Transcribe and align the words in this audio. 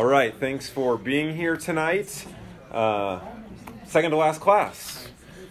All 0.00 0.06
right, 0.06 0.34
thanks 0.34 0.66
for 0.66 0.96
being 0.96 1.36
here 1.36 1.58
tonight. 1.58 2.24
Uh, 2.72 3.20
second 3.84 4.12
to 4.12 4.16
last 4.16 4.40
class. 4.40 5.08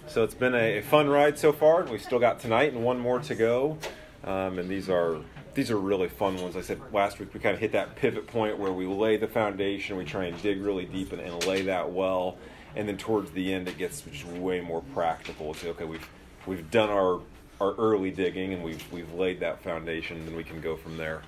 So 0.07 0.23
it's 0.23 0.33
been 0.33 0.55
a, 0.55 0.79
a, 0.79 0.81
fun 0.81 1.07
ride 1.07 1.37
so 1.37 1.53
far. 1.53 1.83
We've 1.83 2.01
still 2.01 2.17
got 2.17 2.39
tonight 2.39 2.73
and 2.73 2.83
one 2.83 2.99
more 2.99 3.19
to 3.19 3.35
go. 3.35 3.77
Um, 4.23 4.57
and 4.57 4.67
these 4.67 4.89
are 4.89 5.17
these 5.53 5.69
are 5.69 5.77
really 5.77 6.09
fun 6.09 6.35
ones. 6.41 6.55
I 6.55 6.61
said 6.61 6.81
last 6.91 7.19
week 7.19 7.31
we 7.31 7.39
kind 7.39 7.53
of 7.53 7.59
hit 7.59 7.73
that 7.73 7.95
pivot 7.95 8.25
point 8.25 8.57
where 8.57 8.73
we 8.73 8.87
lay 8.87 9.17
the 9.17 9.27
foundation, 9.27 9.97
we 9.97 10.03
try 10.03 10.25
and 10.25 10.41
dig 10.41 10.59
really 10.59 10.85
deep 10.85 11.11
and, 11.13 11.21
and 11.21 11.45
lay 11.45 11.61
that 11.61 11.91
well, 11.91 12.39
and 12.75 12.87
then 12.87 12.97
towards 12.97 13.29
the 13.29 13.53
end 13.53 13.67
it 13.67 13.77
gets 13.77 14.01
just 14.01 14.25
way 14.25 14.61
more 14.61 14.81
practical. 14.95 15.51
It's 15.51 15.63
okay, 15.63 15.85
we've 15.85 16.09
we've 16.47 16.71
done 16.71 16.89
our 16.89 17.19
our 17.61 17.75
early 17.75 18.09
digging 18.09 18.53
and 18.53 18.63
we've 18.63 18.83
we've 18.91 19.13
laid 19.13 19.41
that 19.41 19.61
foundation, 19.61 20.25
then 20.25 20.35
we 20.35 20.43
can 20.43 20.59
go 20.59 20.75
from 20.75 20.97
there. 20.97 21.21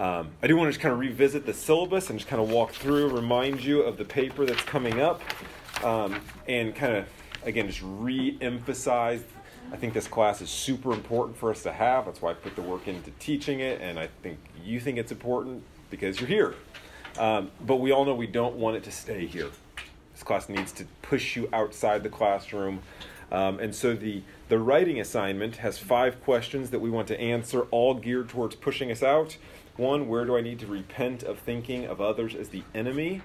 Um, 0.00 0.30
I 0.42 0.46
do 0.46 0.56
want 0.56 0.68
to 0.68 0.72
just 0.72 0.80
kind 0.80 0.94
of 0.94 0.98
revisit 0.98 1.44
the 1.44 1.52
syllabus 1.52 2.08
and 2.08 2.18
just 2.18 2.28
kind 2.28 2.40
of 2.40 2.50
walk 2.50 2.72
through, 2.72 3.10
remind 3.10 3.62
you 3.62 3.82
of 3.82 3.98
the 3.98 4.04
paper 4.04 4.46
that's 4.46 4.62
coming 4.62 4.98
up, 4.98 5.20
um, 5.84 6.18
and 6.48 6.74
kind 6.74 6.96
of, 6.96 7.06
again, 7.44 7.66
just 7.66 7.82
re 7.84 8.38
emphasize. 8.40 9.22
I 9.70 9.76
think 9.76 9.92
this 9.92 10.08
class 10.08 10.40
is 10.40 10.48
super 10.48 10.94
important 10.94 11.36
for 11.36 11.50
us 11.50 11.62
to 11.64 11.72
have. 11.72 12.06
That's 12.06 12.22
why 12.22 12.30
I 12.30 12.34
put 12.34 12.56
the 12.56 12.62
work 12.62 12.88
into 12.88 13.10
teaching 13.18 13.60
it, 13.60 13.82
and 13.82 13.98
I 13.98 14.08
think 14.22 14.38
you 14.64 14.80
think 14.80 14.96
it's 14.96 15.12
important 15.12 15.62
because 15.90 16.18
you're 16.18 16.28
here. 16.28 16.54
Um, 17.18 17.50
but 17.66 17.76
we 17.76 17.92
all 17.92 18.06
know 18.06 18.14
we 18.14 18.26
don't 18.26 18.56
want 18.56 18.76
it 18.76 18.84
to 18.84 18.90
stay 18.90 19.26
here. 19.26 19.50
This 20.14 20.22
class 20.22 20.48
needs 20.48 20.72
to 20.72 20.86
push 21.02 21.36
you 21.36 21.46
outside 21.52 22.02
the 22.04 22.08
classroom. 22.08 22.80
Um, 23.30 23.60
and 23.60 23.74
so 23.74 23.94
the, 23.94 24.22
the 24.48 24.58
writing 24.58 24.98
assignment 24.98 25.56
has 25.56 25.78
five 25.78 26.22
questions 26.24 26.70
that 26.70 26.78
we 26.78 26.88
want 26.88 27.06
to 27.08 27.20
answer, 27.20 27.62
all 27.70 27.92
geared 27.94 28.30
towards 28.30 28.54
pushing 28.54 28.90
us 28.90 29.02
out. 29.02 29.36
One, 29.76 30.08
where 30.08 30.24
do 30.24 30.36
I 30.36 30.40
need 30.40 30.58
to 30.60 30.66
repent 30.66 31.22
of 31.22 31.38
thinking 31.38 31.86
of 31.86 32.00
others 32.00 32.34
as 32.34 32.48
the 32.48 32.62
enemy? 32.74 33.22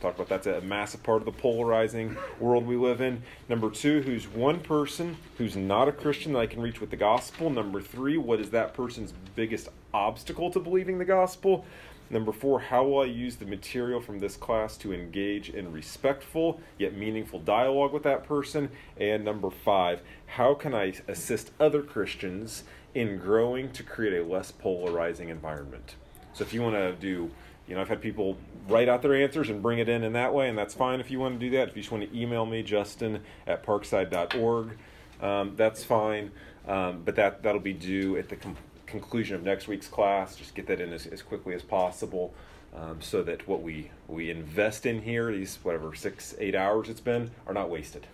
Talk 0.00 0.16
about 0.16 0.28
that's 0.28 0.46
a 0.46 0.60
massive 0.60 1.02
part 1.02 1.22
of 1.22 1.24
the 1.24 1.32
polarizing 1.32 2.16
world 2.38 2.66
we 2.66 2.76
live 2.76 3.00
in. 3.00 3.22
Number 3.48 3.70
two, 3.70 4.02
who's 4.02 4.26
one 4.26 4.60
person 4.60 5.16
who's 5.38 5.56
not 5.56 5.88
a 5.88 5.92
Christian 5.92 6.32
that 6.32 6.40
I 6.40 6.46
can 6.46 6.60
reach 6.60 6.80
with 6.80 6.90
the 6.90 6.96
gospel? 6.96 7.48
Number 7.48 7.80
three, 7.80 8.18
what 8.18 8.40
is 8.40 8.50
that 8.50 8.74
person's 8.74 9.14
biggest 9.34 9.68
obstacle 9.94 10.50
to 10.50 10.60
believing 10.60 10.98
the 10.98 11.04
gospel? 11.04 11.64
Number 12.10 12.32
four, 12.32 12.60
how 12.60 12.84
will 12.84 13.00
I 13.00 13.06
use 13.06 13.36
the 13.36 13.46
material 13.46 14.00
from 14.00 14.18
this 14.18 14.36
class 14.36 14.76
to 14.78 14.92
engage 14.92 15.48
in 15.48 15.72
respectful 15.72 16.60
yet 16.78 16.94
meaningful 16.94 17.40
dialogue 17.40 17.92
with 17.92 18.02
that 18.02 18.24
person? 18.24 18.68
And 18.98 19.24
number 19.24 19.48
five, 19.50 20.02
how 20.26 20.52
can 20.54 20.74
I 20.74 20.92
assist 21.08 21.50
other 21.58 21.82
Christians 21.82 22.64
in 22.94 23.18
growing 23.18 23.70
to 23.72 23.82
create 23.82 24.14
a 24.14 24.24
less 24.24 24.52
polarizing 24.52 25.28
environment. 25.28 25.96
So 26.32 26.44
if 26.44 26.52
you 26.52 26.62
want 26.62 26.74
to 26.74 26.92
do, 26.92 27.30
you 27.68 27.74
know, 27.74 27.80
I've 27.80 27.88
had 27.88 28.00
people 28.00 28.36
write 28.68 28.88
out 28.88 29.02
their 29.02 29.14
answers 29.14 29.50
and 29.50 29.62
bring 29.62 29.78
it 29.78 29.88
in 29.88 30.04
in 30.04 30.12
that 30.12 30.32
way, 30.32 30.48
and 30.48 30.56
that's 30.56 30.74
fine 30.74 31.00
if 31.00 31.10
you 31.10 31.18
want 31.18 31.38
to 31.38 31.46
do 31.46 31.56
that. 31.56 31.68
If 31.68 31.76
you 31.76 31.82
just 31.82 31.92
want 31.92 32.10
to 32.10 32.18
email 32.18 32.46
me, 32.46 32.62
justin 32.62 33.20
at 33.46 33.64
parkside.org, 33.64 34.76
um, 35.20 35.54
that's 35.56 35.84
fine. 35.84 36.30
Um, 36.66 37.02
but 37.04 37.16
that, 37.16 37.42
that'll 37.42 37.60
be 37.60 37.72
due 37.72 38.16
at 38.16 38.28
the 38.28 38.36
com- 38.36 38.56
conclusion 38.86 39.36
of 39.36 39.42
next 39.42 39.68
week's 39.68 39.88
class. 39.88 40.36
Just 40.36 40.54
get 40.54 40.66
that 40.66 40.80
in 40.80 40.92
as, 40.92 41.06
as 41.06 41.22
quickly 41.22 41.54
as 41.54 41.62
possible. 41.62 42.34
Um, 42.74 43.00
so 43.00 43.22
that 43.22 43.46
what 43.46 43.62
we, 43.62 43.90
we 44.08 44.30
invest 44.30 44.84
in 44.84 45.02
here, 45.02 45.30
these 45.30 45.58
whatever 45.62 45.94
six, 45.94 46.34
eight 46.38 46.56
hours 46.56 46.88
it's 46.88 47.00
been, 47.00 47.30
are 47.46 47.54
not 47.54 47.70
wasted. 47.70 48.06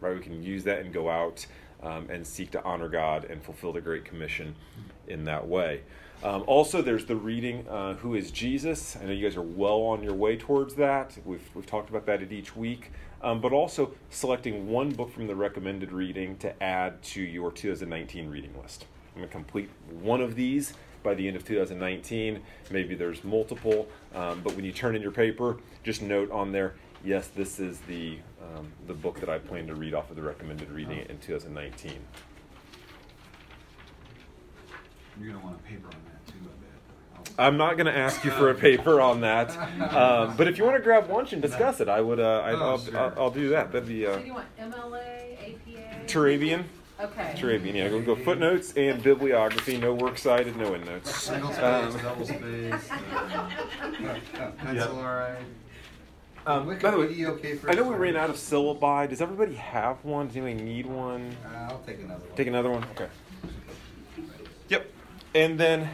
Right? 0.00 0.14
We 0.14 0.20
can 0.20 0.42
use 0.42 0.64
that 0.64 0.78
and 0.80 0.92
go 0.92 1.10
out 1.10 1.46
um, 1.82 2.08
and 2.10 2.26
seek 2.26 2.50
to 2.52 2.64
honor 2.64 2.88
God 2.88 3.24
and 3.24 3.42
fulfill 3.42 3.72
the 3.72 3.80
Great 3.80 4.04
Commission 4.04 4.54
in 5.08 5.24
that 5.24 5.46
way. 5.46 5.82
Um, 6.22 6.44
also, 6.46 6.82
there's 6.82 7.06
the 7.06 7.16
reading, 7.16 7.66
uh, 7.68 7.94
Who 7.94 8.14
is 8.14 8.30
Jesus? 8.30 8.96
I 8.96 9.06
know 9.06 9.12
you 9.12 9.26
guys 9.26 9.36
are 9.36 9.42
well 9.42 9.80
on 9.82 10.04
your 10.04 10.14
way 10.14 10.36
towards 10.36 10.76
that. 10.76 11.18
We've, 11.24 11.42
we've 11.54 11.66
talked 11.66 11.90
about 11.90 12.06
that 12.06 12.22
at 12.22 12.30
each 12.30 12.54
week. 12.54 12.92
Um, 13.22 13.40
but 13.40 13.52
also 13.52 13.92
selecting 14.10 14.68
one 14.68 14.90
book 14.90 15.12
from 15.12 15.26
the 15.26 15.34
recommended 15.34 15.92
reading 15.92 16.36
to 16.38 16.62
add 16.62 17.02
to 17.04 17.22
your 17.22 17.52
2019 17.52 18.28
reading 18.28 18.52
list. 18.60 18.86
I'm 19.14 19.20
going 19.20 19.28
to 19.28 19.32
complete 19.32 19.70
one 20.00 20.20
of 20.20 20.34
these 20.34 20.74
by 21.02 21.14
the 21.14 21.26
end 21.26 21.36
of 21.36 21.44
2019. 21.44 22.40
Maybe 22.70 22.94
there's 22.94 23.22
multiple, 23.22 23.88
um, 24.14 24.40
but 24.42 24.54
when 24.56 24.64
you 24.64 24.72
turn 24.72 24.96
in 24.96 25.02
your 25.02 25.12
paper, 25.12 25.58
just 25.82 26.02
note 26.02 26.30
on 26.30 26.52
there 26.52 26.74
yes, 27.04 27.28
this 27.28 27.58
is 27.58 27.78
the, 27.80 28.18
um, 28.40 28.72
the 28.86 28.94
book 28.94 29.20
that 29.20 29.28
I 29.28 29.38
plan 29.38 29.66
to 29.68 29.74
read 29.74 29.94
off 29.94 30.10
of 30.10 30.16
the 30.16 30.22
recommended 30.22 30.70
reading 30.70 31.04
in 31.08 31.18
2019. 31.18 31.92
You're 35.20 35.28
going 35.30 35.40
to 35.40 35.46
want 35.46 35.58
a 35.58 35.62
paper 35.62 35.86
on 35.88 35.92
that 36.06 36.26
too, 36.26 36.38
I 36.42 37.22
bet. 37.24 37.34
I'm 37.38 37.56
not 37.56 37.76
going 37.76 37.86
to 37.86 37.96
ask 37.96 38.24
you 38.24 38.30
for 38.30 38.50
a 38.50 38.54
paper 38.68 39.00
on 39.00 39.20
that, 39.20 39.50
um, 39.94 40.36
but 40.36 40.48
if 40.48 40.58
you 40.58 40.64
want 40.64 40.76
to 40.76 40.82
grab 40.82 41.10
lunch 41.10 41.32
and 41.32 41.42
discuss 41.42 41.80
it, 41.80 41.88
I 41.88 42.00
would. 42.00 42.18
Uh, 42.20 42.42
I, 42.44 42.52
will 42.54 42.62
Oh, 42.62 42.78
sure. 42.78 42.98
I'll, 42.98 43.14
I'll 43.24 43.30
do 43.30 43.50
that. 43.50 43.72
That'd 43.72 43.88
be 43.88 44.06
uh, 44.06 44.14
So 44.14 44.20
you 44.20 44.34
want 44.34 44.56
MLA, 44.58 45.54
APA? 45.54 46.06
Turabian. 46.06 46.64
Okay. 47.00 47.34
Turabian. 47.36 47.74
Yeah, 47.74 47.88
we'll 47.90 48.02
go 48.02 48.14
footnotes 48.14 48.72
and 48.74 49.02
bibliography. 49.02 49.76
No 49.76 49.92
works 49.92 50.22
cited. 50.22 50.56
No 50.56 50.74
endnotes. 50.74 51.14
Single 51.14 51.50
space, 51.52 51.62
Um, 51.64 51.98
double 52.00 52.26
space, 52.26 52.90
uh, 52.90 54.50
pencil, 54.58 54.96
all 54.98 55.02
right. 55.02 55.36
Um, 56.44 56.66
by 56.78 56.90
the 56.90 56.98
way, 56.98 57.26
okay 57.26 57.54
for 57.54 57.70
I 57.70 57.74
know 57.74 57.84
we 57.84 57.94
ran 57.94 58.16
out 58.16 58.28
of 58.28 58.36
syllabi. 58.36 59.08
Does 59.08 59.20
everybody 59.20 59.54
have 59.54 60.04
one? 60.04 60.26
Does 60.26 60.36
anybody 60.36 60.64
need 60.64 60.86
one? 60.86 61.36
Uh, 61.44 61.68
I'll 61.70 61.78
take 61.80 62.00
another 62.00 62.20
one. 62.20 62.36
Take 62.36 62.46
another 62.48 62.70
one? 62.70 62.84
Okay. 62.96 63.08
Yep. 64.68 64.90
And 65.34 65.58
then 65.58 65.88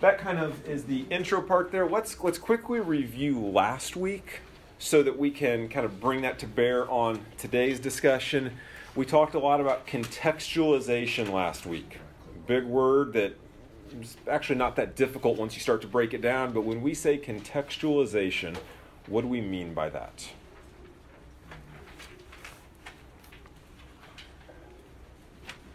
that 0.00 0.18
kind 0.18 0.38
of 0.38 0.66
is 0.68 0.84
the 0.84 1.06
intro 1.10 1.40
part 1.40 1.70
there. 1.70 1.88
Let's 1.88 2.18
let's 2.20 2.38
quickly 2.38 2.80
review 2.80 3.38
last 3.38 3.94
week 3.94 4.40
so 4.80 5.02
that 5.04 5.16
we 5.16 5.30
can 5.30 5.68
kind 5.68 5.86
of 5.86 6.00
bring 6.00 6.22
that 6.22 6.40
to 6.40 6.46
bear 6.48 6.90
on 6.90 7.20
today's 7.38 7.78
discussion. 7.78 8.52
We 8.96 9.06
talked 9.06 9.34
a 9.34 9.38
lot 9.38 9.60
about 9.60 9.86
contextualization 9.86 11.32
last 11.32 11.66
week. 11.66 11.98
Big 12.48 12.64
word 12.64 13.12
that 13.12 13.36
is 14.00 14.16
actually 14.28 14.56
not 14.56 14.74
that 14.76 14.96
difficult 14.96 15.38
once 15.38 15.54
you 15.54 15.60
start 15.60 15.80
to 15.82 15.88
break 15.88 16.14
it 16.14 16.20
down, 16.20 16.52
but 16.52 16.62
when 16.62 16.82
we 16.82 16.94
say 16.94 17.16
contextualization, 17.16 18.56
what 19.06 19.22
do 19.22 19.28
we 19.28 19.40
mean 19.40 19.74
by 19.74 19.88
that? 19.90 20.28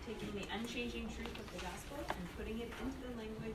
taking 0.09 0.41
the 0.41 0.47
unchanging 0.56 1.07
truth 1.16 1.28
of 1.28 1.53
the 1.53 1.66
gospel 1.66 1.97
and 2.09 2.38
putting 2.38 2.59
it 2.59 2.72
into 2.84 2.97
the 3.07 3.18
language, 3.18 3.53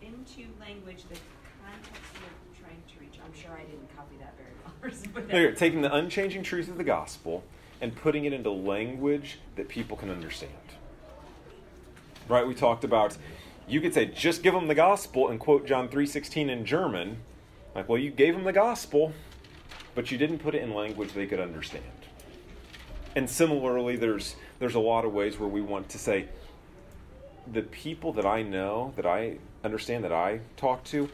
into 0.00 0.48
language 0.60 1.04
the 1.08 1.18
context 1.64 2.12
you're 2.14 2.64
trying 2.64 2.82
to 2.88 3.00
reach. 3.00 3.18
I'm 3.24 3.34
sure 3.34 3.52
I 3.52 3.64
didn't 3.64 3.94
copy 3.96 4.16
that 4.20 4.34
very 4.36 4.50
well. 4.64 4.92
something. 4.94 5.26
There, 5.28 5.52
taking 5.52 5.82
the 5.82 5.94
unchanging 5.94 6.42
truth 6.42 6.68
of 6.68 6.78
the 6.78 6.84
gospel 6.84 7.42
and 7.80 7.94
putting 7.94 8.24
it 8.24 8.32
into 8.32 8.50
language 8.50 9.38
that 9.56 9.68
people 9.68 9.96
can 9.96 10.10
understand. 10.10 10.52
Right? 12.28 12.46
We 12.46 12.54
talked 12.54 12.84
about 12.84 13.16
you 13.66 13.80
could 13.80 13.94
say 13.94 14.06
just 14.06 14.42
give 14.42 14.54
them 14.54 14.68
the 14.68 14.74
gospel 14.74 15.28
and 15.28 15.38
quote 15.38 15.66
John 15.66 15.88
3:16 15.88 16.48
in 16.48 16.64
German. 16.64 17.18
Like, 17.78 17.88
well, 17.88 18.00
you 18.00 18.10
gave 18.10 18.34
them 18.34 18.42
the 18.42 18.52
gospel, 18.52 19.12
but 19.94 20.10
you 20.10 20.18
didn't 20.18 20.40
put 20.40 20.56
it 20.56 20.62
in 20.62 20.74
language 20.74 21.12
they 21.12 21.28
could 21.28 21.38
understand. 21.38 21.84
And 23.14 23.30
similarly, 23.30 23.94
there's 23.94 24.34
there's 24.58 24.74
a 24.74 24.80
lot 24.80 25.04
of 25.04 25.12
ways 25.12 25.38
where 25.38 25.48
we 25.48 25.60
want 25.60 25.88
to 25.90 25.98
say 25.98 26.26
the 27.46 27.62
people 27.62 28.12
that 28.14 28.26
I 28.26 28.42
know, 28.42 28.92
that 28.96 29.06
I 29.06 29.38
understand, 29.62 30.02
that 30.02 30.12
I 30.12 30.40
talk 30.56 30.82
to, 30.86 31.08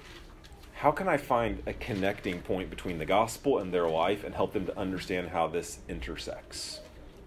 how 0.73 0.91
can 0.91 1.07
I 1.07 1.19
find 1.19 1.63
a 1.67 1.75
connecting 1.75 2.41
point 2.41 2.71
between 2.71 2.97
the 2.97 3.05
gospel 3.05 3.59
and 3.59 3.73
their 3.73 3.87
life 3.87 4.25
and 4.25 4.35
help 4.35 4.55
them 4.55 4.65
to 4.65 4.79
understand 4.79 5.29
how 5.29 5.49
this 5.49 5.81
intersects? 5.87 6.81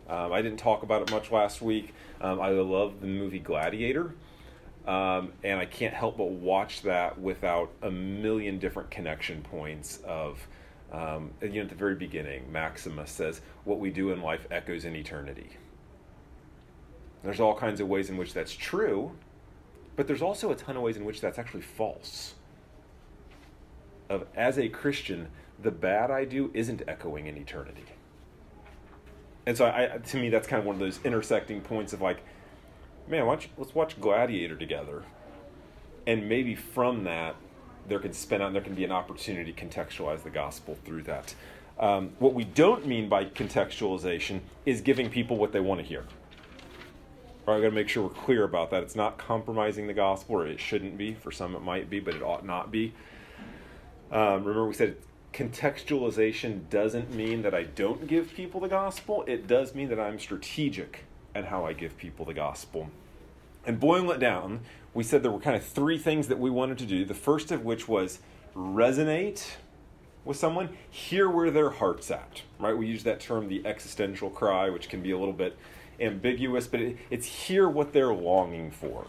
Um, 0.10 0.34
I 0.34 0.42
didn't 0.42 0.58
talk 0.58 0.82
about 0.82 1.04
it 1.04 1.12
much 1.12 1.32
last 1.32 1.62
week. 1.62 1.94
Um, 2.22 2.42
I 2.42 2.50
love 2.50 3.02
the 3.02 3.08
movie 3.08 3.38
Gladiator, 3.38 4.16
um, 4.88 5.34
and 5.44 5.60
I 5.60 5.66
can't 5.66 5.94
help 5.94 6.18
but 6.18 6.30
watch 6.30 6.82
that 6.84 7.20
without 7.20 7.72
a 7.82 7.92
million 7.92 8.58
different 8.60 8.90
connection 8.90 9.42
points 9.42 10.00
of. 10.06 10.48
Um, 10.90 11.32
you 11.42 11.50
know, 11.50 11.62
at 11.64 11.70
the 11.70 11.76
very 11.76 11.96
beginning, 11.96 12.50
Maximus 12.50 13.12
says, 13.12 13.42
What 13.66 13.80
we 13.80 13.90
do 13.90 14.12
in 14.12 14.22
life 14.22 14.48
echoes 14.50 14.86
in 14.86 14.96
eternity. 14.96 15.50
There's 17.24 17.42
all 17.42 17.56
kinds 17.56 17.82
of 17.82 17.90
ways 17.90 18.10
in 18.10 18.16
which 18.16 18.34
that's 18.34 18.54
true, 18.54 19.12
but 19.98 20.08
there's 20.08 20.22
also 20.22 20.50
a 20.52 20.56
ton 20.56 20.78
of 20.78 20.84
ways 20.84 20.96
in 20.96 21.04
which 21.04 21.20
that's 21.20 21.38
actually 21.38 21.64
false 21.64 22.36
of 24.10 24.26
as 24.36 24.58
a 24.58 24.70
Christian, 24.70 25.28
the 25.62 25.72
bad 25.72 26.12
I 26.12 26.26
do 26.26 26.52
isn't 26.54 26.84
echoing 26.88 27.28
in 27.28 27.38
eternity. 27.38 27.84
And 29.46 29.58
so, 29.58 29.66
I, 29.66 29.98
to 29.98 30.18
me, 30.18 30.30
that's 30.30 30.48
kind 30.48 30.60
of 30.60 30.66
one 30.66 30.76
of 30.76 30.80
those 30.80 31.00
intersecting 31.04 31.62
points 31.62 31.94
of 31.94 32.02
like, 32.02 32.22
man, 33.08 33.26
let's 33.26 33.76
watch 33.76 34.00
Gladiator 34.00 34.56
together, 34.56 35.04
and 36.06 36.28
maybe 36.28 36.56
from 36.56 37.04
that, 37.06 37.36
there 37.88 38.00
can 38.00 38.14
spin 38.14 38.42
out, 38.42 38.48
and 38.48 38.56
there 38.56 38.64
can 38.64 38.76
be 38.76 38.84
an 38.84 38.92
opportunity 38.92 39.52
to 39.52 39.66
contextualize 39.66 40.24
the 40.24 40.30
gospel 40.30 40.78
through 40.84 41.04
that. 41.04 41.36
Um, 41.80 42.12
what 42.20 42.34
we 42.34 42.44
don't 42.44 42.86
mean 42.86 43.08
by 43.08 43.26
contextualization 43.26 44.42
is 44.66 44.82
giving 44.82 45.10
people 45.10 45.38
what 45.38 45.52
they 45.52 45.60
want 45.60 45.80
to 45.80 45.86
hear. 45.86 46.04
All 47.46 47.54
right, 47.54 47.58
I've 47.58 47.62
got 47.64 47.70
to 47.70 47.76
make 47.76 47.88
sure 47.88 48.04
we're 48.04 48.10
clear 48.10 48.44
about 48.44 48.72
that. 48.72 48.84
It's 48.84 48.96
not 48.96 49.18
compromising 49.18 49.88
the 49.88 49.94
gospel, 49.94 50.38
or 50.38 50.48
it 50.48 50.60
shouldn't 50.60 50.98
be. 50.98 51.14
For 51.14 51.32
some, 51.32 51.56
it 51.56 51.62
might 51.62 51.90
be, 51.90 52.00
but 52.00 52.16
it 52.16 52.22
ought 52.22 52.46
not 52.46 52.72
be 52.72 52.94
Um, 54.12 54.44
remember, 54.44 54.68
we 54.68 54.74
said 54.74 54.98
contextualization 55.34 56.70
doesn't 56.70 57.14
mean 57.14 57.42
that 57.44 57.54
I 57.54 57.64
don't 57.64 58.08
give 58.08 58.34
people 58.34 58.60
the 58.60 58.70
gospel, 58.70 59.24
it 59.28 59.48
does 59.48 59.76
mean 59.76 59.90
that 59.90 60.00
I'm 60.00 60.20
strategic 60.20 61.04
in 61.38 61.46
how 61.46 61.66
I 61.66 61.74
give 61.74 61.98
people 61.98 62.26
the 62.26 62.34
gospel. 62.34 62.90
And 63.66 63.80
boiling 63.80 64.10
it 64.10 64.20
down, 64.20 64.62
we 64.94 65.04
said 65.04 65.24
there 65.24 65.32
were 65.32 65.40
kind 65.40 65.56
of 65.56 65.64
three 65.64 65.98
things 65.98 66.28
that 66.28 66.40
we 66.40 66.50
wanted 66.50 66.78
to 66.80 66.86
do. 66.86 67.06
The 67.06 67.14
first 67.14 67.52
of 67.52 67.64
which 67.64 67.88
was 67.88 68.20
resonate 68.56 69.46
with 70.26 70.38
someone, 70.38 70.70
hear 70.90 71.30
where 71.30 71.50
their 71.50 71.70
heart's 71.70 72.12
at, 72.12 72.42
right? 72.60 72.78
We 72.78 72.88
use 72.88 73.04
that 73.04 73.20
term, 73.20 73.48
the 73.48 73.66
existential 73.66 74.30
cry, 74.30 74.70
which 74.70 74.90
can 74.90 75.02
be 75.02 75.12
a 75.12 75.18
little 75.18 75.34
bit 75.34 75.58
ambiguous, 76.00 76.68
but 76.68 76.82
it, 76.82 76.98
it's 77.10 77.26
hear 77.26 77.70
what 77.70 77.94
they're 77.94 78.14
longing 78.14 78.72
for 78.72 79.08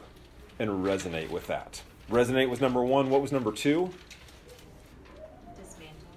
and 0.58 0.84
resonate 0.84 1.30
with 1.30 1.46
that. 1.48 1.82
Resonate 2.10 2.48
was 2.48 2.60
number 2.60 2.82
one. 2.82 3.10
What 3.10 3.20
was 3.20 3.32
number 3.32 3.52
two? 3.52 3.90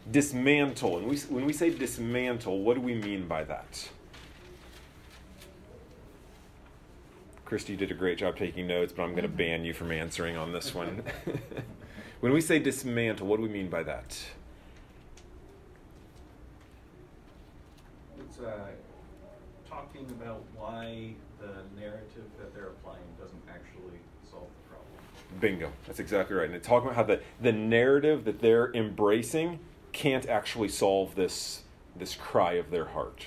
Dismantle. 0.09 0.11
Dismantle. 0.11 0.97
And 0.99 1.07
we, 1.07 1.17
when 1.17 1.45
we 1.45 1.53
say 1.53 1.69
dismantle, 1.69 2.61
what 2.61 2.75
do 2.75 2.81
we 2.81 2.95
mean 2.95 3.27
by 3.27 3.43
that? 3.43 3.89
Christy 7.51 7.75
did 7.75 7.91
a 7.91 7.93
great 7.93 8.17
job 8.17 8.37
taking 8.37 8.65
notes, 8.65 8.93
but 8.95 9.03
I'm 9.03 9.11
going 9.11 9.23
to 9.23 9.27
ban 9.27 9.65
you 9.65 9.73
from 9.73 9.91
answering 9.91 10.37
on 10.37 10.53
this 10.53 10.73
one. 10.73 11.03
when 12.21 12.31
we 12.31 12.39
say 12.39 12.59
dismantle, 12.59 13.27
what 13.27 13.35
do 13.35 13.43
we 13.43 13.49
mean 13.49 13.69
by 13.69 13.83
that? 13.83 14.17
It's 18.21 18.39
uh, 18.39 18.67
talking 19.69 20.05
about 20.11 20.45
why 20.55 21.15
the 21.41 21.51
narrative 21.77 22.23
that 22.39 22.55
they're 22.55 22.69
applying 22.69 23.03
doesn't 23.19 23.43
actually 23.49 23.99
solve 24.23 24.47
the 24.63 24.69
problem. 24.69 25.41
Bingo. 25.41 25.73
That's 25.87 25.99
exactly 25.99 26.37
right. 26.37 26.45
And 26.45 26.55
it's 26.55 26.65
talking 26.65 26.87
about 26.87 26.95
how 26.95 27.03
the, 27.03 27.19
the 27.41 27.51
narrative 27.51 28.23
that 28.23 28.39
they're 28.39 28.73
embracing 28.73 29.59
can't 29.91 30.25
actually 30.25 30.69
solve 30.69 31.15
this, 31.15 31.63
this 31.97 32.15
cry 32.15 32.53
of 32.53 32.71
their 32.71 32.85
heart. 32.85 33.25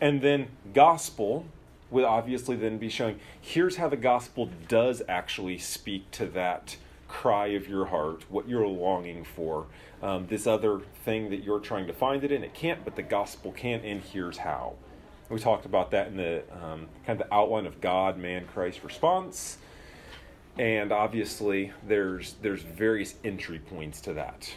And 0.00 0.22
then 0.22 0.46
gospel 0.72 1.46
would 1.90 2.04
obviously 2.04 2.56
then 2.56 2.78
be 2.78 2.88
showing 2.88 3.18
here's 3.40 3.76
how 3.76 3.88
the 3.88 3.96
gospel 3.96 4.50
does 4.68 5.02
actually 5.08 5.58
speak 5.58 6.10
to 6.12 6.26
that 6.26 6.76
cry 7.08 7.48
of 7.48 7.68
your 7.68 7.86
heart, 7.86 8.24
what 8.28 8.48
you're 8.48 8.66
longing 8.66 9.24
for, 9.24 9.66
um, 10.02 10.26
this 10.28 10.46
other 10.46 10.80
thing 11.04 11.30
that 11.30 11.42
you're 11.42 11.58
trying 11.58 11.86
to 11.86 11.92
find 11.92 12.24
it 12.24 12.30
in. 12.30 12.44
It 12.44 12.54
can't, 12.54 12.84
but 12.84 12.96
the 12.96 13.02
gospel 13.02 13.52
can, 13.52 13.80
and 13.80 14.00
here's 14.00 14.38
how. 14.38 14.74
We 15.28 15.38
talked 15.38 15.64
about 15.64 15.90
that 15.92 16.08
in 16.08 16.16
the 16.16 16.42
um, 16.52 16.88
kind 17.06 17.20
of 17.20 17.28
the 17.28 17.34
outline 17.34 17.66
of 17.66 17.80
God, 17.80 18.18
man, 18.18 18.46
Christ 18.46 18.82
response, 18.82 19.58
and 20.58 20.90
obviously 20.90 21.72
there's 21.86 22.34
there's 22.42 22.62
various 22.62 23.14
entry 23.22 23.60
points 23.60 24.00
to 24.02 24.12
that. 24.14 24.52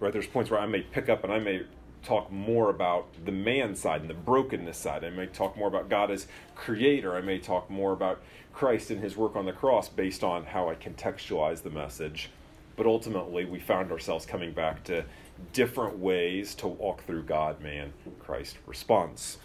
Right, 0.00 0.12
there's 0.12 0.26
points 0.26 0.50
where 0.50 0.60
I 0.60 0.66
may 0.66 0.82
pick 0.82 1.08
up 1.08 1.22
and 1.24 1.32
I 1.32 1.38
may 1.38 1.62
talk 2.06 2.30
more 2.30 2.70
about 2.70 3.08
the 3.24 3.32
man 3.32 3.74
side 3.74 4.00
and 4.00 4.08
the 4.08 4.14
brokenness 4.14 4.78
side. 4.78 5.04
I 5.04 5.10
may 5.10 5.26
talk 5.26 5.56
more 5.56 5.68
about 5.68 5.88
God 5.88 6.10
as 6.10 6.28
creator. 6.54 7.16
I 7.16 7.20
may 7.20 7.38
talk 7.38 7.68
more 7.68 7.92
about 7.92 8.22
Christ 8.52 8.90
and 8.90 9.02
his 9.02 9.16
work 9.16 9.34
on 9.34 9.44
the 9.44 9.52
cross 9.52 9.88
based 9.88 10.22
on 10.22 10.44
how 10.44 10.70
I 10.70 10.76
contextualize 10.76 11.62
the 11.62 11.70
message. 11.70 12.30
But 12.76 12.86
ultimately, 12.86 13.44
we 13.44 13.58
found 13.58 13.90
ourselves 13.90 14.24
coming 14.24 14.52
back 14.52 14.84
to 14.84 15.04
different 15.52 15.98
ways 15.98 16.54
to 16.56 16.68
walk 16.68 17.04
through 17.04 17.24
God, 17.24 17.60
man, 17.60 17.92
Christ 18.20 18.56
response. 18.66 19.38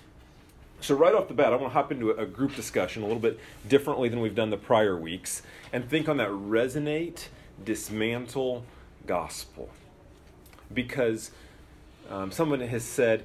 So, 0.82 0.96
right 0.96 1.14
off 1.14 1.28
the 1.28 1.34
bat, 1.34 1.54
I 1.54 1.56
want 1.56 1.72
to 1.72 1.74
hop 1.74 1.92
into 1.92 2.12
a 2.12 2.26
group 2.26 2.56
discussion 2.56 3.04
a 3.04 3.06
little 3.06 3.22
bit 3.22 3.40
differently 3.68 4.10
than 4.10 4.20
we've 4.22 4.36
done 4.36 4.50
the 4.50 4.58
prior 4.58 4.98
weeks 4.98 5.42
and 5.74 5.90
think 5.90 6.08
on 6.10 6.18
that 6.18 6.30
resonate, 6.30 7.28
dismantle 7.64 8.66
gospel. 9.06 9.70
Because 10.74 11.32
um, 12.12 12.32
someone 12.32 12.60
has 12.60 12.84
said, 12.84 13.24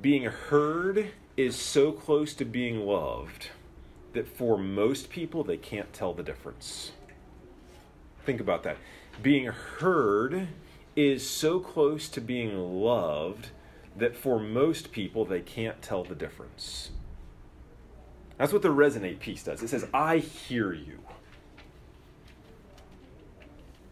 being 0.00 0.24
heard 0.24 1.10
is 1.36 1.54
so 1.54 1.92
close 1.92 2.34
to 2.34 2.44
being 2.44 2.80
loved 2.80 3.50
that 4.14 4.26
for 4.26 4.56
most 4.56 5.10
people, 5.10 5.44
they 5.44 5.58
can't 5.58 5.92
tell 5.92 6.14
the 6.14 6.22
difference. 6.22 6.92
Think 8.24 8.40
about 8.40 8.62
that. 8.62 8.78
Being 9.22 9.46
heard 9.46 10.48
is 10.96 11.28
so 11.28 11.60
close 11.60 12.08
to 12.08 12.20
being 12.20 12.56
loved 12.56 13.48
that 13.96 14.16
for 14.16 14.40
most 14.40 14.90
people, 14.90 15.24
they 15.24 15.40
can't 15.40 15.82
tell 15.82 16.02
the 16.02 16.14
difference. 16.14 16.90
That's 18.38 18.52
what 18.52 18.62
the 18.62 18.68
resonate 18.68 19.18
piece 19.18 19.42
does. 19.42 19.62
It 19.62 19.68
says, 19.68 19.86
I 19.92 20.18
hear 20.18 20.72
you. 20.72 21.00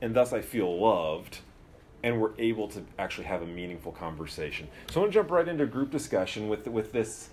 And 0.01 0.15
thus 0.15 0.33
I 0.33 0.41
feel 0.41 0.81
loved 0.81 1.41
and 2.03 2.21
we're 2.21 2.33
able 2.39 2.69
to 2.69 2.83
actually 2.99 3.27
have 3.27 3.43
a 3.43 3.47
meaningful 3.47 3.93
conversation. 3.93 4.69
So 4.91 5.01
I 5.01 5.03
want 5.03 5.13
to 5.13 5.19
jump 5.19 5.31
right 5.31 5.47
into 5.49 5.67
group 5.67 5.91
discussion 5.91 6.49
with, 6.49 6.67
with 6.69 6.93
this 6.93 7.31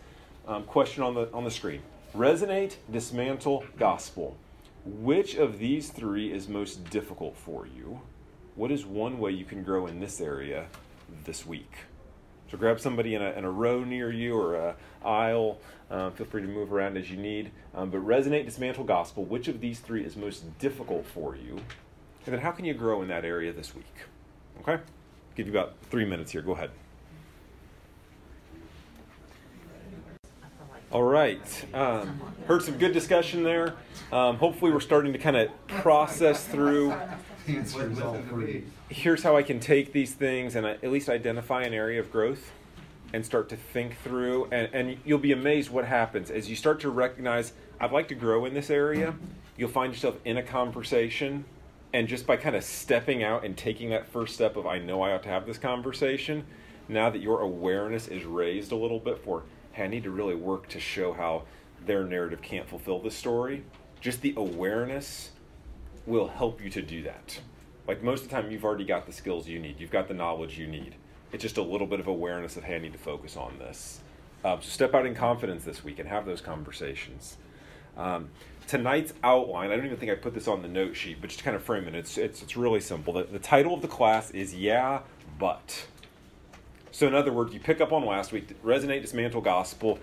um, 0.48 0.64
question 0.64 1.04
on 1.04 1.14
the, 1.14 1.32
on 1.34 1.44
the 1.44 1.52
screen. 1.52 1.82
Resonate, 2.16 2.76
dismantle, 2.92 3.66
gospel. 3.78 4.38
Which 4.86 5.36
of 5.36 5.60
these 5.60 5.90
three 5.90 6.32
is 6.32 6.48
most 6.48 6.90
difficult 6.90 7.38
for 7.38 7.66
you? 7.66 8.02
What 8.56 8.72
is 8.72 8.86
one 8.86 9.18
way 9.18 9.32
you 9.32 9.46
can 9.46 9.64
grow 9.64 9.88
in 9.88 10.00
this 10.00 10.22
area 10.22 10.68
this 11.26 11.46
week? 11.46 11.72
So 12.52 12.58
grab 12.58 12.80
somebody 12.80 13.16
in 13.16 13.22
a, 13.22 13.32
in 13.32 13.46
a 13.46 13.50
row 13.50 13.84
near 13.84 14.12
you 14.12 14.38
or 14.38 14.56
a 14.56 14.76
aisle. 15.04 15.58
Um, 15.90 16.12
feel 16.12 16.28
free 16.28 16.44
to 16.44 16.48
move 16.48 16.72
around 16.72 16.98
as 16.98 17.10
you 17.10 17.18
need. 17.18 17.52
Um, 17.74 17.90
but 17.90 18.06
resonate, 18.06 18.46
dismantle, 18.46 18.84
gospel. 18.84 19.26
Which 19.26 19.48
of 19.48 19.60
these 19.60 19.80
three 19.80 20.04
is 20.04 20.16
most 20.16 20.60
difficult 20.60 21.06
for 21.08 21.36
you? 21.36 21.60
And 22.26 22.34
then 22.34 22.40
how 22.40 22.52
can 22.52 22.66
you 22.66 22.74
grow 22.74 23.02
in 23.02 23.08
that 23.08 23.26
area 23.26 23.52
this 23.52 23.74
week? 23.74 23.96
Okay? 24.68 24.82
Give 25.36 25.48
you 25.48 25.54
about 25.54 25.76
three 25.90 26.06
minutes 26.06 26.32
here. 26.32 26.42
Go 26.42 26.54
ahead. 26.54 26.72
All 30.92 31.04
right. 31.04 31.66
Um, 31.74 32.22
heard 32.48 32.62
some 32.62 32.78
good 32.78 32.94
discussion 32.94 33.44
there. 33.44 33.74
Um, 34.12 34.38
hopefully, 34.38 34.72
we're 34.72 34.80
starting 34.80 35.12
to 35.14 35.20
kind 35.20 35.36
of 35.36 35.50
process 35.68 36.46
through. 36.46 36.94
Here's 38.90 39.24
how 39.24 39.36
I 39.36 39.44
can 39.44 39.60
take 39.60 39.92
these 39.92 40.14
things 40.14 40.56
and 40.56 40.66
at 40.66 40.84
least 40.84 41.10
identify 41.10 41.64
an 41.64 41.74
area 41.74 42.00
of 42.00 42.12
growth 42.12 42.52
and 43.12 43.26
start 43.26 43.50
to 43.50 43.58
think 43.58 43.98
through. 44.04 44.46
And, 44.52 44.70
and 44.72 44.98
you'll 45.04 45.18
be 45.18 45.32
amazed 45.32 45.72
what 45.72 45.86
happens 45.86 46.30
as 46.30 46.50
you 46.50 46.56
start 46.56 46.80
to 46.82 46.90
recognize, 46.90 47.54
I'd 47.80 47.92
like 47.92 48.08
to 48.10 48.16
grow 48.16 48.46
in 48.46 48.54
this 48.54 48.70
area. 48.70 49.16
You'll 49.58 49.70
find 49.70 49.94
yourself 49.94 50.18
in 50.26 50.38
a 50.38 50.44
conversation 50.44 51.46
and 51.94 52.08
just 52.08 52.26
by 52.26 52.36
kind 52.36 52.56
of 52.56 52.64
stepping 52.64 53.24
out 53.24 53.46
and 53.46 53.56
taking 53.56 53.90
that 53.92 54.08
first 54.08 54.34
step 54.34 54.56
of 54.56 54.66
i 54.66 54.80
know 54.80 55.02
i 55.02 55.14
ought 55.14 55.24
to 55.24 55.30
have 55.30 55.46
this 55.46 55.58
conversation 55.58 56.46
now 56.88 57.10
that 57.10 57.22
your 57.22 57.42
awareness 57.42 58.08
is 58.08 58.26
raised 58.26 58.72
a 58.72 58.76
little 58.76 59.00
bit 59.00 59.24
for 59.24 59.44
hey 59.74 59.84
i 59.84 59.88
need 59.88 60.04
to 60.04 60.12
really 60.12 60.36
work 60.36 60.68
to 60.68 60.80
show 60.80 61.14
how 61.14 61.44
their 61.86 62.04
narrative 62.04 62.42
can't 62.42 62.68
fulfill 62.68 63.00
the 63.00 63.12
story 63.12 63.64
just 64.04 64.22
the 64.22 64.34
awareness 64.36 65.32
will 66.06 66.28
help 66.28 66.62
you 66.62 66.70
to 66.70 66.82
do 66.82 67.04
that. 67.04 67.40
Like 67.88 68.04
most 68.04 68.24
of 68.24 68.30
the 68.30 68.36
time 68.36 68.52
you've 68.52 68.66
already 68.66 68.84
got 68.84 69.06
the 69.06 69.14
skills 69.14 69.48
you 69.48 69.60
need. 69.60 69.80
You've 69.80 69.92
got 69.92 70.10
the 70.10 70.14
knowledge 70.14 70.60
you 70.60 70.68
need. 70.68 70.96
It's 71.32 71.42
just 71.42 71.58
a 71.58 71.62
little 71.62 71.88
bit 71.88 72.02
of 72.02 72.08
awareness 72.08 72.58
of 72.58 72.64
hey 72.64 72.76
i 72.76 72.80
need 72.80 72.92
to 72.94 73.00
focus 73.00 73.38
on 73.38 73.58
this. 73.60 74.02
Um, 74.44 74.62
so 74.62 74.68
step 74.68 74.94
out 74.94 75.06
in 75.06 75.16
confidence 75.16 75.64
this 75.64 75.86
week 75.86 76.00
and 76.00 76.10
have 76.10 76.26
those 76.26 76.42
conversations. 76.42 77.38
Um, 77.96 78.30
tonight's 78.68 79.14
outline, 79.24 79.72
I 79.72 79.76
don't 79.76 79.86
even 79.86 79.98
think 79.98 80.12
I 80.12 80.16
put 80.16 80.34
this 80.34 80.48
on 80.48 80.62
the 80.62 80.68
note 80.68 80.96
sheet, 80.96 81.18
but 81.22 81.28
just 81.28 81.40
to 81.40 81.46
kind 81.46 81.56
of 81.56 81.64
frame 81.64 81.88
it, 81.88 81.96
it's, 81.96 82.18
it's, 82.18 82.42
it's 82.42 82.58
really 82.58 82.80
simple. 82.80 83.14
The, 83.14 83.24
the 83.24 83.40
title 83.40 83.74
of 83.74 83.82
the 83.82 83.88
class 83.88 84.32
is 84.32 84.54
Yeah, 84.54 85.02
But. 85.40 85.88
So, 86.92 87.08
in 87.08 87.16
other 87.16 87.34
words, 87.34 87.54
you 87.54 87.60
pick 87.60 87.82
up 87.82 87.92
on 87.92 88.06
last 88.06 88.32
week 88.32 88.62
resonate, 88.64 89.02
dismantle 89.02 89.42
gospel, 89.42 90.00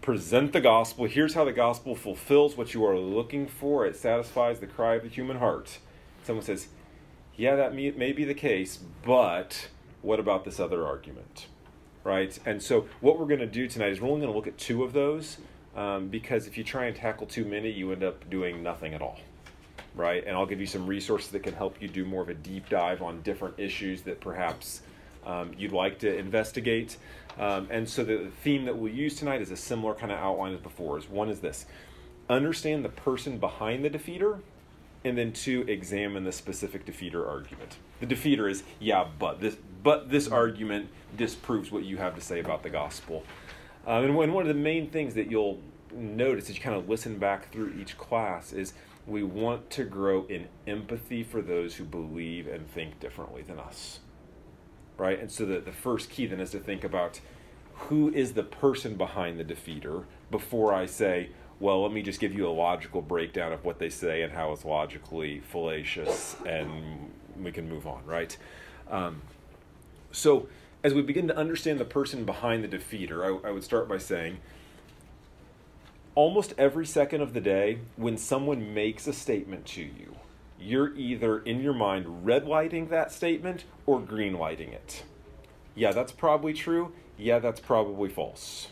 present 0.00 0.52
the 0.52 0.60
gospel. 0.60 1.06
Here's 1.06 1.34
how 1.34 1.44
the 1.44 1.52
gospel 1.52 1.94
fulfills 1.94 2.56
what 2.56 2.74
you 2.74 2.84
are 2.86 2.96
looking 2.96 3.46
for, 3.46 3.86
it 3.86 3.96
satisfies 3.96 4.60
the 4.60 4.66
cry 4.66 4.94
of 4.94 5.02
the 5.02 5.08
human 5.08 5.38
heart. 5.38 5.78
Someone 6.22 6.44
says, 6.44 6.68
Yeah, 7.36 7.56
that 7.56 7.74
may, 7.74 7.90
may 7.90 8.12
be 8.12 8.24
the 8.24 8.34
case, 8.34 8.78
but 9.04 9.68
what 10.02 10.20
about 10.20 10.44
this 10.44 10.60
other 10.60 10.86
argument? 10.86 11.46
Right? 12.04 12.38
And 12.46 12.62
so, 12.62 12.86
what 13.00 13.18
we're 13.18 13.26
going 13.26 13.40
to 13.40 13.46
do 13.46 13.66
tonight 13.66 13.92
is 13.92 14.00
we're 14.00 14.08
only 14.08 14.20
going 14.20 14.32
to 14.32 14.36
look 14.36 14.46
at 14.46 14.56
two 14.56 14.84
of 14.84 14.92
those 14.92 15.38
um, 15.78 16.08
because 16.08 16.48
if 16.48 16.58
you 16.58 16.64
try 16.64 16.86
and 16.86 16.96
tackle 16.96 17.26
too 17.26 17.44
many, 17.44 17.70
you 17.70 17.92
end 17.92 18.02
up 18.02 18.28
doing 18.28 18.64
nothing 18.64 18.94
at 18.94 19.00
all, 19.00 19.20
right? 19.94 20.24
And 20.26 20.36
I'll 20.36 20.44
give 20.44 20.58
you 20.58 20.66
some 20.66 20.88
resources 20.88 21.30
that 21.30 21.44
can 21.44 21.54
help 21.54 21.80
you 21.80 21.86
do 21.86 22.04
more 22.04 22.20
of 22.20 22.28
a 22.28 22.34
deep 22.34 22.68
dive 22.68 23.00
on 23.00 23.22
different 23.22 23.54
issues 23.58 24.02
that 24.02 24.20
perhaps 24.20 24.82
um, 25.24 25.52
you'd 25.56 25.70
like 25.70 26.00
to 26.00 26.18
investigate. 26.18 26.96
Um, 27.38 27.68
and 27.70 27.88
so 27.88 28.02
the 28.02 28.28
theme 28.42 28.64
that 28.64 28.76
we'll 28.76 28.92
use 28.92 29.14
tonight 29.14 29.40
is 29.40 29.52
a 29.52 29.56
similar 29.56 29.94
kind 29.94 30.10
of 30.10 30.18
outline 30.18 30.52
as 30.52 30.60
before. 30.60 30.98
Is 30.98 31.08
one 31.08 31.30
is 31.30 31.38
this: 31.38 31.64
understand 32.28 32.84
the 32.84 32.88
person 32.88 33.38
behind 33.38 33.84
the 33.84 33.90
defeater, 33.90 34.40
and 35.04 35.16
then 35.16 35.32
two, 35.32 35.64
examine 35.68 36.24
the 36.24 36.32
specific 36.32 36.86
defeater 36.86 37.24
argument. 37.28 37.76
The 38.00 38.06
defeater 38.06 38.50
is 38.50 38.64
yeah, 38.80 39.06
but 39.16 39.40
this, 39.40 39.56
but 39.84 40.10
this 40.10 40.26
argument 40.26 40.88
disproves 41.16 41.70
what 41.70 41.84
you 41.84 41.98
have 41.98 42.16
to 42.16 42.20
say 42.20 42.40
about 42.40 42.64
the 42.64 42.70
gospel. 42.70 43.22
Um, 43.88 44.04
and 44.04 44.14
one 44.14 44.42
of 44.42 44.48
the 44.48 44.54
main 44.54 44.90
things 44.90 45.14
that 45.14 45.30
you'll 45.30 45.58
notice 45.94 46.50
as 46.50 46.56
you 46.56 46.62
kind 46.62 46.76
of 46.76 46.90
listen 46.90 47.18
back 47.18 47.50
through 47.50 47.72
each 47.80 47.96
class 47.96 48.52
is 48.52 48.74
we 49.06 49.22
want 49.22 49.70
to 49.70 49.84
grow 49.84 50.26
in 50.26 50.46
empathy 50.66 51.24
for 51.24 51.40
those 51.40 51.76
who 51.76 51.84
believe 51.84 52.46
and 52.46 52.70
think 52.70 53.00
differently 53.00 53.40
than 53.40 53.58
us. 53.58 54.00
Right? 54.98 55.18
And 55.18 55.32
so 55.32 55.46
the, 55.46 55.60
the 55.60 55.72
first 55.72 56.10
key 56.10 56.26
then 56.26 56.38
is 56.38 56.50
to 56.50 56.58
think 56.58 56.84
about 56.84 57.20
who 57.72 58.12
is 58.12 58.34
the 58.34 58.42
person 58.42 58.96
behind 58.96 59.40
the 59.40 59.44
defeater 59.44 60.04
before 60.30 60.74
I 60.74 60.84
say, 60.84 61.30
well, 61.58 61.82
let 61.82 61.92
me 61.92 62.02
just 62.02 62.20
give 62.20 62.34
you 62.34 62.46
a 62.46 62.50
logical 62.50 63.00
breakdown 63.00 63.54
of 63.54 63.64
what 63.64 63.78
they 63.78 63.88
say 63.88 64.20
and 64.20 64.34
how 64.34 64.52
it's 64.52 64.66
logically 64.66 65.40
fallacious, 65.40 66.36
and 66.44 67.10
we 67.42 67.52
can 67.52 67.68
move 67.68 67.86
on, 67.86 68.04
right? 68.04 68.36
Um, 68.90 69.22
so, 70.12 70.46
as 70.82 70.94
we 70.94 71.02
begin 71.02 71.26
to 71.28 71.36
understand 71.36 71.78
the 71.78 71.84
person 71.84 72.24
behind 72.24 72.62
the 72.62 72.68
defeater, 72.68 73.24
I, 73.24 73.48
I 73.48 73.50
would 73.50 73.64
start 73.64 73.88
by 73.88 73.98
saying 73.98 74.38
almost 76.14 76.54
every 76.58 76.86
second 76.86 77.20
of 77.20 77.32
the 77.32 77.40
day, 77.40 77.78
when 77.96 78.16
someone 78.16 78.74
makes 78.74 79.06
a 79.06 79.12
statement 79.12 79.66
to 79.66 79.82
you, 79.82 80.16
you're 80.60 80.94
either 80.96 81.38
in 81.38 81.60
your 81.60 81.72
mind 81.72 82.26
red 82.26 82.46
lighting 82.46 82.88
that 82.88 83.12
statement 83.12 83.64
or 83.86 84.00
green 84.00 84.34
lighting 84.34 84.72
it. 84.72 85.04
Yeah, 85.74 85.92
that's 85.92 86.10
probably 86.10 86.52
true. 86.52 86.92
Yeah, 87.16 87.38
that's 87.38 87.60
probably 87.60 88.08
false. 88.08 88.68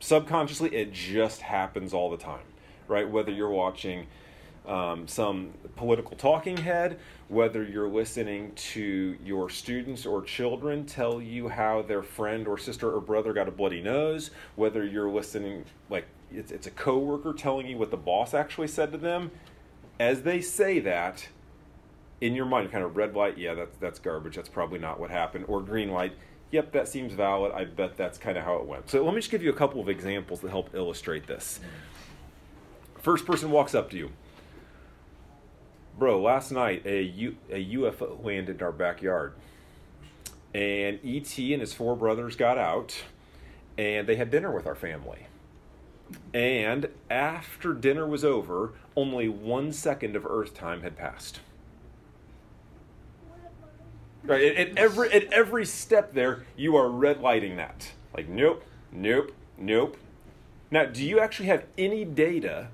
Subconsciously, 0.00 0.74
it 0.74 0.92
just 0.92 1.42
happens 1.42 1.92
all 1.92 2.10
the 2.10 2.16
time, 2.16 2.44
right? 2.88 3.08
Whether 3.08 3.32
you're 3.32 3.50
watching 3.50 4.06
um, 4.66 5.06
some 5.06 5.52
political 5.76 6.16
talking 6.16 6.58
head, 6.58 6.98
whether 7.28 7.64
you're 7.64 7.88
listening 7.88 8.52
to 8.54 9.16
your 9.24 9.50
students 9.50 10.06
or 10.06 10.22
children 10.22 10.86
tell 10.86 11.20
you 11.20 11.48
how 11.48 11.82
their 11.82 12.02
friend 12.02 12.46
or 12.46 12.56
sister 12.56 12.94
or 12.94 13.00
brother 13.00 13.32
got 13.32 13.48
a 13.48 13.50
bloody 13.50 13.82
nose, 13.82 14.30
whether 14.54 14.84
you're 14.84 15.10
listening, 15.10 15.64
like 15.90 16.06
it's, 16.30 16.52
it's 16.52 16.66
a 16.66 16.70
coworker 16.70 17.32
telling 17.32 17.66
you 17.66 17.76
what 17.76 17.90
the 17.90 17.96
boss 17.96 18.32
actually 18.32 18.68
said 18.68 18.92
to 18.92 18.98
them, 18.98 19.32
as 19.98 20.22
they 20.22 20.40
say 20.40 20.78
that, 20.80 21.28
in 22.20 22.34
your 22.34 22.46
mind, 22.46 22.70
kind 22.70 22.84
of 22.84 22.96
red 22.96 23.14
light, 23.14 23.36
yeah, 23.36 23.54
that's 23.54 23.76
that's 23.78 23.98
garbage. 23.98 24.36
That's 24.36 24.48
probably 24.48 24.78
not 24.78 24.98
what 24.98 25.10
happened. 25.10 25.44
Or 25.48 25.60
green 25.60 25.90
light, 25.90 26.12
yep, 26.50 26.72
that 26.72 26.88
seems 26.88 27.12
valid. 27.12 27.52
I 27.52 27.64
bet 27.64 27.96
that's 27.96 28.18
kind 28.18 28.38
of 28.38 28.44
how 28.44 28.56
it 28.56 28.66
went. 28.66 28.88
So 28.88 29.04
let 29.04 29.14
me 29.14 29.20
just 29.20 29.30
give 29.30 29.42
you 29.42 29.50
a 29.50 29.54
couple 29.54 29.80
of 29.80 29.88
examples 29.88 30.40
that 30.40 30.50
help 30.50 30.74
illustrate 30.74 31.26
this. 31.26 31.60
First 32.98 33.26
person 33.26 33.50
walks 33.50 33.74
up 33.74 33.90
to 33.90 33.96
you 33.96 34.10
bro, 35.98 36.20
last 36.20 36.52
night 36.52 36.82
a, 36.86 37.02
U, 37.02 37.36
a 37.50 37.64
UFO 37.74 38.22
landed 38.24 38.56
in 38.56 38.62
our 38.62 38.72
backyard. 38.72 39.34
And 40.54 40.98
ET 41.04 41.38
and 41.38 41.60
his 41.60 41.72
four 41.72 41.96
brothers 41.96 42.36
got 42.36 42.58
out 42.58 42.94
and 43.76 44.06
they 44.06 44.16
had 44.16 44.30
dinner 44.30 44.50
with 44.50 44.66
our 44.66 44.74
family. 44.74 45.26
And 46.32 46.88
after 47.10 47.74
dinner 47.74 48.06
was 48.06 48.24
over, 48.24 48.72
only 48.96 49.28
one 49.28 49.72
second 49.72 50.16
of 50.16 50.24
Earth 50.24 50.54
time 50.54 50.82
had 50.82 50.96
passed. 50.96 51.40
Right, 54.24 54.44
at, 54.44 54.56
at 54.56 54.78
every 54.78 55.12
at 55.12 55.32
every 55.32 55.64
step 55.64 56.12
there, 56.14 56.46
you 56.56 56.76
are 56.76 56.88
red 56.88 57.20
lighting 57.20 57.56
that. 57.56 57.92
Like, 58.16 58.28
nope, 58.28 58.64
nope, 58.90 59.32
nope. 59.56 59.96
Now, 60.70 60.84
do 60.86 61.04
you 61.04 61.20
actually 61.20 61.46
have 61.46 61.64
any 61.78 62.04
data 62.04 62.68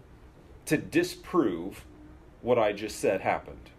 to 0.67 0.79
disprove 0.79 1.85
what 2.43 2.59
I 2.59 2.73
just 2.73 2.99
said 2.99 3.23
happened. 3.23 3.71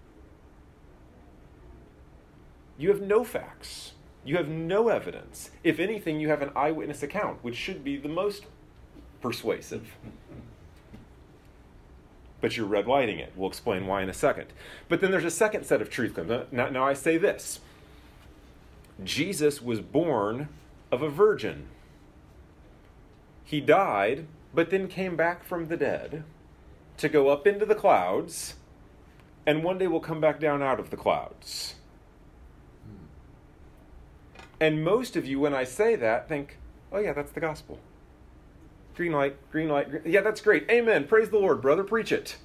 You 2.78 2.90
have 2.90 3.02
no 3.02 3.24
facts. 3.24 3.92
You 4.26 4.38
have 4.38 4.48
no 4.48 4.88
evidence. 4.88 5.52
If 5.64 5.80
anything, 5.80 6.20
you 6.20 6.30
have 6.30 6.42
an 6.42 6.52
eyewitness 6.56 7.04
account, 7.04 7.44
which 7.44 7.56
should 7.56 7.84
be 7.84 7.98
the 7.98 8.10
most 8.10 8.46
persuasive. 9.22 9.96
But 12.42 12.58
you're 12.58 12.66
red 12.66 12.88
lighting 12.88 13.20
it. 13.20 13.34
We'll 13.36 13.50
explain 13.50 13.86
why 13.86 14.02
in 14.02 14.10
a 14.10 14.14
second. 14.14 14.48
But 14.90 15.02
then 15.02 15.12
there's 15.12 15.24
a 15.26 15.32
second 15.32 15.66
set 15.66 15.82
of 15.82 15.90
truth 15.90 16.14
claims. 16.14 16.48
Now, 16.52 16.70
now 16.70 16.86
I 16.86 16.94
say 16.94 17.18
this 17.18 17.60
Jesus 19.04 19.62
was 19.62 19.82
born 19.82 20.50
of 20.92 21.02
a 21.02 21.10
virgin. 21.10 21.68
He 23.44 23.60
died, 23.60 24.26
but 24.54 24.70
then 24.70 24.88
came 24.88 25.16
back 25.16 25.44
from 25.44 25.68
the 25.68 25.78
dead 25.78 26.24
to 26.98 27.10
go 27.10 27.30
up 27.30 27.48
into 27.48 27.66
the 27.66 27.76
clouds, 27.76 28.56
and 29.46 29.64
one 29.64 29.78
day 29.78 29.88
we'll 29.88 30.00
come 30.00 30.22
back 30.22 30.40
down 30.40 30.62
out 30.62 30.80
of 30.80 30.90
the 30.90 30.98
clouds. 30.98 31.76
And 34.60 34.84
most 34.84 35.16
of 35.16 35.26
you, 35.26 35.40
when 35.40 35.54
I 35.54 35.64
say 35.66 35.96
that, 35.98 36.30
think, 36.30 36.58
oh, 36.92 37.00
yeah, 37.00 37.14
that's 37.14 37.32
the 37.32 37.40
gospel. 37.40 37.80
Green 38.96 39.12
light, 39.12 39.36
green 39.52 39.70
light. 39.70 39.90
Green... 39.90 40.04
Yeah, 40.06 40.22
that's 40.22 40.40
great. 40.40 40.70
Amen. 40.70 41.06
Praise 41.06 41.30
the 41.30 41.38
Lord, 41.38 41.62
brother. 41.62 41.84
Preach 41.84 42.12
it. 42.12 42.38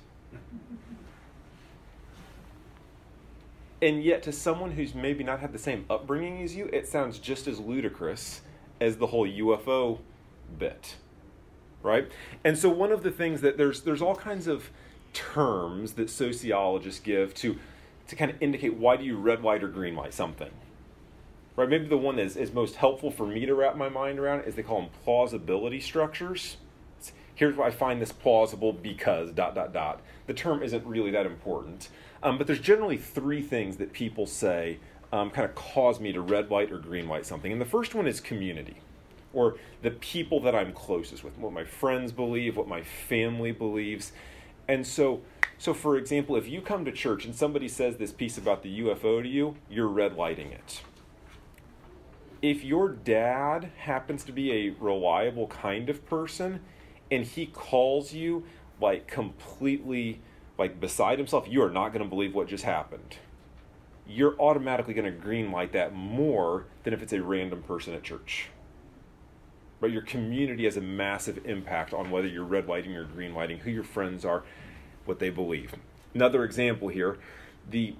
and 3.83 4.02
yet, 4.02 4.23
to 4.25 4.33
someone 4.33 4.73
who's 4.73 4.95
maybe 4.95 5.23
not 5.23 5.40
had 5.40 5.52
the 5.52 5.59
same 5.59 5.85
upbringing 5.88 6.43
as 6.43 6.57
you, 6.57 6.69
it 6.73 6.88
sounds 6.88 7.19
just 7.19 7.47
as 7.47 7.61
ludicrous 7.61 8.40
as 8.81 8.97
the 8.97 9.09
whole 9.09 9.28
UFO 9.28 9.99
bit 10.59 10.97
right? 11.82 12.11
And 12.44 12.58
so 12.58 12.68
one 12.68 12.92
of 12.92 13.02
the 13.02 13.11
things 13.11 13.40
that 13.40 13.56
there's 13.56 13.82
there's 13.82 14.02
all 14.02 14.16
kinds 14.16 14.47
of 14.47 14.70
terms 15.12 15.92
that 15.92 16.11
sociologists 16.11 17.00
give 17.00 17.35
to 17.35 17.58
to 18.08 18.16
kind 18.16 18.30
of 18.30 18.42
indicate 18.42 18.75
why 18.75 18.97
do 18.97 19.04
you 19.04 19.16
red 19.16 19.42
light 19.42 19.62
or 19.62 19.68
green 19.68 19.94
light 19.94 20.14
something. 20.14 20.50
Right? 21.56 21.68
Maybe 21.68 21.87
the 21.87 21.99
one 21.99 22.16
that 22.16 22.23
is, 22.23 22.37
is 22.37 22.52
most 22.52 22.76
helpful 22.76 23.11
for 23.11 23.26
me 23.26 23.44
to 23.44 23.54
wrap 23.54 23.76
my 23.76 23.88
mind 23.88 24.18
around 24.18 24.42
is 24.42 24.54
they 24.54 24.62
call 24.62 24.82
them 24.82 24.90
plausibility 25.04 25.80
structures. 25.80 26.56
Here's 27.35 27.56
why 27.56 27.66
I 27.66 27.70
find 27.70 28.00
this 28.00 28.12
plausible 28.12 28.73
because 28.73 29.30
dot 29.32 29.54
dot 29.54 29.73
dot. 29.73 30.00
The 30.26 30.35
term 30.35 30.62
isn't 30.62 30.85
really 30.87 31.11
that 31.12 31.26
important, 31.26 31.88
um, 32.23 32.38
but 32.38 32.47
there's 32.47 32.61
generally 32.61 32.97
three 32.97 33.42
things 33.42 33.76
that 33.76 33.92
people 33.92 34.26
say 34.26 34.78
um, 35.12 35.30
kind 35.30 35.49
of 35.49 35.54
cause 35.54 36.00
me 36.00 36.12
to 36.12 36.20
red 36.20 36.50
light 36.50 36.73
or 36.73 36.78
green 36.78 37.08
light 37.08 37.26
something. 37.26 37.52
And 37.52 37.61
the 37.61 37.66
first 37.66 37.94
one 37.94 38.06
is 38.06 38.20
community 38.20 38.78
or 39.32 39.56
the 39.82 39.90
people 39.90 40.40
that 40.40 40.54
I'm 40.54 40.73
closest 40.73 41.23
with, 41.23 41.38
what 41.38 41.52
my 41.52 41.64
friends 41.64 42.12
believe, 42.12 42.56
what 42.56 42.68
my 42.68 42.82
family 42.82 43.52
believes. 43.52 44.12
And 44.66 44.87
so, 44.87 45.23
so 45.58 45.75
for 45.75 45.97
example, 45.97 46.37
if 46.37 46.49
you 46.49 46.61
come 46.61 46.85
to 46.85 46.92
church 46.92 47.25
and 47.25 47.35
somebody 47.35 47.68
says 47.68 47.97
this 47.97 48.12
piece 48.12 48.38
about 48.38 48.62
the 48.62 48.80
UFO 48.80 49.23
to 49.23 49.28
you, 49.28 49.56
you're 49.68 49.88
red 49.88 50.14
lighting 50.16 50.50
it. 50.52 50.82
If 52.40 52.62
your 52.62 52.88
dad 52.88 53.73
happens 53.78 54.25
to 54.25 54.32
be 54.32 54.52
a 54.52 54.70
reliable 54.78 55.49
kind 55.49 55.90
of 55.90 56.06
person 56.06 56.61
and 57.11 57.25
he 57.25 57.47
calls 57.47 58.12
you 58.12 58.44
like 58.80 59.08
completely 59.08 60.20
like 60.56 60.80
beside 60.80 61.18
himself, 61.18 61.47
you 61.49 61.62
are 61.62 61.70
not 61.70 61.92
going 61.92 62.02
to 62.02 62.08
believe 62.08 62.35
what 62.35 62.49
just 62.49 62.64
happened. 62.64 63.16
You're 64.06 64.38
automatically 64.40 64.94
going 64.94 65.04
to 65.04 65.11
green 65.11 65.50
light 65.52 65.73
that 65.73 65.94
more 65.94 66.66
than 66.82 66.94
if 66.94 67.02
it's 67.02 67.12
a 67.12 67.23
random 67.23 67.62
person 67.62 67.94
at 67.94 68.02
church 68.02 68.49
but 69.80 69.90
your 69.92 70.02
community 70.02 70.64
has 70.64 70.76
a 70.76 70.80
massive 70.80 71.44
impact 71.44 71.92
on 71.94 72.11
whether 72.11 72.26
you're 72.26 72.44
red 72.44 72.66
lighting 72.66 72.97
or 72.97 73.04
green 73.04 73.35
lighting, 73.35 73.58
who 73.58 73.70
your 73.70 73.85
friends 73.85 74.25
are, 74.25 74.44
what 75.04 75.18
they 75.18 75.30
believe. 75.30 75.75
Another 76.14 76.44
example 76.44 76.88
here, 76.88 77.18
the 77.70 77.94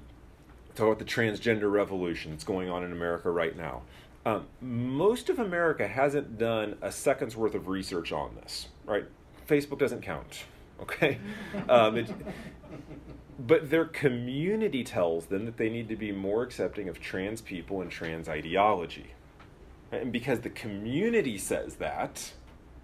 talk 0.75 0.87
about 0.87 0.99
the 0.99 1.05
transgender 1.05 1.71
revolution 1.71 2.31
that's 2.31 2.45
going 2.45 2.71
on 2.71 2.85
in 2.85 2.93
America 2.93 3.31
right 3.31 3.57
now. 3.57 3.83
Um, 4.25 4.47
most 4.61 5.31
of 5.31 5.39
America 5.39 5.89
hasn't 5.89 6.39
done 6.39 6.77
a 6.83 6.93
second's 6.93 7.37
worth 7.37 7.55
of 7.55 7.69
research 7.69 8.13
on 8.13 8.35
this, 8.37 8.69
right? 8.85 9.07
Facebook 9.49 9.79
doesn't 9.79 10.03
count, 10.03 10.45
okay? 10.83 11.19
Um, 11.69 11.97
it, 11.97 12.11
but 13.39 13.71
their 13.71 13.85
community 13.85 14.85
tells 14.85 15.27
them 15.27 15.45
that 15.47 15.57
they 15.57 15.69
need 15.69 15.89
to 15.89 15.97
be 15.97 16.13
more 16.13 16.43
accepting 16.43 16.89
of 16.89 17.01
trans 17.01 17.41
people 17.41 17.81
and 17.81 17.91
trans 17.91 18.29
ideology. 18.29 19.13
And 19.91 20.13
because 20.13 20.41
the 20.41 20.51
community 20.51 21.39
says 21.39 21.77
that, 21.77 22.33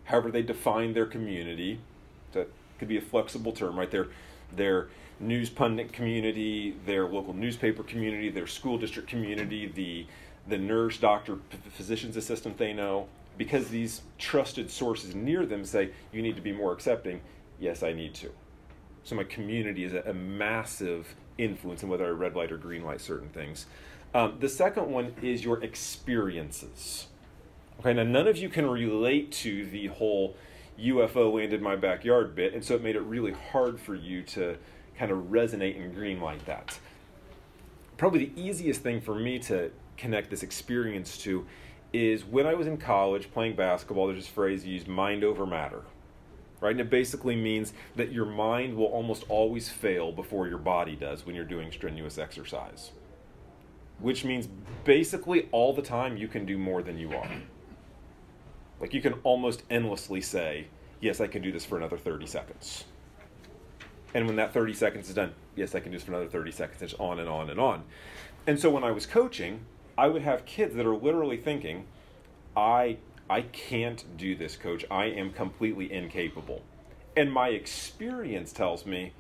however 0.05 0.31
they 0.31 0.43
define 0.43 0.95
their 0.95 1.07
community, 1.07 1.81
that 2.33 2.49
could 2.79 2.89
be 2.89 2.97
a 2.97 3.03
flexible 3.03 3.53
term, 3.53 3.79
right? 3.79 3.91
Their, 3.91 4.09
their 4.55 4.89
news 5.21 5.51
pundit 5.51 5.93
community, 5.93 6.77
their 6.87 7.07
local 7.07 7.35
newspaper 7.35 7.83
community, 7.83 8.31
their 8.31 8.47
school 8.47 8.79
district 8.79 9.09
community, 9.09 9.67
the, 9.67 10.07
the 10.49 10.59
nurse, 10.59 10.99
doctor, 10.99 11.39
physician's 11.71 12.17
assistant 12.17 12.59
they 12.59 12.73
know, 12.73 13.07
because 13.37 13.69
these 13.69 14.03
trusted 14.19 14.71
sources 14.71 15.15
near 15.15 15.45
them 15.47 15.65
say, 15.65 15.91
you 16.13 16.23
need 16.23 16.37
to 16.37 16.43
be 16.43 16.53
more 16.53 16.73
accepting, 16.73 17.21
yes, 17.59 17.83
I 17.83 17.93
need 17.93 18.15
to. 18.15 18.31
So 19.03 19.15
my 19.15 19.25
community 19.25 19.85
is 19.85 19.93
a, 19.93 20.03
a 20.07 20.15
massive 20.15 21.15
influence 21.37 21.83
in 21.83 21.89
whether 21.89 22.07
I 22.07 22.11
red 22.11 22.35
light 22.35 22.53
or 22.53 22.57
green 22.57 22.85
light 22.85 23.01
certain 23.01 23.29
things. 23.29 23.67
Um, 24.15 24.37
the 24.39 24.49
second 24.49 24.91
one 24.91 25.15
is 25.23 25.45
your 25.45 25.63
experiences. 25.65 27.09
Okay, 27.81 27.93
now 27.93 28.05
none 28.05 28.29
of 28.29 28.37
you 28.37 28.49
can 28.49 28.71
relate 28.71 29.33
to 29.33 29.67
the 29.67 29.89
whole 29.89 30.37
UFO 30.81 31.35
landed 31.35 31.61
my 31.61 31.77
backyard 31.77 32.35
bit, 32.37 32.55
and 32.55 32.65
so 32.65 32.77
it 32.77 32.83
made 32.83 32.97
it 32.97 33.01
really 33.01 33.33
hard 33.53 33.81
for 33.81 33.95
you 33.95 34.23
to 34.23 34.57
kind 34.97 35.11
of 35.11 35.19
resonate 35.19 35.81
and 35.83 35.95
green 35.95 36.21
like 36.21 36.45
that. 36.45 36.79
Probably 37.97 38.27
the 38.27 38.41
easiest 38.41 38.83
thing 38.83 39.01
for 39.01 39.17
me 39.17 39.41
to 39.41 39.73
connect 39.97 40.31
this 40.31 40.43
experience 40.45 41.19
to 41.19 41.47
is 41.93 42.25
when 42.25 42.47
I 42.47 42.55
was 42.55 42.67
in 42.67 42.77
college 42.77 43.33
playing 43.33 43.57
basketball, 43.57 44.07
there's 44.09 44.21
this 44.21 44.29
phrase 44.29 44.65
used 44.65 44.89
mind 44.89 45.25
over 45.25 45.47
matter. 45.47 45.83
right? 46.61 46.73
And 46.73 46.81
it 46.81 46.91
basically 46.91 47.37
means 47.37 47.73
that 47.97 48.13
your 48.13 48.25
mind 48.27 48.77
will 48.77 48.87
almost 48.87 49.25
always 49.29 49.69
fail 49.69 50.13
before 50.13 50.49
your 50.49 50.59
body 50.59 50.97
does 50.97 51.27
when 51.27 51.35
you're 51.35 51.45
doing 51.45 51.71
strenuous 51.73 52.19
exercise. 52.19 52.93
Which 54.01 54.25
means 54.25 54.49
basically 54.85 55.49
all 55.53 55.73
the 55.73 55.83
time 55.83 56.17
you 56.17 56.29
can 56.29 56.45
do 56.45 56.59
more 56.59 56.83
than 56.83 56.99
you 56.99 57.15
are. 57.15 57.31
Like 58.81 58.93
you 58.93 59.01
can 59.01 59.15
almost 59.23 59.63
endlessly 59.71 60.21
say, 60.21 60.67
Yes, 61.01 61.21
I 61.21 61.27
can 61.27 61.43
do 61.43 61.53
this 61.53 61.65
for 61.65 61.77
another 61.77 61.99
30 61.99 62.27
seconds. 62.27 62.85
And 64.15 64.27
when 64.27 64.37
that 64.37 64.55
30 64.55 64.73
seconds 64.75 65.09
is 65.09 65.15
done, 65.15 65.35
yes, 65.57 65.75
I 65.75 65.81
can 65.81 65.91
do 65.91 65.99
this 65.99 66.05
for 66.05 66.13
another 66.13 66.29
30 66.29 66.51
seconds. 66.53 66.83
It's 66.83 66.95
on 66.95 67.19
and 67.19 67.29
on 67.29 67.51
and 67.51 67.61
on. 67.61 67.83
And 68.47 68.59
so 68.59 68.71
when 68.71 68.85
I 68.85 68.91
was 68.91 69.05
coaching, 69.05 69.67
I 69.99 70.09
would 70.09 70.23
have 70.23 70.47
kids 70.47 70.75
that 70.77 70.87
are 70.87 70.97
literally 70.97 71.37
thinking, 71.37 71.87
I 72.57 72.99
I 73.29 73.43
can't 73.43 74.05
do 74.17 74.37
this, 74.37 74.57
coach. 74.57 74.85
I 74.91 75.07
am 75.07 75.33
completely 75.33 75.91
incapable. 75.93 76.63
And 77.17 77.33
my 77.33 77.49
experience 77.49 78.53
tells 78.53 78.85
me, 78.85 79.13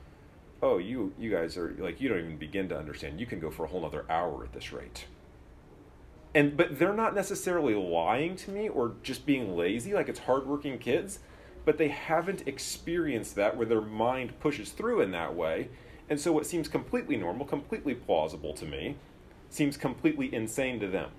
oh, 0.64 0.78
you 0.78 1.12
you 1.18 1.30
guys 1.30 1.56
are 1.58 1.76
like 1.78 2.00
you 2.00 2.08
don't 2.08 2.18
even 2.18 2.38
begin 2.38 2.68
to 2.70 2.76
understand. 2.76 3.20
You 3.20 3.26
can 3.26 3.38
go 3.38 3.50
for 3.50 3.64
a 3.64 3.68
whole 3.68 3.84
other 3.84 4.06
hour 4.10 4.42
at 4.42 4.52
this 4.52 4.72
rate. 4.72 5.04
And 6.34 6.56
but 6.56 6.78
they're 6.78 6.94
not 6.94 7.14
necessarily 7.14 7.74
lying 7.74 8.34
to 8.36 8.50
me 8.50 8.68
or 8.68 8.94
just 9.02 9.26
being 9.26 9.56
lazy, 9.56 9.92
like 9.92 10.08
it's 10.08 10.20
hardworking 10.20 10.78
kids, 10.78 11.20
but 11.64 11.76
they 11.76 11.88
haven't 11.88 12.48
experienced 12.48 13.36
that 13.36 13.56
where 13.56 13.66
their 13.66 13.82
mind 13.82 14.40
pushes 14.40 14.70
through 14.70 15.02
in 15.02 15.12
that 15.12 15.36
way. 15.36 15.68
And 16.08 16.18
so 16.18 16.32
what 16.32 16.46
seems 16.46 16.66
completely 16.66 17.16
normal, 17.16 17.46
completely 17.46 17.94
plausible 17.94 18.54
to 18.54 18.64
me, 18.64 18.96
seems 19.50 19.76
completely 19.76 20.34
insane 20.34 20.80
to 20.80 20.88
them. 20.88 21.10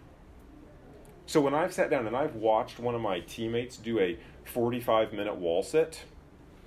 So 1.28 1.40
when 1.40 1.56
I've 1.56 1.74
sat 1.74 1.90
down 1.90 2.08
and 2.08 2.16
I've 2.16 2.36
watched 2.36 2.80
one 2.80 2.94
of 2.94 3.02
my 3.02 3.20
teammates 3.22 3.78
do 3.78 4.00
a 4.00 4.18
45 4.44 5.14
minute 5.14 5.36
wall 5.36 5.64
sit, 5.64 6.04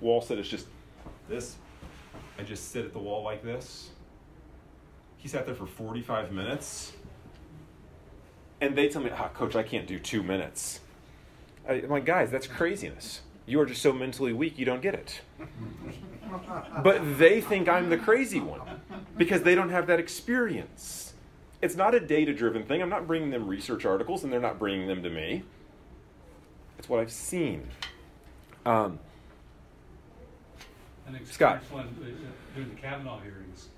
wall 0.01 0.21
sit 0.21 0.39
is 0.39 0.47
just 0.47 0.67
this. 1.29 1.57
I 2.39 2.43
just 2.43 2.71
sit 2.71 2.85
at 2.85 2.93
the 2.93 2.99
wall 2.99 3.21
like 3.21 3.43
this. 3.43 3.89
He 5.17 5.27
sat 5.27 5.45
there 5.45 5.55
for 5.55 5.65
45 5.65 6.31
minutes. 6.31 6.93
And 8.61 8.77
they 8.77 8.87
tell 8.87 9.01
me, 9.01 9.09
ah, 9.13 9.27
coach, 9.27 9.57
I 9.57 9.63
can't 9.63 9.85
do 9.85 9.99
two 9.99 10.23
minutes. 10.23 10.79
I, 11.67 11.73
I'm 11.73 11.89
like, 11.89 12.05
guys, 12.05 12.31
that's 12.31 12.47
craziness. 12.47 13.21
You 13.45 13.59
are 13.59 13.65
just 13.65 13.81
so 13.81 13.91
mentally 13.91 14.31
weak, 14.31 14.57
you 14.57 14.63
don't 14.63 14.81
get 14.81 14.93
it. 14.93 15.19
but 16.81 17.01
they 17.17 17.41
think 17.41 17.67
I'm 17.67 17.89
the 17.89 17.97
crazy 17.97 18.39
one 18.39 18.61
because 19.17 19.41
they 19.41 19.53
don't 19.53 19.69
have 19.69 19.87
that 19.87 19.99
experience. 19.99 21.13
It's 21.61 21.75
not 21.75 21.93
a 21.93 21.99
data 21.99 22.33
driven 22.33 22.63
thing. 22.63 22.81
I'm 22.81 22.89
not 22.89 23.05
bringing 23.05 23.31
them 23.31 23.47
research 23.47 23.85
articles 23.85 24.23
and 24.23 24.31
they're 24.31 24.39
not 24.39 24.57
bringing 24.57 24.87
them 24.87 25.03
to 25.03 25.09
me. 25.09 25.43
It's 26.77 26.87
what 26.87 27.01
I've 27.01 27.11
seen. 27.11 27.67
Um, 28.65 28.99
An 31.15 31.25
Scott. 31.25 31.61
one 31.71 31.87
uh, 32.01 32.05
during 32.55 32.69
the 32.69 32.75
Kavanaugh 32.75 33.19
hearings, 33.19 33.69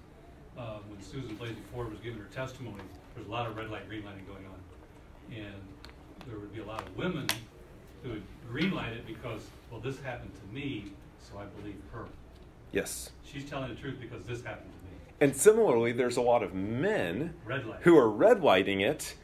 uh, 0.57 0.79
when 0.89 1.01
Susan 1.01 1.38
Blasey 1.38 1.55
Ford 1.73 1.89
was 1.89 2.00
giving 2.01 2.19
her 2.19 2.25
testimony, 2.25 2.83
there 3.15 3.23
was 3.23 3.27
a 3.27 3.31
lot 3.31 3.47
of 3.47 3.55
red 3.55 3.69
light, 3.69 3.88
green 3.88 4.03
lighting 4.03 4.25
going 4.25 4.45
on. 4.45 5.35
And 5.38 5.61
there 6.27 6.38
would 6.38 6.53
be 6.53 6.59
a 6.61 6.65
lot 6.65 6.81
of 6.81 6.97
women 6.97 7.27
who 8.03 8.09
would 8.09 8.23
green 8.50 8.71
light 8.71 8.93
it 8.93 9.07
because, 9.07 9.41
well, 9.71 9.79
this 9.79 10.00
happened 10.01 10.31
to 10.33 10.53
me, 10.53 10.91
so 11.19 11.38
I 11.38 11.45
believe 11.61 11.77
her. 11.93 12.05
yes. 12.71 13.11
She's 13.23 13.50
telling 13.50 13.69
the 13.69 13.79
truth 13.79 13.95
because 14.01 14.25
this 14.25 14.43
happened 14.43 14.71
to 14.71 14.85
me. 14.85 14.97
And 15.21 15.33
similarly, 15.33 15.93
there's 15.93 16.17
a 16.17 16.21
lot 16.21 16.43
of 16.43 16.53
men 16.53 17.33
who 17.81 17.97
are 17.97 18.09
red 18.09 18.41
lighting 18.41 18.81
it, 18.81 19.15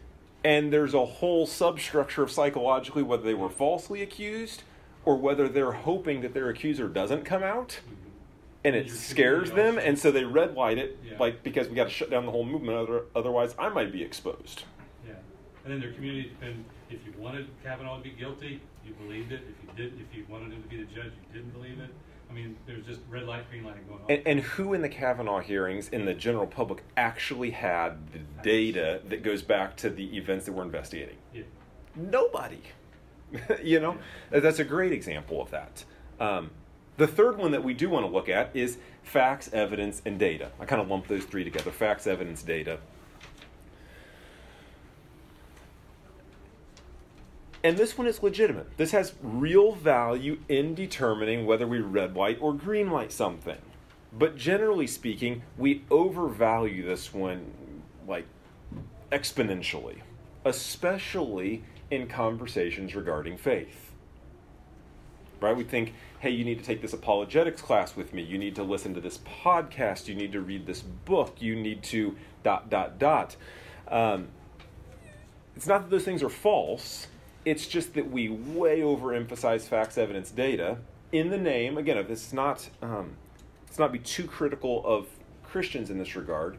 and 0.46 0.72
there's 0.72 0.94
a 0.94 1.04
whole 1.06 1.46
substructure 1.46 2.24
of 2.24 2.32
psychologically 2.32 3.04
whether 3.04 3.24
they 3.24 3.34
were 3.34 3.50
falsely 3.50 4.02
accused 4.02 4.64
or 5.04 5.18
whether 5.18 5.50
they're 5.50 5.72
hoping 5.74 6.22
that 6.22 6.34
their 6.34 6.48
accuser 6.50 6.88
doesn't 6.88 7.24
come 7.26 7.44
out 7.44 7.80
Mhm. 7.90 7.96
And 8.68 8.76
it 8.76 8.92
scares 8.92 9.52
them 9.52 9.78
and 9.78 9.98
so 9.98 10.12
they 10.12 10.24
red 10.26 10.54
light 10.56 10.78
it 10.78 11.00
Yeah. 11.04 11.18
like 11.20 11.44
because 11.44 11.70
we 11.70 11.76
got 11.76 11.86
to 11.86 11.90
shut 11.90 12.10
down 12.10 12.26
the 12.26 12.32
whole 12.32 12.46
movement 12.46 12.78
other, 12.78 13.04
otherwise 13.16 13.56
i 13.58 13.70
might 13.70 13.92
be 13.92 14.04
exposed. 14.04 14.64
Yeah, 15.06 15.14
and 15.64 15.74
then 15.74 15.80
their 15.80 15.94
community 15.94 16.30
depend, 16.30 16.66
if 16.90 17.00
you 17.06 17.13
wanted 17.18 17.48
Kavanaugh 17.63 17.98
to 17.98 18.04
be 18.04 18.12
guilty, 18.12 18.62
you 18.86 18.94
believed 18.94 19.32
it, 19.32 19.41
if 19.50 19.56
you 19.63 19.70
did, 19.89 20.00
if 20.00 20.15
you 20.18 20.26
wanted 20.30 20.52
him 20.54 20.62
to 20.63 20.70
be 20.70 20.78
the 20.78 20.86
judge, 20.94 21.12
you 21.28 21.34
didn't 21.34 21.52
believe 21.54 21.80
it. 21.80 21.89
I 22.30 22.34
mean, 22.34 22.58
there's 22.65 22.86
just 22.86 23.00
red 23.10 23.24
light, 23.24 23.50
green 23.50 23.63
light 23.63 23.88
going 23.88 24.02
on. 24.02 24.12
and, 24.12 24.22
and 24.28 24.39
who 24.41 24.74
in 24.74 24.82
the 24.82 24.89
kavanaugh 24.89 25.39
hearings 25.39 25.88
in 25.89 26.04
the 26.06 26.13
general 26.13 26.46
public 26.48 26.84
actually 26.98 27.52
had 27.52 28.12
the 28.12 28.20
data 28.44 29.02
that 29.06 29.24
goes 29.24 29.41
back 29.41 29.78
to 29.78 29.89
the 29.89 30.18
events 30.18 30.46
that 30.46 30.52
we're 30.54 30.63
investigating? 30.63 31.15
Yeah. 31.34 31.44
nobody. 31.96 32.62
You 33.63 33.80
know? 33.82 33.98
That's 34.30 34.60
a 34.60 34.63
great 34.63 34.94
example 34.94 35.41
of 35.41 35.52
that. 35.52 35.84
Um, 36.20 36.52
the 36.98 37.08
third 37.08 37.38
one 37.38 37.52
that 37.52 37.64
we 37.64 37.74
do 37.74 37.90
want 37.90 38.06
to 38.06 38.12
look 38.12 38.28
at 38.28 38.50
is 38.56 38.78
facts 39.04 39.50
evidence 39.54 40.02
and 40.06 40.20
data. 40.20 40.52
I 40.60 40.66
kind 40.66 40.82
of 40.82 40.90
lump 40.90 41.08
those 41.08 41.24
three 41.24 41.44
together 41.44 41.72
facts 41.72 42.08
evidence 42.08 42.42
data. 42.44 42.80
And 47.64 47.78
this 47.78 47.98
one 47.98 48.08
is 48.08 48.24
legitimate. 48.24 48.78
This 48.78 48.92
has 48.92 49.14
real 49.22 49.74
value 49.74 50.40
in 50.48 50.74
determining 50.74 51.46
whether 51.46 51.68
we 51.68 51.80
red 51.80 52.16
light 52.16 52.38
or 52.40 52.54
green 52.54 52.92
light 52.92 53.12
something. 53.12 53.58
But 54.14 54.38
generally 54.38 54.88
speaking 54.88 55.44
we 55.58 55.84
overvalue 55.92 56.86
this 56.86 57.14
one 57.14 57.52
like 58.08 58.26
exponentially, 59.12 59.98
especially 60.46 61.64
in 61.92 62.08
conversations 62.08 62.96
regarding 62.96 63.38
faith. 63.38 63.87
Right? 65.39 65.56
We 65.56 65.63
think, 65.63 65.93
hey, 66.19 66.32
you 66.32 66.43
need 66.43 66.60
to 66.60 66.65
take 66.65 66.82
this 66.82 66.93
apologetics 66.93 67.62
class 67.62 67.95
with 67.95 68.13
me. 68.13 68.23
You 68.23 68.38
need 68.38 68.56
to 68.56 68.63
listen 68.63 68.93
to 68.95 69.02
this 69.02 69.19
podcast. 69.43 70.08
You 70.08 70.15
need 70.15 70.32
to 70.32 70.41
read 70.41 70.65
this 70.65 70.82
book. 70.82 71.41
You 71.41 71.56
need 71.56 71.84
to 71.84 72.15
dot, 72.43 72.69
dot, 72.69 73.00
dot. 73.00 73.36
Um, 73.88 74.30
it's 75.56 75.67
not 75.67 75.84
that 75.84 75.89
those 75.89 76.04
things 76.04 76.23
are 76.23 76.30
false. 76.30 77.08
It's 77.45 77.67
just 77.67 77.93
that 77.93 78.12
we 78.12 78.30
way 78.30 78.82
overemphasize 78.82 79.62
facts, 79.62 79.97
evidence, 79.97 80.32
data 80.32 80.78
in 81.12 81.30
the 81.30 81.38
name. 81.38 81.78
Again, 81.78 81.97
if 81.97 82.10
it's 82.10 82.34
not, 82.34 82.69
um, 82.82 83.15
let's 83.65 83.80
not 83.80 83.91
be 83.91 84.00
too 84.00 84.26
critical 84.26 84.86
of 84.86 85.08
Christians 85.43 85.89
in 85.89 85.97
this 85.97 86.15
regard 86.15 86.58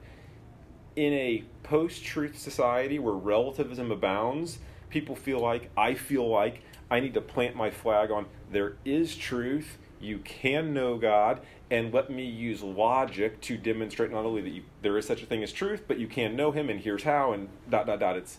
in 0.97 1.13
a 1.13 1.45
post 1.63 2.05
truth 2.05 2.37
society 2.37 2.99
where 2.99 3.15
relativism 3.15 3.93
abounds, 3.93 4.59
people 4.91 5.15
feel 5.15 5.39
like, 5.39 5.71
I 5.77 5.95
feel 5.95 6.29
like, 6.29 6.63
I 6.91 6.99
need 6.99 7.15
to 7.15 7.21
plant 7.21 7.55
my 7.55 7.71
flag 7.71 8.11
on 8.11 8.27
there 8.51 8.77
is 8.85 9.17
truth, 9.17 9.79
you 10.01 10.19
can 10.19 10.73
know 10.73 10.97
God, 10.97 11.41
and 11.71 11.93
let 11.93 12.11
me 12.11 12.25
use 12.25 12.63
logic 12.63 13.41
to 13.43 13.57
demonstrate 13.57 14.11
not 14.11 14.25
only 14.25 14.41
that 14.43 14.51
you, 14.51 14.63
there 14.83 14.97
is 14.97 15.07
such 15.07 15.23
a 15.23 15.27
thing 15.27 15.43
as 15.43 15.53
truth, 15.53 15.85
but 15.87 15.99
you 15.99 16.07
can 16.07 16.37
know 16.37 16.51
Him, 16.51 16.71
and 16.71 16.81
here's 16.81 17.03
how, 17.03 17.33
and 17.33 17.49
dot, 17.69 17.87
dot, 17.87 18.01
dot. 18.01 18.17
It's, 18.17 18.39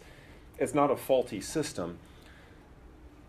it's 0.58 0.74
not 0.74 0.89
a 0.91 0.95
faulty 0.95 1.41
system. 1.41 2.00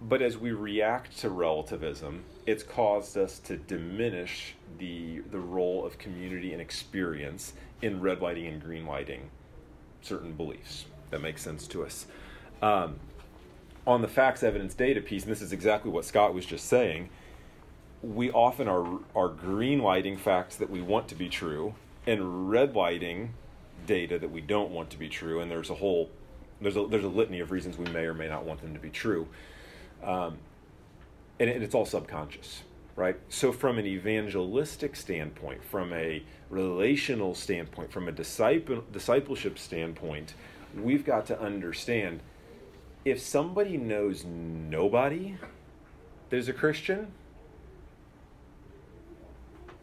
But 0.03 0.23
as 0.23 0.39
we 0.39 0.53
react 0.53 1.19
to 1.19 1.29
relativism, 1.29 2.25
it's 2.47 2.63
caused 2.63 3.19
us 3.19 3.39
to 3.41 3.59
diminish 3.59 4.55
the, 4.79 5.21
the 5.31 5.39
role 5.39 5.85
of 5.85 5.99
community 5.99 6.53
and 6.53 6.63
experience 6.63 7.53
in 7.83 8.01
red 8.01 8.23
lighting 8.23 8.47
and 8.47 8.63
green 8.63 8.87
lighting 8.87 9.29
certain 10.01 10.33
beliefs. 10.33 10.87
That 11.11 11.21
makes 11.21 11.43
sense 11.43 11.67
to 11.69 11.85
us. 11.85 12.07
Um, 12.63 12.99
on 13.91 14.03
the 14.03 14.09
facts, 14.09 14.43
evidence, 14.43 14.75
data 14.75 15.01
piece, 15.01 15.25
and 15.25 15.33
this 15.33 15.43
is 15.43 15.53
exactly 15.53 15.91
what 15.91 16.05
Scott 16.05 16.33
was 16.33 16.47
just 16.47 16.67
saying, 16.67 17.11
we 18.03 18.31
often 18.31 18.69
are, 18.69 19.01
are 19.15 19.29
green 19.29 19.81
lighting 19.81 20.17
facts 20.17 20.57
that 20.57 20.71
we 20.71 20.81
want 20.81 21.09
to 21.09 21.15
be 21.15 21.29
true 21.29 21.75
and 22.07 22.51
red 22.51 22.75
lighting 22.75 23.35
data 23.87 24.19
that 24.19 24.31
we 24.31 24.41
don't 24.41 24.71
want 24.71 24.91
to 24.91 24.99
be 24.99 25.09
true. 25.09 25.41
And 25.41 25.51
there's 25.51 25.71
a 25.71 25.75
whole, 25.75 26.09
there's 26.61 26.77
a, 26.77 26.87
there's 26.87 27.05
a 27.05 27.09
litany 27.09 27.41
of 27.41 27.51
reasons 27.51 27.77
we 27.77 27.91
may 27.91 28.05
or 28.05 28.15
may 28.15 28.29
not 28.29 28.45
want 28.45 28.63
them 28.63 28.73
to 28.73 28.81
be 28.81 28.91
true. 28.91 29.27
Um, 30.03 30.39
and, 31.39 31.51
and 31.51 31.63
it's 31.63 31.75
all 31.75 31.85
subconscious, 31.85 32.63
right? 32.97 33.17
So, 33.29 33.53
from 33.53 33.79
an 33.79 33.87
evangelistic 33.87 34.97
standpoint, 34.97 35.63
from 35.65 35.93
a 35.93 36.23
relational 36.49 37.35
standpoint, 37.35 37.93
from 37.93 38.09
a 38.09 38.13
disciple, 38.13 38.85
discipleship 38.93 39.59
standpoint, 39.59 40.35
we've 40.75 41.05
got 41.05 41.27
to 41.27 41.41
understand 41.41 42.21
if 43.05 43.21
somebody 43.21 43.77
knows 43.77 44.25
nobody 44.25 45.37
there's 46.31 46.49
a 46.49 46.53
Christian, 46.53 47.09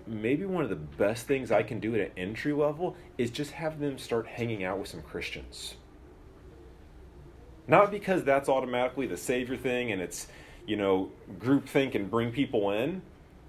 maybe 0.08 0.46
one 0.46 0.64
of 0.64 0.70
the 0.70 0.76
best 0.76 1.28
things 1.28 1.52
I 1.52 1.62
can 1.62 1.80
do 1.80 1.94
at 1.94 2.02
an 2.02 2.12
entry 2.18 2.54
level 2.54 2.96
is 3.18 3.30
just 3.30 3.52
have 3.52 3.80
them 3.80 3.98
start 3.98 4.26
hanging 4.26 4.64
out 4.64 4.80
with 4.80 4.88
some 4.88 5.02
Christians. 5.02 5.76
Not 7.68 7.92
because 7.92 8.24
that's 8.24 8.48
automatically 8.48 9.08
the 9.08 9.18
savior 9.18 9.58
thing 9.58 9.92
and 9.92 10.02
it's, 10.02 10.28
you 10.66 10.78
know, 10.78 11.12
groupthink 11.38 11.96
and 11.96 12.10
bring 12.10 12.32
people 12.32 12.72
in, 12.72 13.02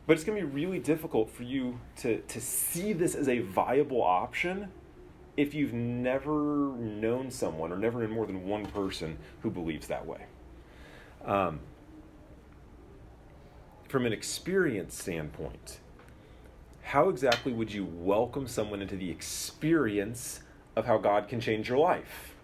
but 0.08 0.14
it's 0.14 0.24
going 0.24 0.40
to 0.40 0.44
be 0.44 0.52
really 0.52 0.80
difficult 0.80 1.30
for 1.30 1.44
you 1.44 1.78
to, 1.98 2.18
to 2.22 2.40
see 2.40 2.92
this 2.92 3.14
as 3.14 3.28
a 3.28 3.38
viable 3.38 4.02
option 4.02 4.72
if 5.38 5.54
you've 5.54 5.72
never 5.72 6.76
known 6.76 7.30
someone 7.30 7.72
or 7.72 7.76
never 7.76 8.00
known 8.00 8.10
more 8.10 8.26
than 8.26 8.44
one 8.44 8.66
person 8.66 9.16
who 9.42 9.50
believes 9.50 9.86
that 9.86 10.04
way. 10.04 10.26
Um, 11.24 11.60
from 13.88 14.04
an 14.04 14.12
experience 14.12 15.00
standpoint, 15.00 15.78
how 16.82 17.08
exactly 17.08 17.52
would 17.52 17.72
you 17.72 17.84
welcome 17.84 18.48
someone 18.48 18.82
into 18.82 18.96
the 18.96 19.10
experience 19.10 20.40
of 20.74 20.86
how 20.86 20.98
God 20.98 21.28
can 21.28 21.40
change 21.40 21.68
your 21.68 21.78
life? 21.78 22.34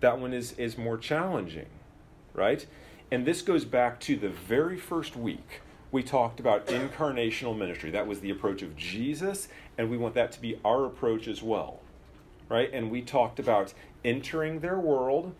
That 0.00 0.18
one 0.18 0.34
is, 0.34 0.50
is 0.58 0.76
more 0.76 0.98
challenging, 0.98 1.68
right? 2.34 2.66
And 3.12 3.24
this 3.24 3.40
goes 3.40 3.64
back 3.64 4.00
to 4.00 4.16
the 4.16 4.30
very 4.30 4.76
first 4.76 5.14
week 5.14 5.60
we 5.92 6.02
talked 6.02 6.40
about 6.40 6.66
incarnational 6.66 7.56
ministry. 7.56 7.90
That 7.90 8.08
was 8.08 8.18
the 8.18 8.30
approach 8.30 8.62
of 8.62 8.76
Jesus, 8.76 9.46
and 9.78 9.88
we 9.88 9.96
want 9.96 10.14
that 10.14 10.32
to 10.32 10.40
be 10.40 10.58
our 10.64 10.84
approach 10.84 11.28
as 11.28 11.42
well, 11.42 11.80
right? 12.48 12.70
And 12.72 12.90
we 12.90 13.02
talked 13.02 13.38
about 13.38 13.74
entering 14.04 14.60
their 14.60 14.78
world 14.78 15.34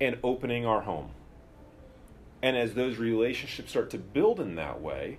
and 0.00 0.18
opening 0.22 0.66
our 0.66 0.82
home. 0.82 1.10
And 2.42 2.56
as 2.56 2.74
those 2.74 2.98
relationships 2.98 3.70
start 3.70 3.90
to 3.90 3.98
build 3.98 4.38
in 4.40 4.54
that 4.56 4.80
way, 4.80 5.18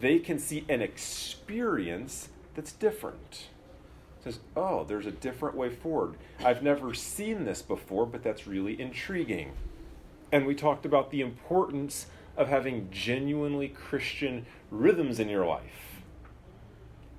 they 0.00 0.18
can 0.18 0.38
see 0.38 0.64
an 0.68 0.80
experience 0.80 2.30
that's 2.54 2.72
different. 2.72 3.48
It 4.18 4.24
says, 4.24 4.40
oh, 4.56 4.84
there's 4.84 5.06
a 5.06 5.10
different 5.10 5.56
way 5.56 5.68
forward. 5.68 6.14
I've 6.44 6.62
never 6.62 6.94
seen 6.94 7.44
this 7.44 7.60
before, 7.60 8.06
but 8.06 8.22
that's 8.22 8.46
really 8.46 8.80
intriguing. 8.80 9.52
And 10.30 10.46
we 10.46 10.54
talked 10.54 10.86
about 10.86 11.10
the 11.10 11.20
importance 11.20 12.06
of 12.36 12.48
having 12.48 12.88
genuinely 12.90 13.68
Christian 13.68 14.46
rhythms 14.70 15.20
in 15.20 15.28
your 15.28 15.44
life. 15.44 16.00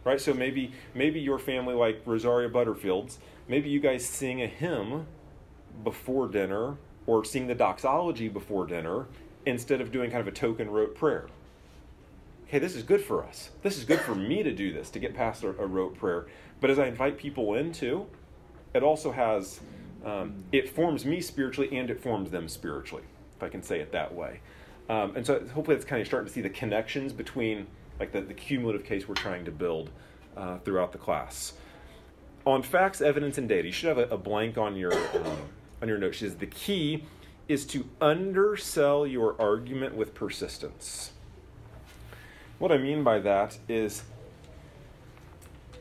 Right? 0.04 0.20
So 0.20 0.34
maybe 0.34 0.74
maybe 0.94 1.20
your 1.20 1.40
family 1.40 1.76
like 1.76 2.02
Rosaria 2.06 2.50
Butterfield's, 2.50 3.20
maybe 3.48 3.70
you 3.70 3.80
guys 3.80 4.06
sing 4.06 4.42
a 4.42 4.48
hymn 4.48 5.06
before 5.84 6.28
dinner 6.28 6.78
or 7.06 7.26
sing 7.26 7.48
the 7.48 7.56
doxology 7.56 8.30
before 8.30 8.66
dinner 8.66 9.08
instead 9.46 9.82
of 9.82 9.92
doing 9.92 10.10
kind 10.10 10.22
of 10.22 10.28
a 10.28 10.32
token 10.32 10.70
rote 10.70 10.96
prayer. 10.96 11.28
Okay, 12.48 12.60
this 12.60 12.76
is 12.76 12.84
good 12.84 13.04
for 13.04 13.24
us. 13.26 13.50
This 13.62 13.78
is 13.78 13.84
good 13.84 14.00
for 14.00 14.16
me 14.16 14.44
to 14.44 14.54
do 14.54 14.72
this, 14.72 14.90
to 14.92 15.00
get 15.00 15.16
past 15.16 15.44
a, 15.44 15.50
a 15.50 15.66
rote 15.66 15.98
prayer. 15.98 16.28
But 16.62 16.70
as 16.70 16.80
I 16.80 16.88
invite 16.88 17.18
people 17.18 17.56
into, 17.56 18.06
it 18.74 18.84
also 18.84 19.12
has, 19.12 19.60
um, 20.06 20.44
it 20.52 20.70
forms 20.70 21.06
me 21.06 21.20
spiritually 21.20 21.76
and 21.76 21.90
it 21.90 22.00
forms 22.02 22.32
them 22.32 22.48
spiritually, 22.48 23.04
if 23.36 23.44
I 23.44 23.50
can 23.50 23.64
say 23.64 23.80
it 23.80 23.92
that 23.92 24.14
way. 24.14 24.40
Um, 24.90 25.16
and 25.16 25.26
so 25.26 25.40
hopefully 25.54 25.76
it's 25.76 25.86
kind 25.86 26.02
of 26.02 26.08
starting 26.08 26.28
to 26.28 26.34
see 26.34 26.42
the 26.42 26.50
connections 26.50 27.12
between 27.12 27.68
like 28.00 28.12
the, 28.12 28.22
the 28.22 28.34
cumulative 28.34 28.86
case 28.86 29.08
we're 29.08 29.16
trying 29.16 29.46
to 29.46 29.52
build 29.52 29.90
uh, 30.36 30.58
throughout 30.60 30.92
the 30.92 30.98
class. 30.98 31.54
On 32.46 32.62
facts, 32.62 33.02
evidence, 33.02 33.38
and 33.38 33.48
data, 33.48 33.68
you 33.68 33.72
should 33.72 33.90
have 33.90 33.98
a, 33.98 34.14
a 34.14 34.18
blank 34.18 34.58
on 34.58 34.76
your 34.76 34.94
um, 34.94 35.38
on 35.82 35.88
your 35.88 35.98
note. 35.98 36.16
She 36.16 36.26
says 36.26 36.36
the 36.36 36.48
key 36.48 37.06
is 37.48 37.66
to 37.68 37.86
undersell 38.02 39.06
your 39.06 39.40
argument 39.40 39.96
with 39.96 40.14
persistence. 40.14 41.12
What 42.60 42.72
I 42.72 42.78
mean 42.78 43.04
by 43.04 43.20
that 43.20 43.58
is 43.68 44.04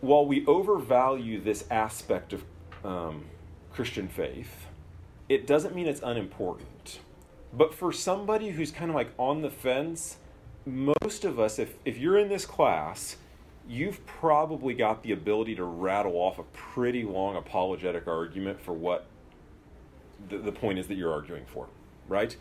while 0.01 0.27
we 0.27 0.45
overvalue 0.47 1.41
this 1.41 1.65
aspect 1.71 2.33
of 2.33 2.45
um, 2.85 3.25
Christian 3.73 4.09
faith, 4.09 4.67
it 5.29 5.47
doesn't 5.47 5.75
mean 5.75 5.87
it's 5.87 6.03
unimportant. 6.03 6.99
But 7.53 7.73
for 7.75 7.93
somebody 7.93 8.51
who's 8.51 8.71
kind 8.71 8.91
of 8.91 8.95
like 8.97 9.11
on 9.19 9.43
the 9.43 9.51
fence, 9.51 10.17
most 10.67 11.25
of 11.25 11.39
us, 11.39 11.59
if, 11.59 11.75
if 11.85 11.99
you're 11.99 12.19
in 12.19 12.29
this 12.29 12.47
class, 12.47 13.17
you've 13.69 14.05
probably 14.07 14.75
got 14.75 15.03
the 15.03 15.13
ability 15.13 15.55
to 15.57 15.65
rattle 15.65 16.15
off 16.15 16.39
a 16.39 16.43
pretty 16.43 17.05
long 17.05 17.37
apologetic 17.37 18.07
argument 18.07 18.61
for 18.61 18.73
what 18.73 19.07
the, 20.29 20.39
the 20.39 20.53
point 20.53 20.79
is 20.79 20.89
that 20.89 20.97
you're 20.97 21.13
arguing 21.13 21.45
for, 21.47 21.69
right? 22.09 22.37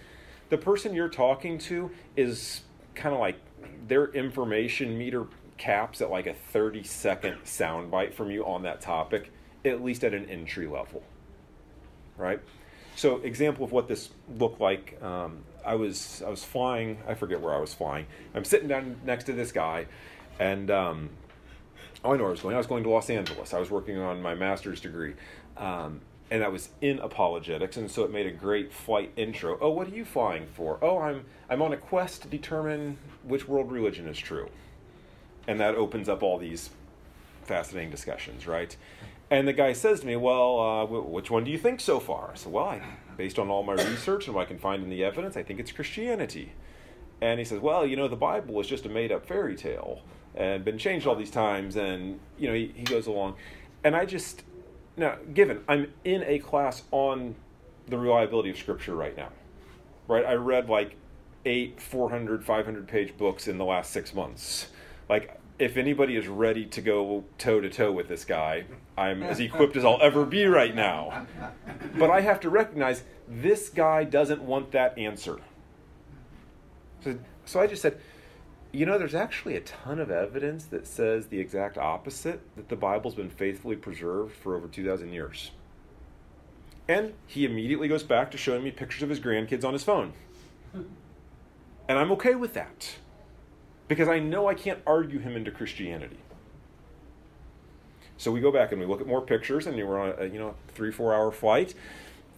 The 0.49 0.57
person 0.57 0.93
you're 0.93 1.09
talking 1.09 1.57
to 1.59 1.91
is 2.15 2.61
kind 2.95 3.13
of 3.13 3.21
like 3.21 3.39
their 3.87 4.07
information 4.07 4.97
meter 4.97 5.27
caps 5.57 6.01
at 6.01 6.09
like 6.09 6.27
a 6.27 6.33
30 6.33 6.83
second 6.83 7.37
soundbite 7.45 8.13
from 8.13 8.31
you 8.31 8.45
on 8.45 8.63
that 8.63 8.81
topic, 8.81 9.31
at 9.63 9.83
least 9.83 10.03
at 10.03 10.13
an 10.13 10.29
entry 10.29 10.67
level, 10.67 11.03
right? 12.17 12.41
So, 12.95 13.17
example 13.17 13.63
of 13.63 13.71
what 13.71 13.87
this 13.87 14.09
looked 14.37 14.59
like. 14.59 15.01
Um, 15.01 15.43
I 15.65 15.75
was 15.75 16.21
I 16.25 16.29
was 16.29 16.43
flying. 16.43 16.97
I 17.07 17.13
forget 17.13 17.39
where 17.39 17.53
I 17.53 17.59
was 17.59 17.73
flying. 17.73 18.07
I'm 18.33 18.43
sitting 18.43 18.67
down 18.67 18.97
next 19.05 19.25
to 19.25 19.33
this 19.33 19.51
guy, 19.51 19.85
and 20.41 20.71
um, 20.71 21.09
oh, 22.03 22.13
I 22.13 22.17
know 22.17 22.23
where 22.23 22.29
I 22.29 22.31
was 22.31 22.41
going. 22.41 22.55
I 22.55 22.57
was 22.57 22.67
going 22.67 22.83
to 22.83 22.89
Los 22.89 23.11
Angeles. 23.11 23.53
I 23.53 23.59
was 23.59 23.69
working 23.69 23.99
on 23.99 24.23
my 24.23 24.33
master's 24.33 24.81
degree, 24.81 25.13
um, 25.55 26.01
and 26.31 26.43
I 26.43 26.47
was 26.47 26.69
in 26.81 26.97
apologetics, 26.97 27.77
and 27.77 27.89
so 27.91 28.03
it 28.03 28.11
made 28.11 28.25
a 28.25 28.31
great 28.31 28.73
flight 28.73 29.11
intro. 29.15 29.59
Oh, 29.61 29.69
what 29.69 29.87
are 29.87 29.95
you 29.95 30.03
flying 30.03 30.47
for? 30.47 30.79
Oh, 30.81 30.97
I'm 30.97 31.25
I'm 31.47 31.61
on 31.61 31.73
a 31.73 31.77
quest 31.77 32.23
to 32.23 32.27
determine 32.27 32.97
which 33.23 33.47
world 33.47 33.71
religion 33.71 34.07
is 34.07 34.17
true, 34.17 34.49
and 35.47 35.59
that 35.59 35.75
opens 35.75 36.09
up 36.09 36.23
all 36.23 36.39
these 36.39 36.71
fascinating 37.43 37.91
discussions, 37.91 38.47
right? 38.47 38.75
And 39.29 39.47
the 39.47 39.53
guy 39.53 39.73
says 39.73 39.99
to 39.99 40.07
me, 40.07 40.15
"Well, 40.15 40.59
uh, 40.59 40.85
which 40.85 41.29
one 41.29 41.43
do 41.43 41.51
you 41.51 41.59
think 41.59 41.79
so 41.79 41.99
far?" 41.99 42.31
I 42.33 42.35
said, 42.35 42.51
"Well, 42.51 42.65
I, 42.65 42.81
based 43.15 43.37
on 43.37 43.49
all 43.49 43.61
my 43.61 43.73
research 43.73 44.25
and 44.25 44.35
what 44.35 44.41
I 44.41 44.45
can 44.45 44.57
find 44.57 44.81
in 44.81 44.89
the 44.89 45.03
evidence, 45.03 45.37
I 45.37 45.43
think 45.43 45.59
it's 45.59 45.71
Christianity." 45.71 46.53
And 47.21 47.37
he 47.37 47.45
says, 47.45 47.59
"Well, 47.59 47.85
you 47.85 47.95
know, 47.95 48.07
the 48.07 48.15
Bible 48.15 48.59
is 48.59 48.65
just 48.65 48.87
a 48.87 48.89
made-up 48.89 49.27
fairy 49.27 49.55
tale 49.55 50.01
and 50.35 50.63
been 50.63 50.77
changed 50.77 51.07
all 51.07 51.15
these 51.15 51.31
times." 51.31 51.75
And 51.75 52.19
you 52.37 52.47
know, 52.47 52.53
he, 52.53 52.73
he 52.75 52.83
goes 52.83 53.07
along, 53.07 53.35
and 53.83 53.95
I 53.95 54.05
just 54.05 54.43
now, 54.97 55.17
given 55.33 55.63
I'm 55.67 55.93
in 56.03 56.23
a 56.23 56.39
class 56.39 56.83
on 56.91 57.35
the 57.87 57.97
reliability 57.97 58.49
of 58.49 58.57
Scripture 58.57 58.95
right 58.95 59.15
now, 59.15 59.29
right? 60.07 60.25
I 60.25 60.33
read 60.33 60.69
like 60.69 60.95
eight 61.45 61.81
400, 61.81 62.45
500 62.45 62.87
page 62.87 63.17
books 63.17 63.47
in 63.47 63.57
the 63.57 63.65
last 63.65 63.91
six 63.91 64.13
months. 64.13 64.67
Like, 65.09 65.37
if 65.59 65.77
anybody 65.77 66.15
is 66.15 66.27
ready 66.27 66.65
to 66.65 66.81
go 66.81 67.23
toe 67.37 67.61
to 67.61 67.69
toe 67.69 67.91
with 67.91 68.07
this 68.07 68.25
guy, 68.25 68.65
I'm 68.97 69.21
as 69.23 69.39
equipped 69.39 69.75
as 69.75 69.85
I'll 69.85 70.01
ever 70.01 70.25
be 70.25 70.45
right 70.45 70.73
now. 70.73 71.25
But 71.97 72.09
I 72.09 72.21
have 72.21 72.39
to 72.41 72.49
recognize 72.49 73.03
this 73.27 73.69
guy 73.69 74.03
doesn't 74.03 74.41
want 74.41 74.71
that 74.71 74.97
answer. 74.97 75.37
So, 77.03 77.17
so 77.45 77.59
I 77.59 77.67
just 77.67 77.81
said, 77.81 77.99
you 78.71 78.85
know, 78.85 78.97
there's 78.97 79.15
actually 79.15 79.55
a 79.55 79.61
ton 79.61 79.99
of 79.99 80.09
evidence 80.09 80.65
that 80.65 80.87
says 80.87 81.27
the 81.27 81.39
exact 81.39 81.77
opposite 81.77 82.41
that 82.55 82.69
the 82.69 82.75
Bible's 82.75 83.15
been 83.15 83.29
faithfully 83.29 83.75
preserved 83.75 84.33
for 84.35 84.55
over 84.55 84.67
2,000 84.67 85.11
years. 85.11 85.51
And 86.87 87.13
he 87.27 87.45
immediately 87.45 87.87
goes 87.87 88.03
back 88.03 88.31
to 88.31 88.37
showing 88.37 88.63
me 88.63 88.71
pictures 88.71 89.03
of 89.03 89.09
his 89.09 89.19
grandkids 89.19 89.65
on 89.65 89.73
his 89.73 89.83
phone. 89.83 90.13
And 91.89 91.99
I'm 91.99 92.11
okay 92.13 92.35
with 92.35 92.53
that 92.53 92.95
because 93.89 94.07
I 94.07 94.19
know 94.19 94.47
I 94.47 94.53
can't 94.53 94.79
argue 94.87 95.19
him 95.19 95.35
into 95.35 95.51
Christianity. 95.51 96.19
So 98.15 98.31
we 98.31 98.39
go 98.39 98.49
back 98.49 98.71
and 98.71 98.79
we 98.79 98.87
look 98.87 99.01
at 99.01 99.07
more 99.07 99.19
pictures, 99.19 99.67
and 99.67 99.75
we're 99.75 99.99
on 99.99 100.13
a 100.17 100.25
you 100.27 100.39
know 100.39 100.55
three 100.69 100.91
four 100.91 101.13
hour 101.13 101.31
flight. 101.31 101.73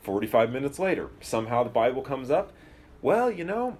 Forty 0.02 0.26
five 0.26 0.52
minutes 0.52 0.80
later, 0.80 1.10
somehow 1.22 1.62
the 1.62 1.70
Bible 1.70 2.02
comes 2.02 2.32
up. 2.32 2.52
Well, 3.04 3.30
you 3.30 3.44
know, 3.44 3.78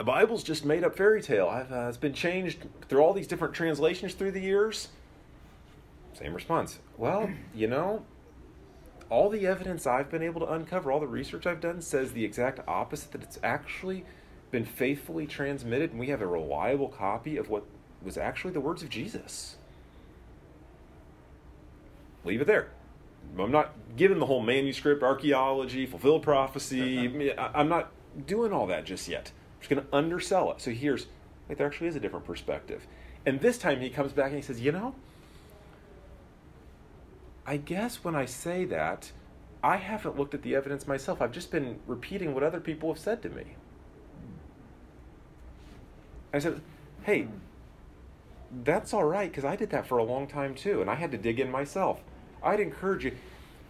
the 0.00 0.04
Bible's 0.04 0.42
just 0.42 0.64
made 0.64 0.82
up 0.82 0.96
fairy 0.96 1.20
tale. 1.20 1.46
Uh, 1.46 1.86
it's 1.86 1.98
been 1.98 2.14
changed 2.14 2.66
through 2.88 3.00
all 3.02 3.12
these 3.12 3.26
different 3.26 3.52
translations 3.52 4.14
through 4.14 4.30
the 4.30 4.40
years. 4.40 4.88
Same 6.14 6.32
response. 6.32 6.78
Well, 6.96 7.28
you 7.54 7.66
know, 7.66 8.06
all 9.10 9.28
the 9.28 9.46
evidence 9.46 9.86
I've 9.86 10.10
been 10.10 10.22
able 10.22 10.40
to 10.40 10.50
uncover, 10.50 10.90
all 10.90 11.00
the 11.00 11.06
research 11.06 11.46
I've 11.46 11.60
done, 11.60 11.82
says 11.82 12.12
the 12.12 12.24
exact 12.24 12.66
opposite. 12.66 13.12
That 13.12 13.22
it's 13.22 13.38
actually 13.42 14.06
been 14.50 14.64
faithfully 14.64 15.26
transmitted, 15.26 15.90
and 15.90 16.00
we 16.00 16.06
have 16.06 16.22
a 16.22 16.26
reliable 16.26 16.88
copy 16.88 17.36
of 17.36 17.50
what 17.50 17.64
was 18.02 18.16
actually 18.16 18.54
the 18.54 18.60
words 18.60 18.82
of 18.82 18.88
Jesus. 18.88 19.56
Leave 22.24 22.40
it 22.40 22.46
there. 22.46 22.70
I'm 23.38 23.52
not 23.52 23.74
giving 23.98 24.18
the 24.18 24.24
whole 24.24 24.40
manuscript, 24.40 25.02
archaeology, 25.02 25.84
fulfilled 25.84 26.22
prophecy. 26.22 27.34
I'm 27.38 27.68
not 27.68 27.92
doing 28.26 28.50
all 28.50 28.66
that 28.68 28.86
just 28.86 29.06
yet. 29.06 29.32
Just 29.60 29.70
going 29.70 29.82
to 29.82 29.96
undersell 29.96 30.50
it. 30.52 30.60
So 30.60 30.72
here's, 30.72 31.06
like, 31.48 31.58
there 31.58 31.66
actually 31.66 31.88
is 31.88 31.96
a 31.96 32.00
different 32.00 32.26
perspective. 32.26 32.86
And 33.24 33.40
this 33.40 33.58
time 33.58 33.80
he 33.80 33.90
comes 33.90 34.12
back 34.12 34.28
and 34.28 34.36
he 34.36 34.42
says, 34.42 34.60
you 34.60 34.72
know, 34.72 34.94
I 37.46 37.56
guess 37.56 38.04
when 38.04 38.14
I 38.14 38.24
say 38.26 38.64
that, 38.66 39.12
I 39.62 39.76
haven't 39.76 40.16
looked 40.16 40.34
at 40.34 40.42
the 40.42 40.54
evidence 40.54 40.86
myself. 40.86 41.20
I've 41.20 41.32
just 41.32 41.50
been 41.50 41.78
repeating 41.86 42.32
what 42.32 42.42
other 42.42 42.60
people 42.60 42.92
have 42.92 42.98
said 42.98 43.22
to 43.22 43.28
me. 43.28 43.44
I 46.32 46.38
said, 46.38 46.60
hey, 47.02 47.28
that's 48.64 48.94
all 48.94 49.04
right 49.04 49.30
because 49.30 49.44
I 49.44 49.56
did 49.56 49.70
that 49.70 49.86
for 49.86 49.98
a 49.98 50.04
long 50.04 50.26
time 50.26 50.54
too, 50.54 50.80
and 50.80 50.88
I 50.88 50.94
had 50.94 51.10
to 51.12 51.18
dig 51.18 51.40
in 51.40 51.50
myself. 51.50 52.00
I'd 52.42 52.60
encourage 52.60 53.04
you. 53.04 53.16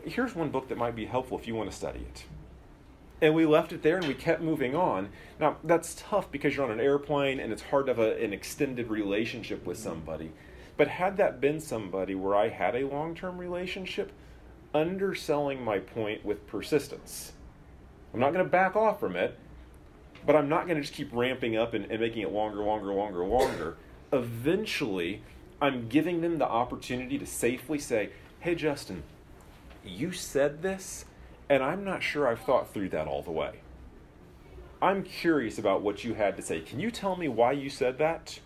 Here's 0.05 0.35
one 0.35 0.51
book 0.51 0.69
that 0.69 0.79
might 0.79 0.95
be 0.95 1.07
helpful 1.07 1.39
if 1.39 1.47
you 1.47 1.55
want 1.55 1.71
to 1.71 1.77
study 1.77 2.01
it. 2.01 2.25
And 3.23 3.35
we 3.35 3.45
left 3.45 3.73
it 3.73 3.83
there 3.83 3.99
and 3.99 4.07
we 4.07 4.15
kept 4.15 4.41
moving 4.41 4.75
on. 4.75 5.11
Now, 5.39 5.57
that's 5.63 5.95
tough 5.95 6.31
because 6.31 6.57
you're 6.57 6.65
on 6.65 6.71
an 6.71 6.81
airplane 6.81 7.39
and 7.39 7.53
it's 7.53 7.63
hard 7.63 7.87
to 7.87 7.93
have 7.93 7.99
a, 7.99 8.23
an 8.23 8.33
extended 8.33 8.89
relationship 8.89 9.67
with 9.67 9.79
somebody. 9.79 10.33
But 10.77 10.89
had 10.89 11.19
that 11.19 11.41
been 11.41 11.61
somebody 11.61 12.15
where 12.15 12.35
I 12.35 12.49
had 12.49 12.75
a 12.75 12.87
long 12.87 13.15
term 13.15 13.37
relationship, 13.37 14.13
underselling 14.73 15.63
my 15.63 15.79
point 15.79 16.25
with 16.25 16.47
persistence. 16.47 17.33
I'm 18.15 18.21
not 18.21 18.33
going 18.33 18.45
to 18.45 18.51
back 18.51 18.77
off 18.77 19.01
from 19.01 19.17
it, 19.17 19.39
but 20.25 20.37
I'm 20.37 20.49
not 20.49 20.67
going 20.67 20.77
to 20.77 20.83
just 20.83 20.95
keep 20.95 21.11
ramping 21.13 21.57
up 21.57 21.75
and, 21.75 21.85
and 21.91 22.01
making 22.01 22.23
it 22.23 22.33
longer, 22.33 22.63
longer, 22.63 22.93
longer, 22.93 23.25
longer. 23.25 23.77
Eventually, 24.13 25.23
I'm 25.61 25.89
giving 25.89 26.21
them 26.21 26.39
the 26.39 26.49
opportunity 26.49 27.19
to 27.19 27.27
safely 27.27 27.79
say, 27.79 28.11
Hey, 28.41 28.55
Justin, 28.55 29.03
you 29.85 30.13
said 30.13 30.63
this, 30.63 31.05
and 31.51 31.65
I'm 31.65 31.85
not 31.85 32.03
sure 32.03 32.29
I've 32.29 32.41
thought 32.41 32.73
through 32.73 32.91
that 32.91 33.09
all 33.09 33.23
the 33.23 33.33
way. 33.33 33.61
I'm 34.81 35.03
curious 35.03 35.59
about 35.59 35.83
what 35.83 36.05
you 36.05 36.15
had 36.15 36.37
to 36.37 36.43
say. 36.43 36.61
Can 36.61 36.79
you 36.79 36.91
tell 36.93 37.17
me 37.17 37.29
why 37.29 37.53
you 37.53 37.69
said 37.69 37.99
that? 37.99 38.39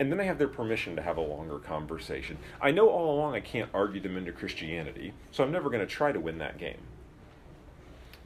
And 0.00 0.10
then 0.10 0.20
I 0.20 0.22
have 0.22 0.38
their 0.38 0.48
permission 0.48 0.94
to 0.94 1.02
have 1.02 1.16
a 1.16 1.20
longer 1.20 1.58
conversation. 1.58 2.38
I 2.62 2.70
know 2.70 2.88
all 2.88 3.16
along 3.16 3.34
I 3.34 3.40
can't 3.40 3.68
argue 3.74 4.00
them 4.00 4.16
into 4.16 4.30
Christianity, 4.30 5.12
so 5.32 5.42
I'm 5.42 5.50
never 5.50 5.68
going 5.68 5.86
to 5.86 5.92
try 5.92 6.12
to 6.12 6.20
win 6.20 6.38
that 6.38 6.56
game. 6.58 6.78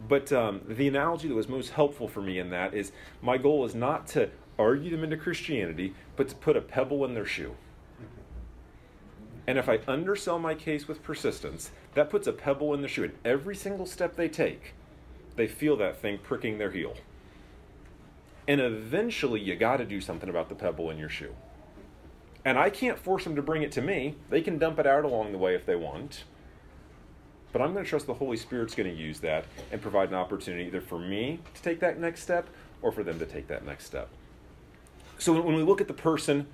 But 0.06 0.30
um, 0.30 0.60
the 0.68 0.86
analogy 0.86 1.28
that 1.28 1.34
was 1.34 1.48
most 1.48 1.70
helpful 1.70 2.08
for 2.08 2.20
me 2.20 2.38
in 2.38 2.50
that 2.50 2.74
is 2.74 2.92
my 3.22 3.38
goal 3.38 3.64
is 3.64 3.74
not 3.74 4.06
to 4.08 4.28
argue 4.58 4.90
them 4.90 5.04
into 5.04 5.16
Christianity, 5.16 5.94
but 6.16 6.28
to 6.28 6.34
put 6.34 6.56
a 6.56 6.60
pebble 6.60 7.04
in 7.06 7.14
their 7.14 7.24
shoe. 7.24 7.56
And 9.46 9.58
if 9.58 9.68
I 9.68 9.80
undersell 9.88 10.38
my 10.38 10.54
case 10.54 10.86
with 10.86 11.02
persistence, 11.02 11.70
that 11.94 12.10
puts 12.10 12.26
a 12.26 12.32
pebble 12.32 12.74
in 12.74 12.80
their 12.80 12.88
shoe. 12.88 13.04
And 13.04 13.14
every 13.24 13.56
single 13.56 13.86
step 13.86 14.16
they 14.16 14.28
take, 14.28 14.74
they 15.36 15.48
feel 15.48 15.76
that 15.78 15.96
thing 15.96 16.18
pricking 16.18 16.58
their 16.58 16.70
heel. 16.70 16.94
And 18.46 18.60
eventually, 18.60 19.40
you 19.40 19.56
got 19.56 19.78
to 19.78 19.84
do 19.84 20.00
something 20.00 20.28
about 20.28 20.48
the 20.48 20.54
pebble 20.54 20.90
in 20.90 20.98
your 20.98 21.08
shoe. 21.08 21.34
And 22.44 22.58
I 22.58 22.70
can't 22.70 22.98
force 22.98 23.24
them 23.24 23.36
to 23.36 23.42
bring 23.42 23.62
it 23.62 23.72
to 23.72 23.82
me. 23.82 24.16
They 24.30 24.42
can 24.42 24.58
dump 24.58 24.78
it 24.78 24.86
out 24.86 25.04
along 25.04 25.32
the 25.32 25.38
way 25.38 25.54
if 25.54 25.64
they 25.64 25.76
want. 25.76 26.24
But 27.52 27.62
I'm 27.62 27.72
going 27.72 27.84
to 27.84 27.88
trust 27.88 28.06
the 28.06 28.14
Holy 28.14 28.36
Spirit's 28.36 28.74
going 28.74 28.90
to 28.90 29.00
use 29.00 29.20
that 29.20 29.44
and 29.70 29.80
provide 29.80 30.08
an 30.08 30.14
opportunity 30.14 30.64
either 30.64 30.80
for 30.80 30.98
me 30.98 31.38
to 31.54 31.62
take 31.62 31.80
that 31.80 32.00
next 32.00 32.22
step 32.22 32.48
or 32.80 32.90
for 32.90 33.04
them 33.04 33.18
to 33.18 33.26
take 33.26 33.46
that 33.48 33.64
next 33.64 33.84
step. 33.84 34.08
So 35.18 35.40
when 35.40 35.54
we 35.54 35.62
look 35.62 35.80
at 35.80 35.86
the 35.86 35.94
person 35.94 36.46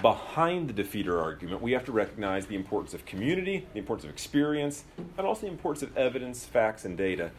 behind 0.00 0.68
the 0.68 0.82
defeater 0.82 1.20
argument, 1.20 1.60
we 1.60 1.72
have 1.72 1.84
to 1.84 1.92
recognize 1.92 2.46
the 2.46 2.56
importance 2.56 2.94
of 2.94 3.04
community, 3.04 3.66
the 3.72 3.78
importance 3.78 4.04
of 4.04 4.10
experience, 4.10 4.84
and 4.96 5.26
also 5.26 5.42
the 5.42 5.52
importance 5.52 5.82
of 5.82 5.96
evidence, 5.96 6.44
facts, 6.44 6.84
and 6.84 6.96
data, 6.96 7.30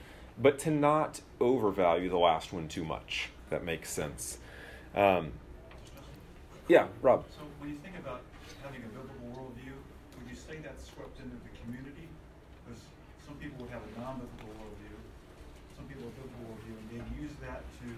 but 0.41 0.59
to 0.59 0.71
not 0.71 1.21
overvalue 1.39 2.09
the 2.09 2.17
last 2.17 2.53
one 2.53 2.67
too 2.67 2.83
much. 2.83 3.29
That 3.49 3.63
makes 3.63 3.89
sense. 3.89 4.37
Um, 4.95 5.31
yeah, 6.67 6.87
Rob. 7.01 7.25
So 7.29 7.43
when 7.59 7.69
you 7.71 7.77
think 7.83 7.97
about 7.97 8.21
having 8.63 8.81
a 8.81 8.89
biblical 8.93 9.27
worldview, 9.35 9.75
would 10.17 10.29
you 10.29 10.35
say 10.35 10.57
that's 10.63 10.87
swept 10.89 11.19
into 11.19 11.35
the 11.43 11.53
community? 11.65 12.07
Because 12.63 12.81
some 13.27 13.35
people 13.35 13.65
would 13.65 13.73
have 13.73 13.83
a 13.83 13.91
non-biblical 13.99 14.53
worldview, 14.55 14.95
some 15.75 15.85
people 15.85 16.07
a 16.07 16.13
biblical 16.15 16.41
worldview, 16.47 16.75
and 16.79 16.87
they 16.93 17.01
use 17.19 17.35
that 17.43 17.65
to 17.83 17.89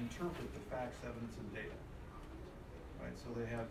interpret 0.00 0.48
the 0.54 0.60
facts, 0.66 0.98
evidence, 1.06 1.36
and 1.38 1.48
data. 1.54 1.76
Right, 3.02 3.14
so 3.18 3.34
they 3.34 3.46
have, 3.50 3.66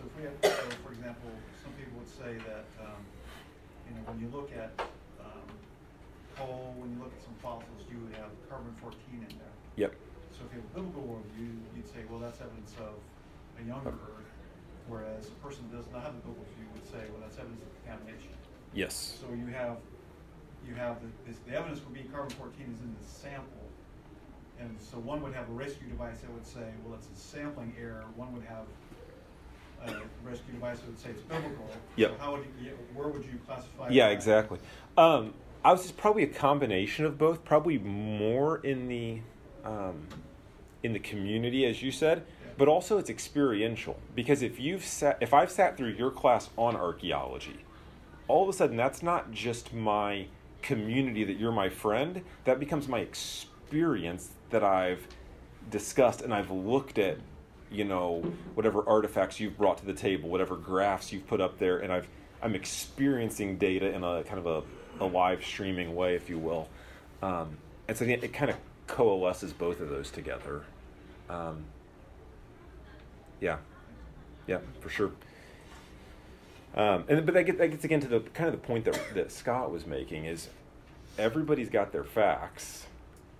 so 0.00 0.08
if 0.08 0.16
we 0.16 0.22
have, 0.24 0.36
so 0.40 0.64
for 0.80 0.96
example, 0.96 1.28
some 1.60 1.72
people 1.76 2.00
would 2.00 2.08
say 2.08 2.40
that, 2.48 2.64
um, 2.80 3.04
you 3.84 3.92
know, 3.92 4.02
when 4.08 4.16
you 4.16 4.32
look 4.32 4.48
at, 4.56 4.72
um, 5.20 5.44
coal, 6.36 6.72
when 6.80 6.88
you 6.96 6.98
look 7.04 7.12
at 7.12 7.20
some 7.20 7.36
fossils, 7.44 7.84
you 7.92 8.00
would 8.00 8.16
have 8.16 8.32
carbon 8.48 8.72
fourteen 8.80 9.20
in 9.20 9.32
there. 9.36 9.56
Yep. 9.76 9.92
So 10.32 10.48
if 10.48 10.56
you 10.56 10.64
have 10.64 10.68
a 10.72 10.74
biblical 10.80 11.04
worldview, 11.04 11.52
you'd 11.76 11.90
say, 11.92 12.08
well, 12.08 12.16
that's 12.16 12.40
evidence 12.40 12.72
of 12.80 12.96
a 13.60 13.62
younger 13.68 13.92
earth, 13.92 14.32
whereas 14.88 15.28
a 15.28 15.36
person 15.44 15.68
who 15.68 15.76
does 15.76 15.84
not 15.92 16.00
have 16.00 16.16
a 16.16 16.22
biblical 16.24 16.48
view 16.56 16.64
would 16.72 16.88
say, 16.88 17.04
well, 17.12 17.20
that's 17.20 17.36
evidence 17.36 17.60
of 17.60 17.68
contamination. 17.84 18.32
Yes. 18.72 19.20
So 19.20 19.28
you 19.36 19.52
have, 19.52 19.76
you 20.64 20.72
have, 20.80 20.96
the, 21.28 21.36
the 21.44 21.52
evidence 21.52 21.84
would 21.84 21.92
be 21.92 22.08
carbon 22.08 22.32
fourteen 22.40 22.72
is 22.72 22.80
in 22.80 22.88
the 22.96 23.04
sample. 23.04 23.68
And 24.56 24.76
so 24.80 24.96
one 24.96 25.20
would 25.24 25.32
have 25.36 25.48
a 25.48 25.52
rescue 25.52 25.88
device 25.88 26.20
that 26.24 26.32
would 26.32 26.46
say, 26.46 26.72
well, 26.84 26.96
it's 26.96 27.08
a 27.08 27.16
sampling 27.16 27.76
error, 27.80 28.04
one 28.16 28.32
would 28.32 28.44
have 28.44 28.64
a 29.86 30.00
rescue 30.24 30.54
device 30.54 30.78
that 30.80 30.86
would 30.86 30.98
say 30.98 31.10
it's 31.10 31.22
biblical. 31.22 31.68
Yep. 31.96 32.10
So 32.10 32.16
how 32.18 32.32
would 32.32 32.44
you, 32.62 32.70
where 32.94 33.08
would 33.08 33.24
you 33.24 33.38
classify? 33.46 33.88
Yeah, 33.90 34.08
that? 34.08 34.12
exactly. 34.12 34.58
Um, 34.96 35.34
I 35.64 35.72
was 35.72 35.82
just 35.82 35.96
probably 35.96 36.22
a 36.22 36.28
combination 36.28 37.04
of 37.04 37.18
both. 37.18 37.44
Probably 37.44 37.78
more 37.78 38.58
in 38.58 38.88
the 38.88 39.20
um, 39.64 40.06
in 40.82 40.92
the 40.92 40.98
community, 40.98 41.66
as 41.66 41.82
you 41.82 41.92
said, 41.92 42.24
but 42.56 42.68
also 42.68 42.98
it's 42.98 43.10
experiential. 43.10 43.98
Because 44.14 44.42
if 44.42 44.58
you've 44.58 44.84
sat, 44.84 45.18
if 45.20 45.34
I've 45.34 45.50
sat 45.50 45.76
through 45.76 45.90
your 45.90 46.10
class 46.10 46.48
on 46.56 46.76
archaeology, 46.76 47.64
all 48.28 48.42
of 48.42 48.48
a 48.48 48.52
sudden 48.52 48.76
that's 48.76 49.02
not 49.02 49.30
just 49.32 49.72
my 49.72 50.26
community 50.62 51.24
that 51.24 51.38
you're 51.38 51.52
my 51.52 51.68
friend. 51.68 52.22
That 52.44 52.60
becomes 52.60 52.88
my 52.88 53.00
experience 53.00 54.30
that 54.50 54.64
I've 54.64 55.06
discussed 55.70 56.22
and 56.22 56.32
I've 56.32 56.50
looked 56.50 56.98
at 56.98 57.18
you 57.70 57.84
know 57.84 58.22
whatever 58.54 58.86
artifacts 58.88 59.38
you've 59.38 59.56
brought 59.56 59.78
to 59.78 59.86
the 59.86 59.94
table 59.94 60.28
whatever 60.28 60.56
graphs 60.56 61.12
you've 61.12 61.26
put 61.26 61.40
up 61.40 61.58
there 61.58 61.78
and 61.78 61.92
i've 61.92 62.08
i'm 62.42 62.54
experiencing 62.54 63.56
data 63.56 63.94
in 63.94 64.02
a 64.02 64.22
kind 64.24 64.38
of 64.38 64.46
a, 64.46 64.62
a 65.00 65.06
live 65.06 65.44
streaming 65.44 65.94
way 65.94 66.14
if 66.14 66.28
you 66.28 66.38
will. 66.38 66.68
Um, 67.22 67.56
and 67.88 67.96
so 67.96 68.04
it, 68.04 68.22
it 68.22 68.32
kind 68.32 68.50
of 68.50 68.56
coalesces 68.86 69.52
both 69.52 69.80
of 69.80 69.88
those 69.88 70.10
together. 70.10 70.62
Um, 71.28 71.64
yeah. 73.40 73.58
Yeah 74.46 74.58
for 74.80 74.88
sure. 74.88 75.12
Um, 76.74 77.04
and 77.08 77.26
but 77.26 77.34
that, 77.34 77.44
get, 77.44 77.58
that 77.58 77.68
gets 77.68 77.84
again 77.84 78.00
to 78.00 78.08
the 78.08 78.20
kind 78.20 78.48
of 78.48 78.60
the 78.60 78.66
point 78.66 78.84
that, 78.84 78.98
that 79.14 79.32
scott 79.32 79.72
was 79.72 79.86
making 79.86 80.24
is 80.24 80.48
everybody's 81.18 81.68
got 81.68 81.92
their 81.92 82.04
facts 82.04 82.86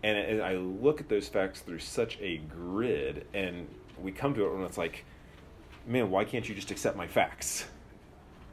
and, 0.02 0.16
and 0.16 0.42
I 0.42 0.54
look 0.54 1.00
at 1.00 1.08
those 1.08 1.28
facts 1.28 1.60
through 1.60 1.80
such 1.80 2.18
a 2.20 2.38
grid, 2.38 3.26
and 3.34 3.68
we 4.02 4.12
come 4.12 4.34
to 4.34 4.44
it 4.46 4.54
when 4.54 4.64
it's 4.64 4.78
like, 4.78 5.04
man, 5.86 6.10
why 6.10 6.24
can't 6.24 6.48
you 6.48 6.54
just 6.54 6.70
accept 6.70 6.96
my 6.96 7.06
facts? 7.06 7.66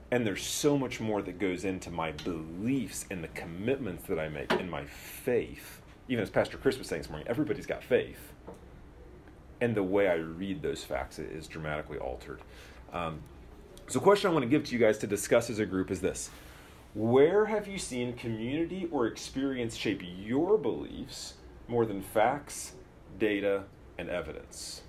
And 0.10 0.26
there's 0.26 0.44
so 0.44 0.78
much 0.78 1.02
more 1.02 1.22
that 1.22 1.38
goes 1.38 1.66
into 1.66 1.92
my 1.92 2.12
beliefs 2.12 3.06
and 3.12 3.24
the 3.24 3.28
commitments 3.30 4.08
that 4.08 4.20
I 4.20 4.30
make 4.30 4.52
in 4.54 4.70
my 4.70 4.86
faith. 4.86 5.82
Even 6.08 6.22
as 6.22 6.30
Pastor 6.30 6.58
Chris 6.58 6.78
was 6.78 6.88
saying 6.88 7.02
this 7.02 7.10
morning, 7.10 7.28
everybody's 7.28 7.66
got 7.66 7.84
faith. 7.84 8.32
And 9.60 9.76
the 9.76 9.84
way 9.84 10.08
I 10.08 10.16
read 10.16 10.62
those 10.62 10.84
facts 10.84 11.20
is 11.20 11.48
dramatically 11.48 11.98
altered. 11.98 12.42
Um, 12.94 13.20
so, 13.88 14.00
question 14.00 14.30
I 14.30 14.34
want 14.34 14.44
to 14.44 14.50
give 14.50 14.64
to 14.66 14.74
you 14.74 14.80
guys 14.80 14.98
to 15.00 15.08
discuss 15.08 15.50
as 15.50 15.60
a 15.60 15.66
group 15.66 15.92
is 15.92 16.00
this 16.00 16.30
Where 16.94 17.46
have 17.46 17.68
you 17.68 17.78
seen 17.78 18.14
community 18.14 18.88
or 18.92 19.08
experience 19.08 19.76
shape 19.76 20.02
your 20.04 20.58
beliefs 20.58 21.34
more 21.68 21.86
than 21.86 22.02
facts, 22.02 22.74
data, 23.20 23.64
and 23.98 24.10
evidence? 24.10 24.84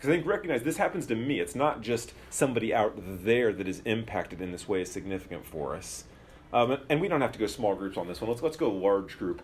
Because 0.00 0.14
I 0.14 0.16
think 0.16 0.26
recognize 0.26 0.62
this 0.62 0.78
happens 0.78 1.06
to 1.08 1.14
me. 1.14 1.40
It's 1.40 1.54
not 1.54 1.82
just 1.82 2.14
somebody 2.30 2.72
out 2.72 2.94
there 2.96 3.52
that 3.52 3.68
is 3.68 3.82
impacted 3.84 4.40
in 4.40 4.50
this 4.50 4.66
way 4.66 4.80
is 4.80 4.90
significant 4.90 5.44
for 5.44 5.76
us. 5.76 6.04
Um, 6.54 6.78
and 6.88 7.02
we 7.02 7.08
don't 7.08 7.20
have 7.20 7.32
to 7.32 7.38
go 7.38 7.46
small 7.46 7.74
groups 7.74 7.98
on 7.98 8.08
this 8.08 8.18
one. 8.18 8.30
Let's 8.30 8.40
let's 8.40 8.56
go 8.56 8.70
large 8.70 9.18
group. 9.18 9.42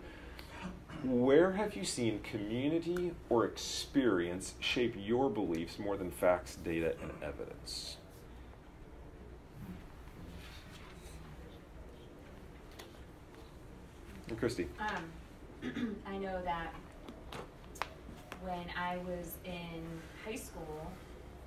Where 1.03 1.51
have 1.51 1.75
you 1.75 1.83
seen 1.83 2.21
community 2.21 3.11
or 3.29 3.45
experience 3.45 4.55
shape 4.59 4.95
your 4.97 5.29
beliefs 5.29 5.77
more 5.77 5.95
than 5.95 6.09
facts, 6.09 6.55
data, 6.55 6.95
and 7.03 7.11
evidence? 7.21 7.97
And 14.27 14.39
Christy. 14.39 14.67
Um, 14.79 15.97
I 16.07 16.17
know 16.17 16.41
that 16.43 16.73
when 18.41 18.65
I 18.75 18.97
was 19.07 19.35
in 19.45 19.83
high 20.27 20.35
school, 20.35 20.91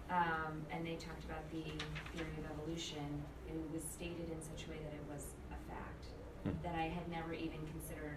um, 0.09 0.65
and 0.73 0.87
they 0.87 0.97
talked 0.97 1.25
about 1.29 1.45
the 1.53 1.69
theory 2.17 2.33
of 2.41 2.45
evolution, 2.57 3.05
it 3.47 3.53
was 3.77 3.85
stated 3.85 4.33
in 4.33 4.41
such 4.41 4.65
a 4.65 4.71
way 4.73 4.81
that 4.81 4.97
it 4.97 5.05
was 5.13 5.37
a 5.53 5.59
fact 5.69 6.05
Hmm. 6.45 6.57
that 6.65 6.75
I 6.75 6.89
had 6.89 7.05
never 7.13 7.35
even 7.35 7.61
considered 7.69 8.17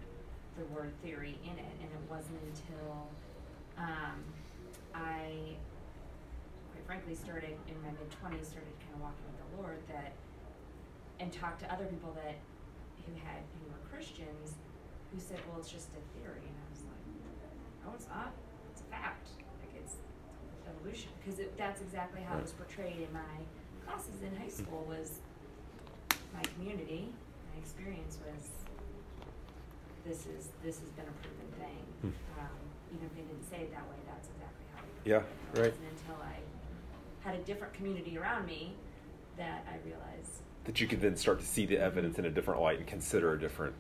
the 0.56 0.64
word 0.72 0.96
theory 1.04 1.36
in 1.44 1.60
it, 1.60 1.76
and 1.84 1.90
it 1.92 2.04
wasn't 2.10 2.40
until 2.48 3.12
um, 3.76 4.24
I, 4.96 5.58
quite 6.72 6.86
frankly, 6.86 7.16
started 7.16 7.58
in 7.68 7.76
my 7.84 7.92
mid 7.92 8.08
twenties, 8.12 8.48
started 8.48 8.72
kind 8.80 8.96
of 8.96 9.02
walking 9.02 9.26
with 9.28 9.40
the 9.44 9.50
Lord 9.60 9.80
that, 9.90 10.14
and 11.20 11.34
talked 11.34 11.60
to 11.62 11.74
other 11.74 11.86
people 11.86 12.16
that 12.24 12.38
who 13.04 13.12
had 13.20 13.44
who 13.60 13.68
were 13.68 13.82
Christians, 13.92 14.56
who 15.12 15.20
said, 15.20 15.42
"Well, 15.50 15.60
it's 15.60 15.74
just 15.74 15.90
a 15.92 16.04
theory," 16.16 16.46
and 16.48 16.56
I 16.56 16.66
was 16.72 16.84
like, 16.88 17.04
"No, 17.84 17.92
it's 17.98 18.08
not. 18.08 18.32
It's 18.72 18.82
a 18.82 18.90
fact. 18.94 19.28
Like 20.74 20.82
evolution." 20.82 21.10
Because 21.24 21.40
that's 21.58 21.82
exactly 21.82 22.22
how 22.22 22.38
it 22.38 22.42
was 22.44 22.52
portrayed 22.52 22.98
in 23.08 23.14
my 23.14 23.34
classes 23.86 24.22
in 24.22 24.36
high 24.36 24.50
school. 24.50 24.86
Was 24.90 25.20
my 26.34 26.42
community, 26.56 27.10
my 27.54 27.60
experience 27.60 28.18
was 28.26 28.50
this 30.06 30.26
is 30.26 30.50
this 30.64 30.80
has 30.80 30.90
been 30.90 31.06
a 31.06 31.16
proven 31.22 31.50
thing. 31.60 31.84
Hmm. 32.02 32.40
Um, 32.40 32.60
even 32.94 33.06
if 33.08 33.16
they 33.16 33.22
didn't 33.22 33.50
say 33.50 33.58
it 33.62 33.72
that 33.72 33.84
way, 33.90 33.96
that's 34.08 34.28
exactly 34.28 34.66
how. 34.76 34.82
It 34.84 35.10
Yeah, 35.10 35.18
It 35.18 35.60
right. 35.60 35.72
wasn't 35.72 35.90
until 35.92 36.22
I 36.24 36.38
had 37.28 37.36
a 37.36 37.44
different 37.44 37.74
community 37.74 38.18
around 38.18 38.46
me 38.46 38.76
that 39.38 39.66
I 39.70 39.78
realized 39.88 40.42
That 40.66 40.80
you 40.82 40.88
could 40.88 41.02
then 41.02 41.16
start 41.16 41.40
to 41.40 41.46
see 41.46 41.66
the 41.66 41.78
evidence 41.80 42.20
in 42.20 42.26
a 42.26 42.30
different 42.30 42.62
light 42.62 42.78
and 42.80 42.88
consider 42.88 43.34
a 43.34 43.40
different. 43.40 43.74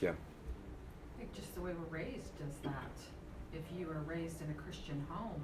Yeah. 0.00 0.10
i 0.10 1.18
think 1.18 1.32
just 1.34 1.54
the 1.54 1.60
way 1.60 1.72
we're 1.72 1.98
raised 1.98 2.38
does 2.38 2.56
that. 2.64 2.90
If 3.52 3.62
you 3.76 3.88
are 3.90 4.00
raised 4.06 4.40
in 4.42 4.50
a 4.50 4.54
Christian 4.54 5.04
home 5.08 5.42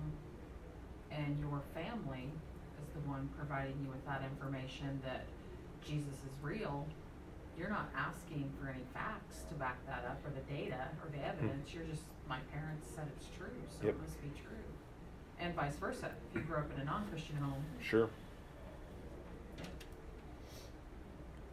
and 1.10 1.38
your 1.38 1.62
family 1.74 2.30
is 2.82 2.88
the 2.94 3.08
one 3.08 3.28
providing 3.36 3.74
you 3.82 3.90
with 3.90 4.04
that 4.06 4.22
information 4.22 5.00
that 5.04 5.24
Jesus 5.86 6.14
is 6.26 6.34
real, 6.42 6.86
you're 7.58 7.70
not 7.70 7.88
asking 7.96 8.50
for 8.60 8.68
any 8.68 8.82
facts 8.92 9.44
to 9.48 9.54
back 9.54 9.78
that 9.86 10.04
up 10.08 10.20
or 10.26 10.30
the 10.30 10.44
data 10.52 10.88
or 11.02 11.10
the 11.10 11.18
hmm. 11.18 11.30
evidence. 11.30 11.72
You're 11.72 11.84
just, 11.84 12.02
my 12.28 12.38
parents 12.52 12.88
said 12.94 13.06
it's 13.16 13.26
true, 13.36 13.52
so 13.68 13.86
Yep. 13.86 13.94
it 13.94 14.00
must 14.00 14.20
be 14.20 14.28
true. 14.40 14.56
And 15.38 15.54
vice 15.54 15.76
versa. 15.76 16.10
If 16.30 16.40
you 16.40 16.46
grew 16.46 16.56
up 16.56 16.70
in 16.74 16.80
a 16.80 16.84
non-Christian 16.84 17.36
home, 17.36 17.64
Sure. 17.80 18.08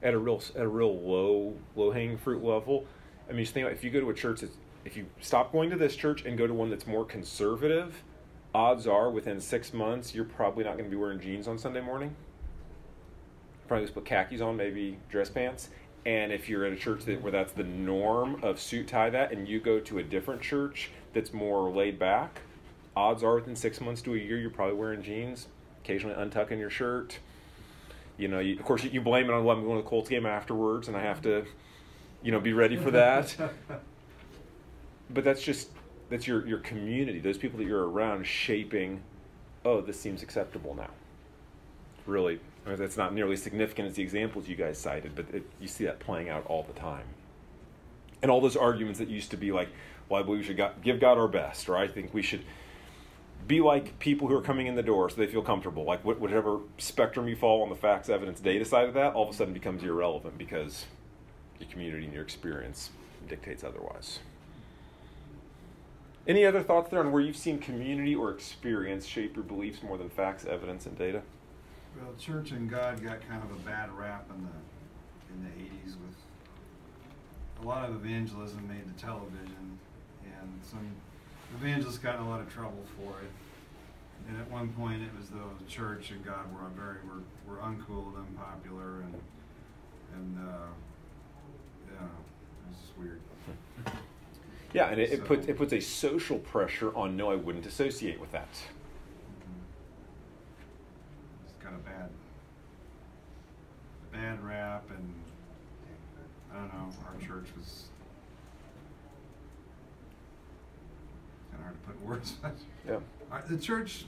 At 0.02 0.14
a 0.14 0.18
real 0.18 0.42
at 0.56 0.64
a 0.64 0.68
real 0.68 1.00
low 1.00 1.54
low 1.78 1.92
hanging 1.92 2.18
fruit 2.18 2.44
level, 2.44 2.86
I 3.30 3.32
mean, 3.32 3.44
just 3.44 3.54
think 3.54 3.66
about 3.66 3.74
if 3.74 3.86
you 3.86 3.90
go 3.90 4.02
to 4.02 4.10
a 4.10 4.14
church 4.14 4.42
that's 4.42 4.58
if 4.84 4.98
you 4.98 5.06
stop 5.22 5.54
going 5.54 5.70
to 5.70 5.78
this 5.78 5.96
church 5.96 6.26
and 6.26 6.38
go 6.38 6.46
to 6.46 6.54
one 6.54 6.70
that's 6.70 6.86
more 6.86 7.06
conservative, 7.06 8.04
odds 8.54 8.86
are 8.88 9.10
within 9.10 9.40
six 9.40 9.74
months 9.74 10.14
you're 10.14 10.26
probably 10.26 10.64
not 10.64 10.74
going 10.74 10.86
to 10.86 10.92
be 10.92 10.96
wearing 10.96 11.20
jeans 11.20 11.48
on 11.48 11.58
Sunday 11.58 11.82
morning. 11.82 12.16
Probably 13.68 13.86
just 13.86 13.96
put 13.96 14.06
khakis 14.06 14.42
on, 14.42 14.58
maybe 14.58 14.98
dress 15.10 15.30
pants. 15.30 15.70
And 16.06 16.34
if 16.34 16.50
you're 16.50 16.66
at 16.66 16.74
a 16.74 16.76
church 16.76 17.06
that 17.06 17.22
where 17.22 17.32
that's 17.32 17.54
the 17.54 17.64
norm 17.64 18.44
of 18.44 18.60
suit 18.60 18.88
tie 18.88 19.10
that, 19.10 19.32
and 19.32 19.48
you 19.48 19.60
go 19.60 19.80
to 19.80 20.00
a 20.00 20.04
different 20.04 20.42
church 20.42 20.92
that's 21.14 21.34
more 21.34 21.72
laid 21.72 21.98
back, 21.98 22.42
odds 22.96 23.24
are 23.24 23.36
within 23.36 23.56
six 23.56 23.80
months 23.80 24.02
to 24.02 24.14
a 24.14 24.18
year 24.18 24.38
you're 24.38 24.50
probably 24.50 24.76
wearing 24.76 25.02
jeans, 25.02 25.48
occasionally 25.84 26.16
untucking 26.16 26.60
your 26.60 26.70
shirt. 26.70 27.20
You 28.18 28.28
know, 28.28 28.40
you, 28.40 28.60
of 28.60 28.66
course, 28.66 28.84
you, 28.84 29.02
blame 29.02 29.30
it 29.30 29.34
on 29.34 29.44
well, 29.44 29.58
I'm 29.58 29.64
going 29.64 29.78
to 29.78 29.84
the 29.84 29.90
Colts 29.90 30.10
game 30.10 30.26
afterwards, 30.26 30.88
and 30.88 30.96
I 30.96 31.02
have 31.02 31.22
to, 31.24 31.46
you 32.22 32.32
know, 32.32 32.40
be 32.40 32.54
ready 32.54 32.78
for 32.78 32.92
that. 32.92 33.36
but 35.10 35.24
that's 35.24 35.42
just 35.42 35.70
that's 36.14 36.28
your 36.28 36.46
your 36.48 36.60
community, 36.60 37.20
those 37.20 37.38
people 37.38 37.58
that 37.60 37.66
you're 37.66 37.88
around, 37.90 38.26
shaping. 38.26 39.02
Oh, 39.66 39.82
this 39.82 40.00
seems 40.00 40.22
acceptable 40.22 40.76
now. 40.76 40.90
Really, 42.06 42.40
I 42.66 42.70
mean, 42.70 42.78
that's 42.78 42.98
not 42.98 43.14
nearly 43.14 43.34
as 43.34 43.42
significant 43.42 43.88
as 43.88 43.96
the 43.96 44.04
examples 44.04 44.48
you 44.48 44.56
guys 44.56 44.78
cited, 44.78 45.16
but 45.16 45.26
it, 45.34 45.44
you 45.60 45.68
see 45.68 45.86
that 45.86 46.00
playing 46.00 46.30
out 46.30 46.46
all 46.48 46.64
the 46.64 46.78
time. 46.78 47.06
And 48.22 48.30
all 48.30 48.42
those 48.42 48.56
arguments 48.56 49.00
that 49.00 49.10
used 49.10 49.32
to 49.32 49.38
be 49.38 49.52
like, 49.52 49.70
well, 50.08 50.22
I 50.22 50.26
believe 50.26 50.42
we 50.42 50.46
should 50.46 50.62
give 50.82 51.00
God 51.00 51.18
our 51.18 51.28
best, 51.28 51.68
or 51.68 51.78
I 51.78 51.88
think 51.88 52.14
we 52.14 52.22
should 52.22 52.44
be 53.48 53.60
like 53.60 54.00
people 54.00 54.28
who 54.28 54.36
are 54.36 54.42
coming 54.42 54.68
in 54.68 54.76
the 54.76 54.84
door 54.84 55.10
so 55.10 55.18
they 55.18 55.28
feel 55.28 55.42
comfortable. 55.42 55.84
Like 55.84 56.06
whatever 56.06 56.60
spectrum 56.78 57.28
you 57.28 57.36
fall 57.36 57.64
on 57.64 57.70
the 57.70 57.76
facts, 57.76 58.10
evidence, 58.10 58.40
data 58.40 58.66
side 58.66 58.88
of 58.88 58.94
that, 58.94 59.14
all 59.14 59.28
of 59.28 59.34
a 59.34 59.38
sudden 59.38 59.54
becomes 59.54 59.84
irrelevant 59.84 60.38
because 60.38 60.86
your 61.60 61.70
community 61.70 62.06
and 62.06 62.14
your 62.14 62.24
experience 62.24 62.92
dictates 63.28 63.64
otherwise. 63.64 64.20
Any 66.26 66.46
other 66.46 66.64
thoughts 66.64 66.90
there 66.90 67.02
on 67.02 67.12
where 67.12 67.22
you've 67.22 67.36
seen 67.36 67.60
community 67.60 68.16
or 68.16 68.32
experience 68.32 69.06
shape 69.06 69.36
your 69.36 69.44
beliefs 69.44 69.84
more 69.84 69.98
than 69.98 70.10
facts, 70.10 70.46
evidence, 70.46 70.86
and 70.86 70.98
data? 70.98 71.22
Well, 71.98 72.14
church 72.18 72.52
and 72.52 72.70
God 72.70 73.04
got 73.04 73.28
kind 73.28 73.44
of 73.44 73.52
a 73.52 73.60
bad 73.66 73.92
rap 73.92 74.30
in 74.34 74.44
the 74.44 75.34
in 75.34 75.44
the 75.44 75.66
eighties 75.66 75.96
with 75.96 76.16
a 77.64 77.68
lot 77.68 77.90
of 77.90 77.96
evangelism 77.96 78.66
made 78.68 78.86
to 78.86 79.04
television, 79.04 79.78
and 80.24 80.60
some 80.64 80.92
evangelists 81.60 81.98
got 81.98 82.16
in 82.16 82.22
a 82.22 82.30
lot 82.30 82.40
of 82.40 82.52
trouble 82.52 82.84
for 82.98 83.20
it. 83.20 83.32
And 84.30 84.40
at 84.40 84.50
one 84.50 84.70
point, 84.70 85.02
it 85.02 85.10
was 85.18 85.30
though 85.30 85.52
the 85.60 85.70
church 85.70 86.12
and 86.12 86.24
God 86.24 86.46
were 86.54 86.70
very 86.70 87.00
were, 87.06 87.24
were 87.46 87.62
uncool 87.62 88.16
and 88.16 88.26
unpopular, 88.28 89.02
and 89.02 89.14
and 90.16 90.38
uh, 90.40 90.72
yeah, 91.92 92.06
it 92.06 92.70
was 92.70 92.78
just 92.80 92.98
weird. 92.98 93.20
Yeah, 94.74 94.90
and 94.90 95.00
it, 95.00 95.12
it 95.12 95.26
puts 95.26 95.48
it 95.48 95.56
puts 95.58 95.72
a 95.74 95.80
social 95.80 96.40
pressure 96.40 96.96
on 96.96 97.16
no, 97.16 97.32
I 97.32 97.36
wouldn't 97.36 97.66
associate 97.66 98.20
with 98.20 98.32
that. 98.32 98.48
It's 101.46 101.54
got 101.64 101.74
a 101.74 101.78
bad, 101.78 102.10
bad 104.12 104.44
rap, 104.44 104.84
and 104.90 105.14
I 106.52 106.56
don't 106.58 106.74
know. 106.74 106.90
Our 107.08 107.20
church 107.22 107.48
was 107.58 107.84
kind 111.52 111.60
of 111.60 111.66
hard 111.66 111.76
to 111.84 111.88
put 111.92 112.02
words. 112.06 112.34
But 112.42 112.56
Yeah. 112.88 113.00
our- 113.32 113.44
the 113.48 113.58
church, 113.58 114.06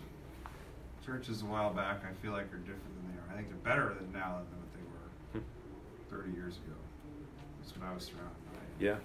churches 1.05 1.41
a 1.43 1.45
while 1.45 1.73
back, 1.73 2.01
I 2.09 2.13
feel 2.23 2.31
like 2.31 2.45
are 2.53 2.57
different 2.57 2.83
than 2.83 3.13
they 3.13 3.19
are. 3.19 3.33
I 3.33 3.35
think 3.37 3.49
they're 3.49 3.57
better 3.75 3.93
than 3.93 4.11
now 4.11 4.41
than 4.49 4.59
what 4.59 4.73
they 4.73 5.39
were 5.39 5.43
Hmm. 5.43 6.15
30 6.25 6.31
years 6.31 6.55
ago. 6.57 6.75
That's 7.61 7.77
what 7.77 7.87
I 7.87 7.93
was 7.93 8.03
surrounded 8.03 8.45
by. 8.51 8.83
Yeah. 8.83 8.95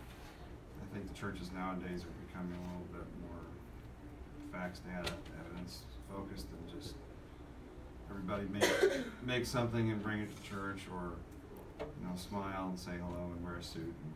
I 0.90 0.94
think 0.94 1.08
the 1.08 1.14
churches 1.18 1.50
nowadays 1.54 2.02
are 2.04 2.26
becoming 2.26 2.58
a 2.58 2.62
little 2.72 2.86
bit 2.92 3.06
more 3.22 3.40
facts, 4.52 4.80
data, 4.80 5.12
evidence 5.46 5.82
focused 6.12 6.46
than 6.50 6.80
just 6.80 6.94
everybody 8.10 8.46
make 8.50 8.68
make 9.24 9.46
something 9.46 9.90
and 9.90 10.02
bring 10.02 10.18
it 10.20 10.36
to 10.36 10.42
church 10.42 10.82
or 10.92 11.12
you 11.80 12.06
know 12.06 12.16
smile 12.16 12.68
and 12.68 12.78
say 12.78 12.90
hello 12.92 13.30
and 13.36 13.44
wear 13.44 13.56
a 13.56 13.62
suit 13.62 13.82
and 13.84 14.12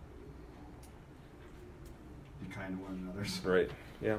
be 2.48 2.52
kind 2.54 2.76
to 2.76 2.82
one 2.82 2.98
another. 3.08 3.24
So- 3.24 3.48
Right. 3.50 3.70
Yeah. 4.02 4.16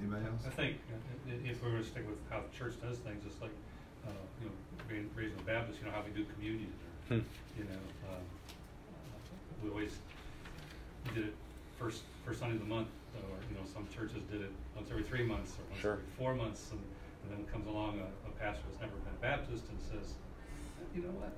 Anybody 0.00 0.26
else? 0.26 0.42
I 0.46 0.50
think 0.50 0.76
uh, 0.92 1.30
if 1.44 1.62
we 1.64 1.72
were 1.72 1.78
to 1.78 1.84
stick 1.84 2.06
with 2.08 2.18
how 2.30 2.40
the 2.40 2.56
church 2.56 2.74
does 2.80 2.98
things, 2.98 3.22
it's 3.26 3.40
like, 3.42 3.50
uh, 4.06 4.10
you 4.40 4.46
know, 4.46 4.52
being 4.88 5.10
raised 5.16 5.32
in 5.32 5.38
the 5.38 5.42
Baptist, 5.50 5.80
you 5.80 5.86
know, 5.86 5.92
how 5.92 6.02
we 6.06 6.10
do 6.14 6.24
communion. 6.34 6.70
Hmm. 7.08 7.20
You 7.56 7.64
know, 7.64 7.80
um, 8.12 8.22
we 9.64 9.70
always 9.70 9.96
did 11.14 11.26
it 11.26 11.34
first, 11.78 12.02
first 12.24 12.40
Sunday 12.40 12.54
of 12.56 12.60
the 12.60 12.68
month, 12.68 12.88
or, 13.16 13.36
you 13.50 13.56
know, 13.56 13.64
some 13.72 13.88
churches 13.88 14.22
did 14.30 14.42
it 14.42 14.52
once 14.76 14.88
every 14.90 15.02
three 15.02 15.24
months, 15.24 15.52
or 15.56 15.64
once 15.70 15.80
Sure. 15.80 15.92
every 15.94 16.04
four 16.18 16.34
months, 16.34 16.68
and, 16.70 16.80
and 17.24 17.32
then 17.32 17.46
comes 17.52 17.66
along 17.66 17.98
a, 17.98 18.08
a 18.28 18.32
pastor 18.38 18.62
that's 18.68 18.80
never 18.80 18.92
been 19.08 19.14
a 19.16 19.22
Baptist 19.22 19.64
and 19.72 19.78
says, 19.80 20.14
you 20.94 21.02
know 21.02 21.10
what, 21.16 21.32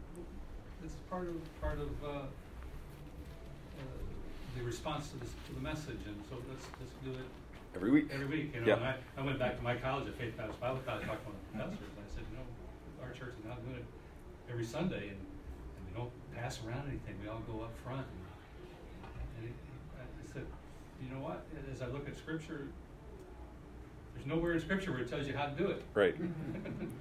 this 0.82 0.90
is 0.92 0.98
part 1.08 1.28
of, 1.28 1.36
part 1.60 1.78
of, 1.78 1.88
uh, 2.04 2.08
uh, 2.08 3.82
the 4.58 4.62
response 4.64 5.08
to 5.10 5.16
this, 5.18 5.30
to 5.46 5.54
the 5.54 5.60
message, 5.62 6.02
and 6.06 6.18
so 6.28 6.36
let's, 6.50 6.66
let's 6.82 6.92
do 7.04 7.10
it 7.14 7.28
Every 7.78 7.92
week. 7.94 8.10
every 8.10 8.26
week, 8.26 8.50
you 8.52 8.60
know, 8.60 8.66
Yeah. 8.66 8.82
and 8.82 8.84
I, 8.84 8.94
I 9.16 9.22
went 9.22 9.38
back 9.38 9.54
to 9.56 9.62
my 9.62 9.76
college 9.76 10.08
at 10.08 10.18
Faith 10.18 10.36
Baptist 10.36 10.58
Bible 10.58 10.82
College, 10.84 11.06
talked 11.06 11.22
to 11.22 11.30
one 11.30 11.38
of 11.38 11.42
the 11.46 11.54
professors, 11.54 11.86
and 11.94 12.02
I 12.02 12.08
said, 12.10 12.24
you 12.26 12.36
know, 12.36 12.46
our 13.06 13.14
church 13.14 13.38
is 13.38 13.44
now 13.46 13.54
doing 13.62 13.78
it 13.78 13.86
every 14.50 14.64
Sunday, 14.66 15.14
and, 15.14 15.14
and 15.14 15.14
we 15.14 15.14
don't 15.14 15.29
pass 16.36 16.60
around 16.66 16.88
anything, 16.88 17.14
we 17.22 17.28
all 17.28 17.42
go 17.46 17.62
up 17.64 17.76
front. 17.84 18.06
And, 18.06 19.44
and 19.44 19.46
he, 19.46 19.52
I 19.98 20.32
said, 20.32 20.46
you 21.02 21.14
know 21.14 21.20
what, 21.20 21.44
as 21.72 21.82
I 21.82 21.86
look 21.86 22.08
at 22.08 22.16
scripture, 22.16 22.68
there's 24.14 24.26
nowhere 24.26 24.54
in 24.54 24.60
scripture 24.60 24.92
where 24.92 25.00
it 25.00 25.08
tells 25.08 25.26
you 25.26 25.36
how 25.36 25.46
to 25.46 25.56
do 25.56 25.68
it. 25.68 25.82
Right. 25.94 26.16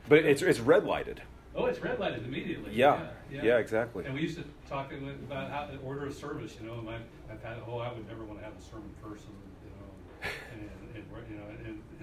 But 0.08 0.26
it's 0.26 0.42
it's 0.42 0.60
red 0.60 0.86
lighted. 0.86 1.22
Oh, 1.56 1.66
it's 1.66 1.80
red 1.80 2.00
lighted 2.00 2.26
immediately. 2.26 2.74
Yeah. 2.74 3.10
Yeah, 3.32 3.58
exactly. 3.58 4.06
And 4.06 4.14
we 4.16 4.22
used 4.22 4.38
to 4.38 4.44
talk 4.68 4.92
about 4.92 5.52
how 5.52 5.68
the 5.68 5.78
order 5.80 6.08
of 6.08 6.16
service. 6.16 6.56
You 6.60 6.68
know, 6.68 6.76
my 6.82 6.98
my 7.28 7.36
pat. 7.36 7.58
Oh, 7.68 7.78
I 7.78 7.94
would 7.94 8.08
never 8.08 8.24
want 8.24 8.40
to 8.40 8.46
have 8.46 8.58
the 8.58 8.64
sermon 8.64 8.90
first, 9.04 9.26
and 9.26 9.36
you 9.64 9.72
know, 9.78 10.32
and, 10.54 10.70
and, 10.96 11.06
and 11.06 11.30
you 11.30 11.38
know, 11.38 11.46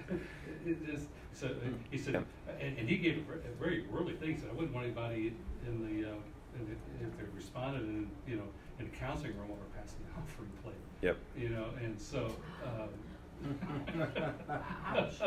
and 0.09 0.21
it 0.65 0.85
just 0.85 1.07
so 1.33 1.49
he 1.91 1.97
said, 1.97 2.15
and, 2.59 2.77
and 2.77 2.89
he 2.89 2.97
gave 2.97 3.23
a 3.29 3.63
very 3.63 3.85
worldly 3.91 4.15
things. 4.15 4.41
I 4.49 4.53
wouldn't 4.53 4.73
want 4.73 4.85
anybody 4.85 5.33
in 5.67 5.85
the, 5.85 6.09
uh, 6.09 6.15
the 6.65 7.05
if 7.05 7.17
they 7.17 7.23
responded 7.35 7.83
in 7.83 8.09
you 8.27 8.35
know 8.37 8.47
in 8.79 8.85
the 8.89 8.95
counseling 8.97 9.37
room 9.37 9.49
we're 9.49 9.79
passing 9.79 9.99
the 10.05 10.21
offering 10.21 10.49
plate. 10.63 10.75
Yep. 11.01 11.17
You 11.37 11.49
know, 11.49 11.65
and 11.83 11.99
so. 11.99 12.35
Um, 12.65 12.89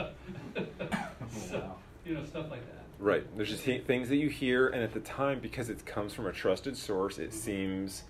so, 1.30 1.74
you 2.04 2.14
know, 2.14 2.24
stuff 2.24 2.50
like 2.50 2.64
that. 2.66 2.84
Right. 2.98 3.24
There's 3.36 3.50
just 3.50 3.62
thi- 3.62 3.78
things 3.78 4.08
that 4.08 4.16
you 4.16 4.28
hear, 4.28 4.68
and 4.68 4.82
at 4.82 4.92
the 4.92 5.00
time, 5.00 5.40
because 5.40 5.70
it 5.70 5.84
comes 5.86 6.12
from 6.12 6.26
a 6.26 6.32
trusted 6.32 6.76
source, 6.76 7.18
it 7.18 7.32
seems 7.32 8.04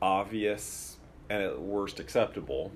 obvious 0.00 0.98
and 1.30 1.42
at 1.42 1.60
worst 1.60 1.98
acceptable. 2.00 2.72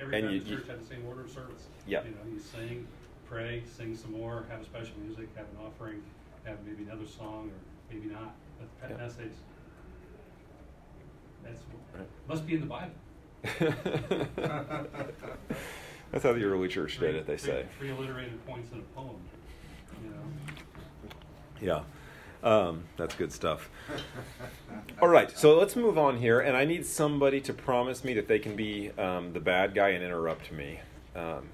Every 0.00 0.16
And 0.16 0.24
time 0.26 0.34
you- 0.34 0.40
the 0.40 0.50
you- 0.50 0.56
church 0.56 0.68
had 0.68 0.80
the 0.82 0.86
same 0.86 1.04
order 1.06 1.22
of 1.22 1.30
service. 1.30 1.66
Yeah. 1.86 2.02
You 2.04 2.10
know, 2.10 2.32
you 2.32 2.38
sing, 2.38 2.86
pray, 3.28 3.62
sing 3.66 3.94
some 3.96 4.12
more, 4.12 4.44
have 4.50 4.60
a 4.62 4.64
special 4.64 4.94
music, 5.04 5.28
have 5.36 5.46
an 5.46 5.66
offering, 5.66 6.02
have 6.44 6.56
maybe 6.64 6.84
another 6.84 7.06
song, 7.06 7.50
or 7.50 7.94
maybe 7.94 8.08
not. 8.08 8.34
But 8.60 8.88
the 8.88 8.94
Yeah. 8.94 9.00
message, 9.00 9.32
that's, 11.42 11.58
Right. 11.96 12.06
must 12.28 12.46
be 12.46 12.54
in 12.54 12.60
the 12.60 12.66
Bible. 12.66 12.94
That's 16.12 16.24
how 16.24 16.32
the 16.32 16.44
early 16.44 16.68
church 16.68 16.98
did 16.98 17.14
it, 17.14 17.26
they 17.26 17.36
Three- 17.36 17.52
say. 17.52 17.66
Three 17.78 17.90
alliterated 17.90 18.44
points 18.46 18.72
in 18.72 18.78
a 18.80 18.82
poem, 18.94 19.16
you 20.02 20.10
know. 20.10 20.24
Yeah. 21.60 21.82
Um, 22.42 22.84
that's 22.96 23.14
good 23.14 23.32
stuff. 23.32 23.68
All 25.00 25.08
right, 25.08 25.30
so 25.36 25.56
let's 25.58 25.76
move 25.76 25.98
on 25.98 26.16
here, 26.16 26.40
and 26.40 26.56
I 26.56 26.64
need 26.64 26.84
somebody 26.86 27.40
to 27.42 27.52
promise 27.52 28.02
me 28.02 28.14
that 28.14 28.28
they 28.28 28.38
can 28.38 28.56
be 28.56 28.90
um, 28.98 29.32
the 29.34 29.40
bad 29.40 29.74
guy 29.74 29.90
and 29.90 30.02
interrupt 30.02 30.50
me. 30.50 30.80
Um, 31.14 31.48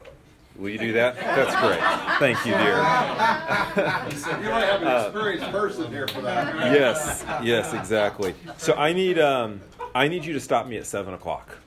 Will 0.59 0.70
you 0.70 0.78
do 0.78 0.92
that? 0.94 1.16
That's 1.16 1.54
great. 1.61 1.80
Thank 2.18 2.44
you, 2.46 2.52
dear. 2.52 2.76
You 4.46 4.50
might 4.50 4.64
have 4.66 4.82
an 4.82 5.07
experienced 5.07 5.50
person 5.50 5.90
here 5.90 6.09
for 6.09 6.20
that. 6.22 6.72
yes, 6.72 7.24
yes, 7.42 7.74
exactly. 7.74 8.34
So 8.57 8.74
I 8.74 8.92
need 8.92 9.18
um, 9.18 9.61
I 9.94 10.09
need 10.09 10.24
you 10.24 10.32
to 10.32 10.40
stop 10.40 10.66
me 10.66 10.76
at 10.78 10.86
seven 10.86 11.14
o'clock 11.14 11.59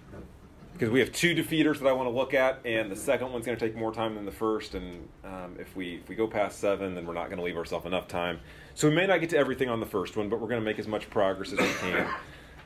because 0.73 0.89
we 0.89 0.99
have 0.99 1.11
two 1.11 1.35
defeaters 1.35 1.79
that 1.79 1.87
I 1.87 1.91
want 1.91 2.07
to 2.07 2.15
look 2.15 2.33
at, 2.33 2.59
and 2.65 2.91
the 2.91 2.95
second 2.95 3.31
one's 3.31 3.45
going 3.45 3.57
to 3.57 3.63
take 3.65 3.75
more 3.75 3.93
time 3.93 4.15
than 4.15 4.25
the 4.25 4.31
first. 4.31 4.75
And 4.75 5.07
um, 5.23 5.55
if 5.59 5.75
we 5.75 5.95
if 5.95 6.09
we 6.09 6.15
go 6.15 6.27
past 6.27 6.59
seven, 6.59 6.95
then 6.95 7.05
we're 7.05 7.13
not 7.13 7.25
going 7.25 7.37
to 7.37 7.43
leave 7.43 7.57
ourselves 7.57 7.85
enough 7.85 8.07
time. 8.07 8.39
So 8.75 8.89
we 8.89 8.95
may 8.95 9.05
not 9.05 9.19
get 9.19 9.29
to 9.31 9.37
everything 9.37 9.69
on 9.69 9.79
the 9.79 9.85
first 9.85 10.15
one, 10.17 10.29
but 10.29 10.39
we're 10.39 10.47
going 10.47 10.61
to 10.61 10.65
make 10.65 10.79
as 10.79 10.87
much 10.87 11.09
progress 11.09 11.51
as 11.53 11.59
we 11.59 11.73
can. 11.91 12.07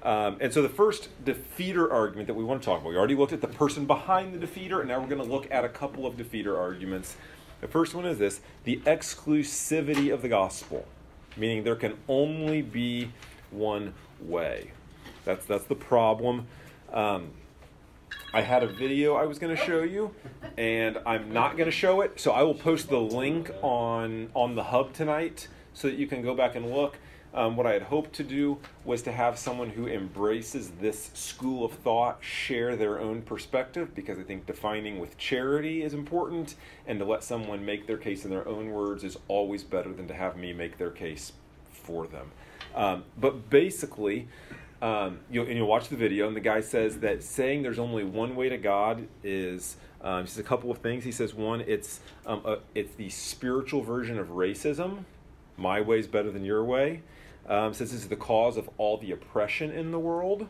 Um, 0.04 0.38
and 0.42 0.54
so 0.54 0.62
the 0.62 0.70
first 0.70 1.10
defeater 1.24 1.90
argument 1.90 2.28
that 2.28 2.34
we 2.34 2.44
want 2.44 2.62
to 2.62 2.66
talk 2.66 2.82
about, 2.82 2.90
we 2.90 2.98
already 2.98 3.16
looked 3.16 3.32
at 3.32 3.40
the 3.40 3.48
person 3.48 3.86
behind 3.86 4.34
the 4.34 4.46
defeater, 4.46 4.80
and 4.80 4.90
now 4.90 5.00
we're 5.00 5.08
going 5.08 5.24
to 5.24 5.32
look 5.32 5.50
at 5.50 5.64
a 5.64 5.70
couple 5.70 6.06
of 6.06 6.18
defeater 6.18 6.58
arguments. 6.58 7.16
The 7.62 7.70
first 7.70 7.96
one 7.96 8.06
is 8.06 8.18
this 8.18 8.42
the 8.66 8.82
exclusivity 8.86 10.14
of 10.14 10.22
the 10.22 10.28
gospel, 10.28 10.86
meaning 11.38 11.64
there 11.64 11.78
can 11.78 11.98
only 12.10 12.62
be 12.62 13.12
one 13.50 13.94
way. 14.20 14.72
That's, 15.24 15.46
that's 15.46 15.64
the 15.66 15.76
problem. 15.76 16.48
Um, 16.92 17.30
I 18.34 18.42
had 18.42 18.64
a 18.64 18.68
video 18.68 19.16
I 19.16 19.26
was 19.26 19.40
going 19.40 19.56
to 19.56 19.64
show 19.64 19.84
you, 19.84 20.14
and 20.58 21.00
I'm 21.06 21.32
not 21.32 21.56
going 21.56 21.68
to 21.68 21.72
show 21.76 22.02
it. 22.02 22.20
So 22.20 22.32
I 22.32 22.42
will 22.44 22.56
post 22.56 22.90
the 22.90 23.00
link 23.00 23.52
on 23.62 24.30
on 24.34 24.56
the 24.56 24.64
hub 24.64 24.94
tonight 24.94 25.48
so 25.74 25.88
that 25.88 25.98
you 25.98 26.08
can 26.08 26.22
go 26.22 26.36
back 26.36 26.56
and 26.56 26.72
look. 26.72 26.98
Um, 27.34 27.56
what 27.56 27.66
I 27.66 27.74
had 27.74 27.84
hoped 27.84 28.14
to 28.14 28.24
do 28.24 28.60
was 28.86 29.02
to 29.04 29.12
have 29.12 29.40
someone 29.40 29.70
who 29.70 29.88
embraces 29.88 30.70
this 30.80 31.10
school 31.16 31.66
of 31.66 31.72
thought 31.72 32.20
share 32.22 32.76
their 32.76 33.00
own 33.00 33.24
perspective 33.24 33.96
because 33.96 34.20
I 34.20 34.24
think 34.24 34.46
defining 34.46 35.00
with 35.00 35.18
charity 35.18 35.82
is 35.82 35.94
important, 35.94 36.56
and 36.86 37.00
to 37.00 37.06
let 37.06 37.24
someone 37.24 37.66
make 37.66 37.88
their 37.88 37.98
case 37.98 38.24
in 38.24 38.30
their 38.30 38.48
own 38.48 38.70
words 38.70 39.04
is 39.04 39.18
always 39.28 39.64
better 39.64 39.92
than 39.92 40.08
to 40.10 40.14
have 40.14 40.38
me 40.38 40.54
make 40.54 40.78
their 40.78 40.92
case 40.92 41.34
for 41.72 42.06
them. 42.06 42.32
Um, 42.76 43.04
but 43.20 43.50
basically, 43.50 44.28
um, 44.82 45.20
you'll, 45.32 45.48
and 45.48 45.58
you'll 45.58 45.68
watch 45.68 45.90
the 45.90 45.96
video, 45.96 46.28
and 46.28 46.36
the 46.36 46.42
guy 46.42 46.62
says 46.62 47.00
that 47.00 47.24
saying 47.24 47.64
there's 47.64 47.80
only 47.80 48.04
one 48.04 48.36
way 48.36 48.50
to 48.50 48.58
God 48.58 49.08
is 49.24 49.78
um, 50.02 50.28
says 50.28 50.38
a 50.38 50.44
couple 50.44 50.70
of 50.70 50.80
things. 50.80 51.04
He 51.04 51.12
says 51.12 51.34
one, 51.34 51.62
it's 51.62 52.02
um, 52.26 52.42
a, 52.46 52.58
it's 52.76 52.94
the 52.96 53.10
spiritual 53.10 53.82
version 53.82 54.20
of 54.20 54.30
racism. 54.30 55.06
My 55.58 55.82
way 55.82 56.00
is 56.00 56.08
better 56.08 56.30
than 56.30 56.44
your 56.44 56.64
way. 56.64 57.02
Um, 57.48 57.74
says 57.74 57.92
this 57.92 58.02
is 58.02 58.08
the 58.08 58.16
cause 58.16 58.58
of 58.58 58.70
all 58.78 58.98
the 58.98 59.12
oppression 59.12 59.72
in 59.72 59.92
the 59.92 60.00
world. 60.00 60.48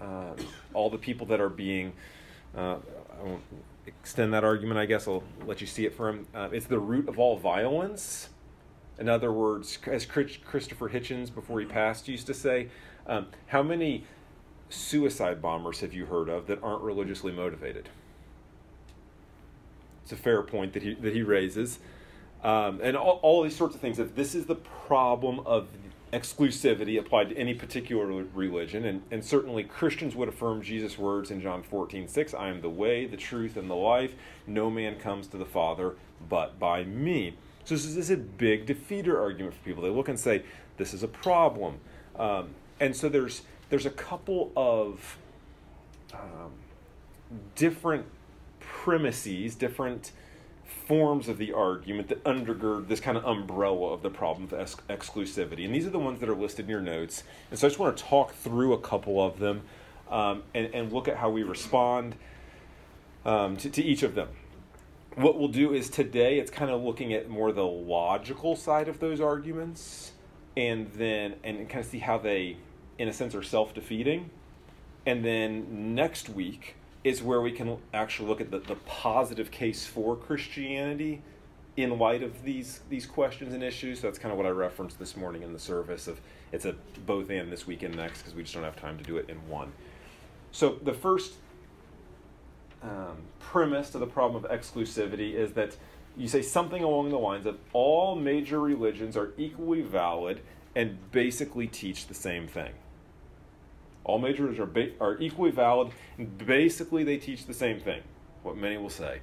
Um, 0.00 0.34
all 0.74 0.90
the 0.90 0.98
people 0.98 1.26
that 1.26 1.40
are 1.40 1.48
being, 1.48 1.92
uh, 2.56 2.76
I 3.18 3.22
won't 3.22 3.42
extend 3.86 4.32
that 4.34 4.44
argument. 4.44 4.78
I 4.78 4.86
guess 4.86 5.06
I'll 5.06 5.22
let 5.46 5.60
you 5.60 5.66
see 5.66 5.86
it 5.86 5.94
for 5.94 6.08
him. 6.08 6.26
Uh, 6.34 6.48
it's 6.52 6.66
the 6.66 6.78
root 6.78 7.08
of 7.08 7.18
all 7.18 7.38
violence. 7.38 8.28
In 8.98 9.08
other 9.08 9.32
words, 9.32 9.78
as 9.86 10.04
Christopher 10.04 10.90
Hitchens, 10.90 11.32
before 11.32 11.60
he 11.60 11.66
passed, 11.66 12.08
used 12.08 12.26
to 12.26 12.34
say, 12.34 12.68
um, 13.06 13.26
how 13.46 13.62
many 13.62 14.04
suicide 14.68 15.40
bombers 15.40 15.80
have 15.80 15.94
you 15.94 16.06
heard 16.06 16.28
of 16.28 16.46
that 16.48 16.62
aren't 16.62 16.82
religiously 16.82 17.32
motivated? 17.32 17.88
It's 20.02 20.12
a 20.12 20.16
fair 20.16 20.42
point 20.42 20.72
that 20.74 20.82
he, 20.82 20.94
that 20.94 21.14
he 21.14 21.22
raises. 21.22 21.78
Um, 22.42 22.80
and 22.82 22.96
all, 22.96 23.20
all 23.22 23.42
these 23.42 23.56
sorts 23.56 23.74
of 23.74 23.80
things. 23.80 23.98
If 23.98 24.14
this 24.14 24.34
is 24.34 24.46
the 24.46 24.56
problem 24.56 25.40
of 25.40 25.68
exclusivity 26.12 26.98
applied 26.98 27.28
to 27.30 27.36
any 27.36 27.54
particular 27.54 28.06
religion, 28.34 28.84
and, 28.84 29.02
and 29.10 29.24
certainly 29.24 29.62
Christians 29.62 30.16
would 30.16 30.28
affirm 30.28 30.62
Jesus' 30.62 30.98
words 30.98 31.30
in 31.30 31.40
John 31.40 31.62
14, 31.62 32.08
6, 32.08 32.34
I 32.34 32.48
am 32.48 32.60
the 32.60 32.70
way, 32.70 33.06
the 33.06 33.16
truth, 33.16 33.56
and 33.56 33.70
the 33.70 33.76
life. 33.76 34.14
No 34.46 34.70
man 34.70 34.98
comes 34.98 35.28
to 35.28 35.36
the 35.36 35.44
Father 35.44 35.94
but 36.28 36.58
by 36.58 36.84
me. 36.84 37.34
So 37.64 37.74
this 37.74 37.84
is, 37.84 37.94
this 37.94 38.04
is 38.06 38.10
a 38.10 38.16
big 38.16 38.66
defeater 38.66 39.18
argument 39.18 39.54
for 39.54 39.60
people. 39.60 39.82
They 39.82 39.90
look 39.90 40.08
and 40.08 40.18
say, 40.18 40.42
this 40.76 40.92
is 40.94 41.02
a 41.02 41.08
problem. 41.08 41.78
Um, 42.18 42.54
and 42.80 42.96
so 42.96 43.08
there's 43.08 43.42
there's 43.68 43.86
a 43.86 43.90
couple 43.90 44.50
of 44.56 45.16
um, 46.12 46.52
different 47.54 48.04
premises, 48.58 49.54
different 49.54 50.12
forms 50.90 51.28
of 51.28 51.38
the 51.38 51.52
argument 51.52 52.08
that 52.08 52.20
undergird 52.24 52.88
this 52.88 52.98
kind 52.98 53.16
of 53.16 53.24
umbrella 53.24 53.92
of 53.92 54.02
the 54.02 54.10
problem 54.10 54.42
of 54.42 54.52
ex- 54.52 54.74
exclusivity. 54.88 55.64
And 55.64 55.72
these 55.72 55.86
are 55.86 55.90
the 55.90 56.00
ones 56.00 56.18
that 56.18 56.28
are 56.28 56.34
listed 56.34 56.64
in 56.64 56.68
your 56.68 56.80
notes. 56.80 57.22
And 57.48 57.56
so 57.56 57.68
I 57.68 57.70
just 57.70 57.78
want 57.78 57.96
to 57.96 58.02
talk 58.02 58.34
through 58.34 58.72
a 58.72 58.78
couple 58.80 59.24
of 59.24 59.38
them 59.38 59.62
um, 60.10 60.42
and, 60.52 60.74
and 60.74 60.92
look 60.92 61.06
at 61.06 61.16
how 61.16 61.30
we 61.30 61.44
respond 61.44 62.16
um, 63.24 63.56
to, 63.58 63.70
to 63.70 63.80
each 63.80 64.02
of 64.02 64.16
them. 64.16 64.30
What 65.14 65.38
we'll 65.38 65.46
do 65.46 65.72
is 65.72 65.88
today 65.88 66.40
it's 66.40 66.50
kind 66.50 66.72
of 66.72 66.82
looking 66.82 67.12
at 67.12 67.28
more 67.28 67.52
the 67.52 67.64
logical 67.64 68.56
side 68.56 68.88
of 68.88 68.98
those 68.98 69.20
arguments 69.20 70.10
and 70.56 70.90
then 70.94 71.36
and 71.44 71.68
kind 71.68 71.84
of 71.84 71.88
see 71.88 72.00
how 72.00 72.18
they 72.18 72.56
in 72.98 73.06
a 73.06 73.12
sense 73.12 73.36
are 73.36 73.44
self-defeating 73.44 74.28
and 75.06 75.24
then 75.24 75.94
next 75.94 76.28
week 76.28 76.74
is 77.02 77.22
where 77.22 77.40
we 77.40 77.52
can 77.52 77.78
actually 77.94 78.28
look 78.28 78.40
at 78.40 78.50
the, 78.50 78.58
the 78.58 78.76
positive 78.86 79.50
case 79.50 79.86
for 79.86 80.16
christianity 80.16 81.22
in 81.76 81.98
light 81.98 82.22
of 82.22 82.42
these 82.42 82.80
these 82.88 83.06
questions 83.06 83.54
and 83.54 83.62
issues 83.62 84.00
so 84.00 84.06
that's 84.06 84.18
kind 84.18 84.32
of 84.32 84.38
what 84.38 84.46
i 84.46 84.50
referenced 84.50 84.98
this 84.98 85.16
morning 85.16 85.42
in 85.42 85.52
the 85.52 85.58
service 85.58 86.06
of 86.06 86.20
it's 86.52 86.64
a 86.64 86.74
both 87.06 87.30
and 87.30 87.50
this 87.50 87.66
week 87.66 87.82
and 87.82 87.96
next 87.96 88.18
because 88.18 88.34
we 88.34 88.42
just 88.42 88.54
don't 88.54 88.64
have 88.64 88.76
time 88.76 88.98
to 88.98 89.04
do 89.04 89.16
it 89.16 89.28
in 89.28 89.36
one 89.48 89.72
so 90.52 90.78
the 90.82 90.92
first 90.92 91.34
um, 92.82 93.18
premise 93.38 93.90
to 93.90 93.98
the 93.98 94.06
problem 94.06 94.44
of 94.44 94.50
exclusivity 94.50 95.34
is 95.34 95.52
that 95.52 95.76
you 96.16 96.28
say 96.28 96.42
something 96.42 96.82
along 96.82 97.10
the 97.10 97.18
lines 97.18 97.46
of 97.46 97.58
all 97.72 98.16
major 98.16 98.60
religions 98.60 99.16
are 99.16 99.32
equally 99.36 99.82
valid 99.82 100.40
and 100.74 100.98
basically 101.12 101.66
teach 101.66 102.06
the 102.06 102.14
same 102.14 102.46
thing. 102.46 102.72
All 104.04 104.18
majors 104.18 104.58
are, 104.58 104.66
ba- 104.66 104.92
are 105.00 105.18
equally 105.18 105.50
valid 105.50 105.92
and 106.18 106.38
basically 106.38 107.04
they 107.04 107.18
teach 107.18 107.46
the 107.46 107.54
same 107.54 107.80
thing, 107.80 108.02
what 108.42 108.56
many 108.56 108.76
will 108.76 108.90
say. 108.90 109.20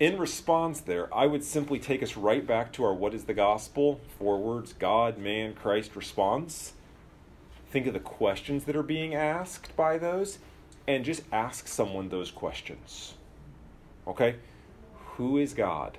In 0.00 0.18
response, 0.18 0.80
there, 0.80 1.14
I 1.14 1.26
would 1.26 1.44
simply 1.44 1.78
take 1.78 2.02
us 2.02 2.16
right 2.16 2.44
back 2.46 2.72
to 2.72 2.84
our 2.84 2.94
what 2.94 3.14
is 3.14 3.24
the 3.24 3.34
gospel? 3.34 4.00
Four 4.18 4.40
words 4.40 4.72
God, 4.72 5.18
man, 5.18 5.54
Christ 5.54 5.94
response. 5.94 6.72
Think 7.70 7.86
of 7.86 7.94
the 7.94 8.00
questions 8.00 8.64
that 8.64 8.76
are 8.76 8.82
being 8.82 9.14
asked 9.14 9.74
by 9.76 9.98
those 9.98 10.38
and 10.86 11.04
just 11.04 11.22
ask 11.30 11.68
someone 11.68 12.08
those 12.08 12.30
questions. 12.30 13.14
Okay? 14.06 14.36
Who 15.16 15.38
is 15.38 15.54
God? 15.54 15.98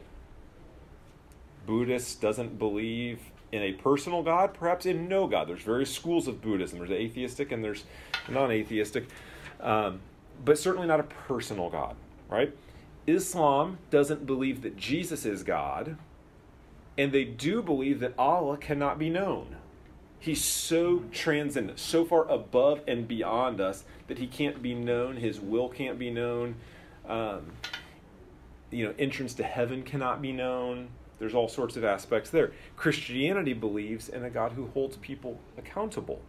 Buddhist 1.65 2.19
doesn't 2.19 2.59
believe 2.59 3.19
in 3.53 3.61
a 3.61 3.71
personal 3.71 4.23
God, 4.23 4.55
perhaps 4.55 4.87
in 4.87 5.07
no 5.07 5.27
God. 5.27 5.47
There's 5.47 5.61
various 5.61 5.93
schools 5.93 6.27
of 6.27 6.41
Buddhism. 6.41 6.79
There's 6.79 6.89
atheistic 6.89 7.51
and 7.51 7.63
there's 7.63 7.83
non-atheistic, 8.27 9.05
um, 9.61 9.99
but 10.43 10.57
certainly 10.57 10.87
not 10.87 10.99
a 10.99 11.03
personal 11.03 11.69
God, 11.69 11.95
right? 12.27 12.51
Islam 13.05 13.77
doesn't 13.91 14.25
believe 14.25 14.63
that 14.63 14.75
Jesus 14.75 15.23
is 15.23 15.43
God, 15.43 15.97
and 16.97 17.11
they 17.11 17.25
do 17.25 17.61
believe 17.61 17.99
that 17.99 18.15
Allah 18.17 18.57
cannot 18.57 18.97
be 18.97 19.11
known. 19.11 19.57
He's 20.19 20.43
so 20.43 21.03
transcendent, 21.11 21.77
so 21.77 22.05
far 22.05 22.27
above 22.27 22.81
and 22.87 23.07
beyond 23.07 23.61
us 23.61 23.83
that 24.07 24.17
he 24.17 24.25
can't 24.25 24.63
be 24.63 24.73
known. 24.73 25.17
His 25.17 25.39
will 25.39 25.69
can't 25.69 25.99
be 25.99 26.09
known. 26.09 26.55
Um, 27.07 27.51
you 28.71 28.85
know, 28.85 28.95
entrance 28.97 29.35
to 29.35 29.43
heaven 29.43 29.83
cannot 29.83 30.23
be 30.23 30.31
known. 30.31 30.87
There's 31.23 31.33
all 31.33 31.47
sorts 31.47 31.77
of 31.77 31.85
aspects 31.85 32.29
there. 32.31 32.51
Christianity 32.75 33.53
believes 33.53 34.09
in 34.09 34.25
a 34.25 34.29
God 34.29 34.51
who 34.51 34.67
holds 34.67 34.97
people 34.97 35.39
accountable 35.57 36.21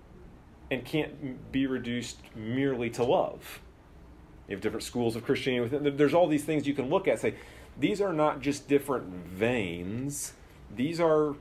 and 0.70 0.84
can't 0.84 1.50
be 1.50 1.66
reduced 1.66 2.18
merely 2.36 2.90
to 2.90 3.02
love. 3.02 3.58
You 4.46 4.54
have 4.54 4.62
different 4.62 4.84
schools 4.84 5.16
of 5.16 5.24
Christianity 5.24 5.68
within. 5.68 5.96
There's 5.96 6.14
all 6.14 6.28
these 6.28 6.44
things 6.44 6.68
you 6.68 6.74
can 6.74 6.90
look 6.90 7.08
at. 7.08 7.18
Say, 7.18 7.34
these 7.76 8.00
are 8.00 8.12
not 8.12 8.40
just 8.40 8.68
different 8.68 9.08
veins. 9.26 10.34
These 10.72 11.00
are 11.00 11.34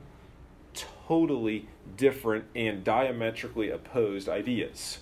totally 1.06 1.68
different 1.96 2.46
and 2.56 2.82
diametrically 2.82 3.70
opposed 3.70 4.28
ideas. 4.28 4.98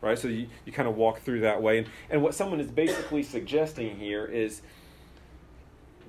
Right? 0.00 0.16
So 0.16 0.28
you, 0.28 0.46
you 0.64 0.72
kind 0.72 0.88
of 0.88 0.94
walk 0.94 1.22
through 1.22 1.40
that 1.40 1.60
way. 1.60 1.78
And, 1.78 1.88
and 2.10 2.22
what 2.22 2.32
someone 2.32 2.60
is 2.60 2.70
basically 2.70 3.24
suggesting 3.24 3.98
here 3.98 4.24
is 4.24 4.62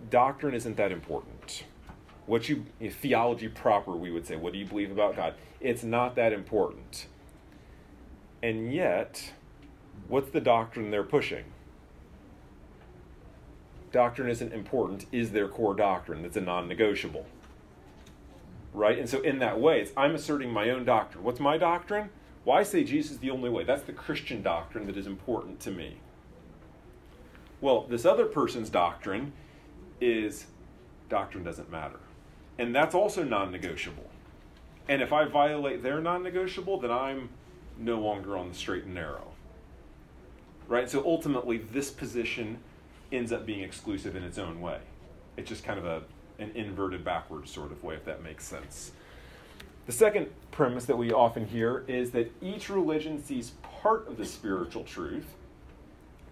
doctrine 0.09 0.53
isn't 0.53 0.77
that 0.77 0.91
important. 0.91 1.63
What 2.25 2.49
you, 2.49 2.65
theology 2.81 3.47
proper, 3.47 3.91
we 3.91 4.11
would 4.11 4.27
say, 4.27 4.35
what 4.35 4.53
do 4.53 4.59
you 4.59 4.65
believe 4.65 4.91
about 4.91 5.15
God? 5.15 5.35
It's 5.61 5.83
not 5.83 6.15
that 6.15 6.33
important. 6.33 7.07
And 8.43 8.73
yet, 8.73 9.33
what's 10.07 10.31
the 10.31 10.41
doctrine 10.41 10.91
they're 10.91 11.03
pushing? 11.03 11.45
Doctrine 13.91 14.29
isn't 14.29 14.53
important, 14.53 15.05
is 15.11 15.31
their 15.31 15.47
core 15.47 15.73
doctrine. 15.73 16.21
That's 16.21 16.37
a 16.37 16.41
non 16.41 16.67
negotiable. 16.67 17.25
Right? 18.73 18.99
And 18.99 19.09
so, 19.09 19.21
in 19.21 19.39
that 19.39 19.59
way, 19.59 19.81
it's 19.81 19.91
I'm 19.95 20.13
asserting 20.13 20.51
my 20.51 20.69
own 20.69 20.85
doctrine. 20.85 21.23
What's 21.23 21.39
my 21.39 21.57
doctrine? 21.57 22.09
I 22.49 22.63
say 22.63 22.83
Jesus 22.83 23.13
is 23.13 23.17
the 23.19 23.31
only 23.31 23.49
way. 23.49 23.63
That's 23.63 23.83
the 23.83 23.93
Christian 23.93 24.41
doctrine 24.41 24.87
that 24.87 24.97
is 24.97 25.07
important 25.07 25.59
to 25.61 25.71
me. 25.71 25.97
Well, 27.59 27.85
this 27.89 28.05
other 28.05 28.25
person's 28.25 28.69
doctrine 28.69 29.33
is 29.99 30.45
doctrine 31.09 31.43
doesn't 31.43 31.71
matter. 31.71 31.99
And 32.57 32.75
that's 32.75 32.95
also 32.95 33.23
non 33.23 33.51
negotiable. 33.51 34.09
And 34.89 35.01
if 35.01 35.11
I 35.13 35.25
violate 35.25 35.83
their 35.83 36.01
non 36.01 36.23
negotiable, 36.23 36.79
then 36.79 36.91
I'm 36.91 37.29
no 37.77 37.99
longer 37.99 38.37
on 38.37 38.49
the 38.49 38.55
straight 38.55 38.85
and 38.85 38.95
narrow. 38.95 39.31
Right? 40.67 40.89
So 40.89 41.03
ultimately, 41.05 41.57
this 41.57 41.89
position 41.89 42.59
ends 43.11 43.31
up 43.31 43.45
being 43.45 43.61
exclusive 43.61 44.15
in 44.15 44.23
its 44.23 44.37
own 44.37 44.59
way. 44.59 44.79
It's 45.37 45.47
just 45.47 45.63
kind 45.63 45.79
of 45.79 45.85
a, 45.85 46.01
an 46.39 46.51
inverted 46.55 47.05
backwards 47.05 47.51
sort 47.51 47.71
of 47.71 47.83
way, 47.83 47.95
if 47.95 48.05
that 48.05 48.23
makes 48.23 48.43
sense. 48.43 48.91
The 49.85 49.93
second 49.93 50.27
premise 50.51 50.85
that 50.85 50.97
we 50.97 51.13
often 51.13 51.47
hear 51.47 51.85
is 51.87 52.11
that 52.11 52.31
each 52.41 52.69
religion 52.69 53.23
sees 53.23 53.51
part 53.81 54.07
of 54.07 54.17
the 54.17 54.25
spiritual 54.25 54.83
truth, 54.83 55.35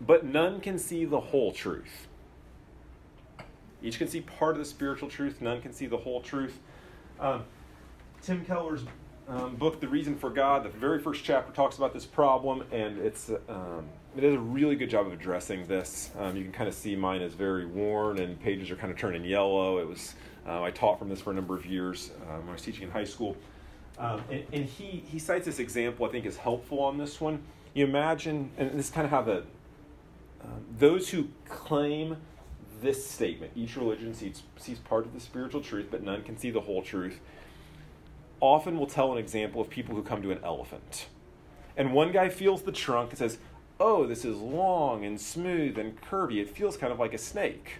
but 0.01 0.25
none 0.25 0.59
can 0.59 0.77
see 0.77 1.05
the 1.05 1.19
whole 1.19 1.53
truth. 1.53 2.07
Each 3.85 3.99
can 3.99 4.07
see 4.07 4.21
part 4.21 4.53
of 4.53 4.59
the 4.59 4.65
spiritual 4.65 5.09
truth, 5.09 5.41
none 5.41 5.61
can 5.61 5.71
see 5.71 5.85
the 5.85 5.97
whole 5.97 6.19
truth. 6.19 6.59
Um, 7.19 7.43
Tim 8.23 8.43
Keller's 8.43 8.81
um, 9.27 9.55
book, 9.55 9.79
The 9.79 9.87
Reason 9.87 10.15
for 10.15 10.31
God, 10.31 10.63
the 10.63 10.69
very 10.69 10.99
first 10.99 11.23
chapter 11.23 11.53
talks 11.53 11.77
about 11.77 11.93
this 11.93 12.05
problem, 12.05 12.63
and 12.71 12.97
it's 12.97 13.29
um, 13.47 13.85
it 14.17 14.21
does 14.21 14.33
a 14.33 14.39
really 14.39 14.75
good 14.75 14.89
job 14.89 15.05
of 15.05 15.13
addressing 15.13 15.67
this. 15.67 16.09
Um, 16.17 16.35
you 16.35 16.43
can 16.43 16.51
kind 16.51 16.67
of 16.67 16.73
see 16.73 16.95
mine 16.95 17.21
is 17.21 17.35
very 17.35 17.67
worn, 17.67 18.17
and 18.17 18.39
pages 18.39 18.71
are 18.71 18.75
kind 18.75 18.91
of 18.91 18.97
turning 18.97 19.23
yellow. 19.23 19.77
It 19.77 19.87
was 19.87 20.15
uh, 20.47 20.63
I 20.63 20.71
taught 20.71 20.97
from 20.97 21.09
this 21.09 21.21
for 21.21 21.29
a 21.29 21.35
number 21.35 21.55
of 21.55 21.67
years 21.67 22.09
um, 22.29 22.39
when 22.39 22.49
I 22.49 22.53
was 22.53 22.63
teaching 22.63 22.83
in 22.83 22.91
high 22.91 23.03
school, 23.03 23.37
um, 23.99 24.19
and, 24.31 24.43
and, 24.51 24.65
he 24.65 25.03
he 25.07 25.19
cites 25.19 25.45
this 25.45 25.59
example 25.59 26.07
I 26.07 26.09
think 26.09 26.25
is 26.25 26.37
helpful 26.37 26.79
on 26.79 26.97
this 26.97 27.21
one. 27.21 27.43
You 27.75 27.85
imagine, 27.85 28.49
and 28.57 28.71
this 28.71 28.87
is 28.87 28.91
kind 28.91 29.05
of 29.05 29.11
how 29.11 29.21
the 29.21 29.43
um, 30.43 30.65
those 30.79 31.09
who 31.09 31.27
claim 31.47 32.17
this 32.81 33.07
statement, 33.07 33.51
each 33.55 33.75
religion 33.75 34.13
sees, 34.13 34.43
sees 34.57 34.79
part 34.79 35.05
of 35.05 35.13
the 35.13 35.19
spiritual 35.19 35.61
truth, 35.61 35.87
but 35.91 36.03
none 36.03 36.23
can 36.23 36.37
see 36.37 36.51
the 36.51 36.61
whole 36.61 36.81
truth 36.81 37.19
often 38.41 38.77
will 38.77 38.87
tell 38.87 39.11
an 39.11 39.17
example 39.17 39.61
of 39.61 39.69
people 39.69 39.95
who 39.95 40.03
come 40.03 40.21
to 40.21 40.31
an 40.31 40.39
elephant. 40.43 41.07
And 41.77 41.93
one 41.93 42.11
guy 42.11 42.29
feels 42.29 42.63
the 42.63 42.71
trunk 42.71 43.11
and 43.11 43.19
says, 43.19 43.37
Oh, 43.79 44.05
this 44.05 44.23
is 44.23 44.37
long 44.37 45.03
and 45.03 45.19
smooth 45.19 45.77
and 45.77 45.99
curvy. 45.99 46.41
It 46.41 46.49
feels 46.49 46.77
kind 46.77 46.93
of 46.93 46.99
like 46.99 47.13
a 47.13 47.17
snake. 47.17 47.79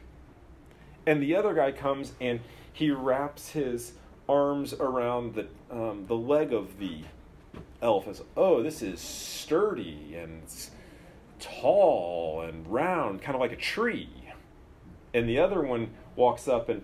And 1.08 1.22
the 1.22 1.36
other 1.36 1.54
guy 1.54 1.72
comes 1.72 2.14
and 2.20 2.42
he 2.74 2.92
wraps 2.92 3.50
his 3.50 3.94
arms 4.28 4.74
around 4.74 5.36
the, 5.36 5.48
um, 5.72 6.06
the 6.08 6.16
leg 6.16 6.52
of 6.52 6.80
the 6.80 7.04
elephant. 7.82 8.22
Oh, 8.36 8.62
this 8.62 8.82
is 8.82 9.00
sturdy 9.00 10.16
and 10.18 10.42
tall 11.40 12.42
and 12.42 12.68
round, 12.68 13.22
kind 13.22 13.36
of 13.36 13.42
like 13.42 13.54
a 13.54 13.58
tree. 13.58 14.10
And 15.16 15.30
the 15.30 15.40
other 15.40 15.62
one 15.62 15.92
walks 16.18 16.46
up 16.46 16.68
and 16.68 16.84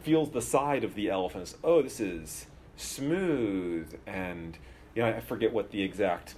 feels 0.00 0.30
the 0.30 0.40
side 0.40 0.84
of 0.84 0.94
the 0.94 1.10
elephant. 1.10 1.40
And 1.40 1.48
says, 1.48 1.58
Oh, 1.64 1.82
this 1.82 1.98
is 1.98 2.46
smooth 2.76 3.98
and 4.06 4.58
you 4.94 5.02
know 5.02 5.08
I 5.08 5.20
forget 5.20 5.52
what 5.52 5.70
the 5.70 5.82
exact 5.82 6.36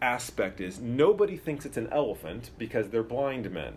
aspect 0.00 0.60
is. 0.60 0.80
Nobody 0.80 1.36
thinks 1.36 1.66
it's 1.66 1.76
an 1.76 1.88
elephant 1.92 2.50
because 2.58 2.88
they're 2.88 3.02
blind 3.02 3.50
men. 3.50 3.74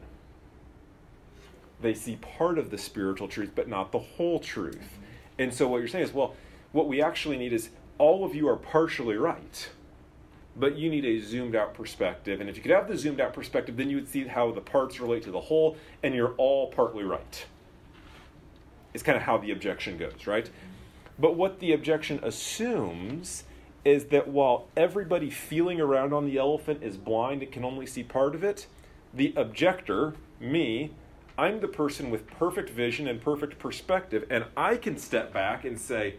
They 1.81 1.93
see 1.93 2.17
part 2.17 2.57
of 2.57 2.71
the 2.71 2.77
spiritual 2.77 3.27
truth 3.27 3.51
but 3.53 3.67
not 3.67 3.91
the 3.91 3.99
whole 3.99 4.39
truth. 4.39 4.97
And 5.37 5.53
so 5.53 5.67
what 5.67 5.79
you're 5.79 5.87
saying 5.89 6.05
is 6.05 6.13
well 6.13 6.35
what 6.71 6.87
we 6.87 7.01
actually 7.01 7.37
need 7.37 7.51
is 7.51 7.69
all 7.97 8.23
of 8.23 8.33
you 8.33 8.47
are 8.47 8.55
partially 8.55 9.17
right. 9.17 9.69
But 10.55 10.77
you 10.77 10.89
need 10.89 11.05
a 11.05 11.19
zoomed 11.19 11.55
out 11.55 11.73
perspective. 11.73 12.41
And 12.41 12.49
if 12.49 12.57
you 12.57 12.61
could 12.61 12.71
have 12.71 12.87
the 12.87 12.97
zoomed 12.97 13.21
out 13.21 13.33
perspective, 13.33 13.77
then 13.77 13.89
you 13.89 13.95
would 13.95 14.09
see 14.09 14.27
how 14.27 14.51
the 14.51 14.61
parts 14.61 14.99
relate 14.99 15.23
to 15.23 15.31
the 15.31 15.39
whole, 15.39 15.77
and 16.03 16.13
you're 16.13 16.33
all 16.37 16.67
partly 16.67 17.03
right. 17.03 17.45
It's 18.93 19.03
kind 19.03 19.15
of 19.15 19.23
how 19.23 19.37
the 19.37 19.51
objection 19.51 19.97
goes, 19.97 20.27
right? 20.27 20.49
But 21.17 21.35
what 21.35 21.59
the 21.59 21.71
objection 21.71 22.19
assumes 22.23 23.45
is 23.85 24.05
that 24.05 24.27
while 24.27 24.67
everybody 24.75 25.29
feeling 25.29 25.79
around 25.79 26.13
on 26.13 26.25
the 26.25 26.37
elephant 26.37 26.83
is 26.83 26.97
blind 26.97 27.41
and 27.41 27.51
can 27.51 27.63
only 27.63 27.85
see 27.85 28.03
part 28.03 28.35
of 28.35 28.43
it, 28.43 28.67
the 29.13 29.33
objector, 29.35 30.15
me, 30.39 30.91
I'm 31.37 31.59
the 31.61 31.67
person 31.67 32.09
with 32.11 32.27
perfect 32.27 32.69
vision 32.69 33.07
and 33.07 33.21
perfect 33.21 33.57
perspective, 33.57 34.25
and 34.29 34.45
I 34.55 34.75
can 34.75 34.97
step 34.97 35.33
back 35.33 35.65
and 35.65 35.79
say, 35.79 36.15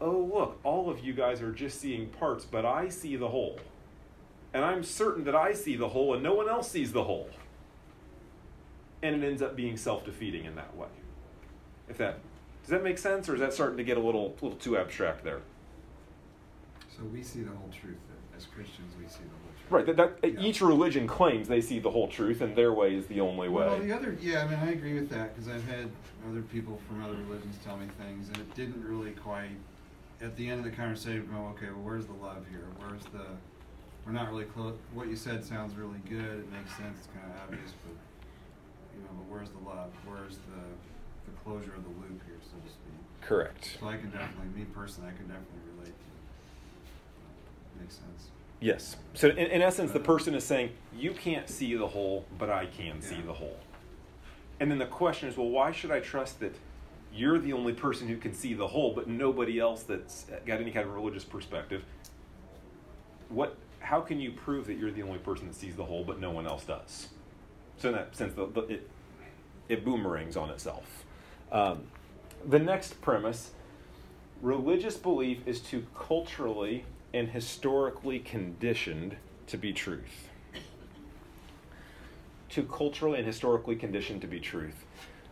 oh, 0.00 0.30
look, 0.32 0.58
all 0.64 0.90
of 0.90 1.04
you 1.04 1.12
guys 1.12 1.40
are 1.42 1.52
just 1.52 1.80
seeing 1.80 2.06
parts, 2.06 2.44
but 2.44 2.64
I 2.64 2.88
see 2.88 3.16
the 3.16 3.28
whole. 3.28 3.58
And 4.52 4.64
I'm 4.64 4.82
certain 4.82 5.24
that 5.24 5.34
I 5.34 5.52
see 5.52 5.76
the 5.76 5.88
whole 5.88 6.14
and 6.14 6.22
no 6.22 6.34
one 6.34 6.48
else 6.48 6.70
sees 6.70 6.92
the 6.92 7.04
whole. 7.04 7.28
And 9.02 9.22
it 9.22 9.26
ends 9.26 9.42
up 9.42 9.54
being 9.54 9.76
self 9.76 10.04
defeating 10.04 10.44
in 10.44 10.54
that 10.56 10.74
way. 10.76 10.88
If 11.88 11.98
that 11.98 12.18
does 12.62 12.70
that 12.72 12.82
make 12.82 12.98
sense, 12.98 13.28
or 13.28 13.34
is 13.34 13.40
that 13.40 13.52
starting 13.52 13.76
to 13.76 13.84
get 13.84 13.96
a 13.96 14.00
little, 14.00 14.34
little 14.42 14.58
too 14.58 14.76
abstract 14.76 15.22
there? 15.22 15.40
So 16.96 17.04
we 17.04 17.22
see 17.22 17.42
the 17.42 17.50
whole 17.50 17.70
truth. 17.80 17.96
As 18.36 18.44
Christians, 18.46 18.92
we 19.00 19.06
see 19.06 19.22
the 19.22 19.30
whole 19.30 19.52
truth. 19.56 19.70
Right. 19.70 19.86
That, 19.86 20.20
that 20.20 20.32
Yeah. 20.34 20.40
each 20.40 20.60
religion 20.60 21.06
claims 21.06 21.46
they 21.46 21.60
see 21.60 21.78
the 21.78 21.92
whole 21.92 22.08
truth, 22.08 22.40
and 22.40 22.56
their 22.56 22.72
way 22.72 22.96
is 22.96 23.06
the 23.06 23.20
only 23.20 23.48
way. 23.48 23.66
Well, 23.66 23.78
the 23.78 23.92
other, 23.92 24.18
yeah, 24.20 24.42
I 24.42 24.48
mean, 24.48 24.58
I 24.58 24.72
agree 24.72 24.94
with 24.94 25.08
that 25.10 25.32
because 25.34 25.48
I've 25.48 25.64
had 25.68 25.88
other 26.28 26.42
people 26.42 26.80
from 26.88 27.04
other 27.04 27.14
religions 27.14 27.56
tell 27.64 27.76
me 27.76 27.86
things, 28.00 28.28
and 28.28 28.38
it 28.38 28.54
didn't 28.54 28.84
really 28.84 29.12
quite. 29.12 29.50
At 30.20 30.36
the 30.36 30.48
end 30.48 30.64
of 30.64 30.64
the 30.64 30.76
conversation, 30.76 31.28
go, 31.30 31.52
okay, 31.56 31.66
well, 31.66 31.84
where's 31.84 32.06
the 32.06 32.14
love 32.14 32.44
here? 32.50 32.66
Where's 32.78 33.04
the? 33.04 33.26
We're 34.04 34.12
not 34.12 34.30
really 34.30 34.44
close. 34.44 34.74
What 34.94 35.08
you 35.08 35.16
said 35.16 35.44
sounds 35.44 35.74
really 35.76 35.98
good. 36.08 36.40
It 36.40 36.52
makes 36.52 36.74
sense. 36.76 36.98
It's 36.98 37.08
kind 37.08 37.26
of 37.26 37.42
obvious, 37.42 37.72
but 37.84 37.96
you 38.96 39.02
know, 39.02 39.10
but 39.12 39.26
where's 39.28 39.50
the 39.50 39.68
love? 39.68 39.90
Where's 40.06 40.36
the 40.36 40.62
the 41.26 41.32
closure 41.44 41.74
of 41.74 41.82
the 41.82 41.90
loop 42.00 42.22
here, 42.24 42.38
so 42.40 42.56
to 42.64 42.68
speak? 42.68 42.96
Correct. 43.20 43.76
So 43.80 43.88
I 43.88 43.96
can 43.96 44.10
definitely, 44.10 44.48
me 44.54 44.66
personally, 44.72 45.10
I 45.10 45.16
can 45.16 45.26
definitely 45.26 45.60
relate 45.76 45.94
to. 45.94 46.06
It. 47.78 47.80
Makes 47.80 47.94
sense. 47.94 48.30
Yes. 48.60 48.96
So 49.14 49.28
in, 49.28 49.38
in 49.38 49.62
essence, 49.62 49.92
the 49.92 50.00
uh, 50.00 50.04
person 50.04 50.34
is 50.34 50.44
saying, 50.44 50.70
you 50.96 51.12
can't 51.12 51.48
see 51.48 51.74
the 51.74 51.86
whole, 51.86 52.24
but 52.38 52.48
I 52.48 52.66
can 52.66 53.02
see 53.02 53.20
the 53.20 53.32
whole. 53.32 53.56
And 54.60 54.70
then 54.70 54.78
the 54.78 54.86
question 54.86 55.28
is, 55.28 55.36
well, 55.36 55.50
why 55.50 55.72
should 55.72 55.90
I 55.90 56.00
trust 56.00 56.40
that 56.40 56.54
you're 57.16 57.38
the 57.38 57.52
only 57.52 57.72
person 57.72 58.08
who 58.08 58.16
can 58.16 58.34
see 58.34 58.54
the 58.54 58.68
whole, 58.68 58.92
but 58.94 59.08
nobody 59.08 59.58
else 59.58 59.82
that's 59.82 60.26
got 60.44 60.60
any 60.60 60.70
kind 60.70 60.86
of 60.86 60.94
religious 60.94 61.24
perspective? 61.24 61.84
What? 63.28 63.56
How 63.80 64.00
can 64.00 64.20
you 64.20 64.32
prove 64.32 64.66
that 64.66 64.74
you're 64.74 64.90
the 64.90 65.02
only 65.02 65.18
person 65.18 65.46
that 65.46 65.54
sees 65.54 65.76
the 65.76 65.84
whole, 65.84 66.04
but 66.04 66.20
no 66.20 66.30
one 66.30 66.46
else 66.46 66.64
does? 66.64 67.08
So 67.78 67.90
in 67.90 67.94
that 67.94 68.16
sense, 68.16 68.34
the, 68.34 68.46
the, 68.46 68.60
it 68.62 68.90
it 69.68 69.84
boomerangs 69.84 70.36
on 70.36 70.50
itself. 70.50 71.04
Um, 71.52 71.84
the 72.44 72.58
next 72.58 73.00
premise: 73.00 73.50
religious 74.42 74.96
belief 74.96 75.46
is 75.46 75.60
too 75.60 75.86
culturally 75.96 76.84
and 77.12 77.28
historically 77.28 78.18
conditioned 78.18 79.16
to 79.46 79.56
be 79.56 79.72
truth. 79.72 80.28
Too 82.48 82.64
culturally 82.64 83.18
and 83.18 83.26
historically 83.26 83.76
conditioned 83.76 84.20
to 84.22 84.26
be 84.26 84.40
truth. 84.40 84.85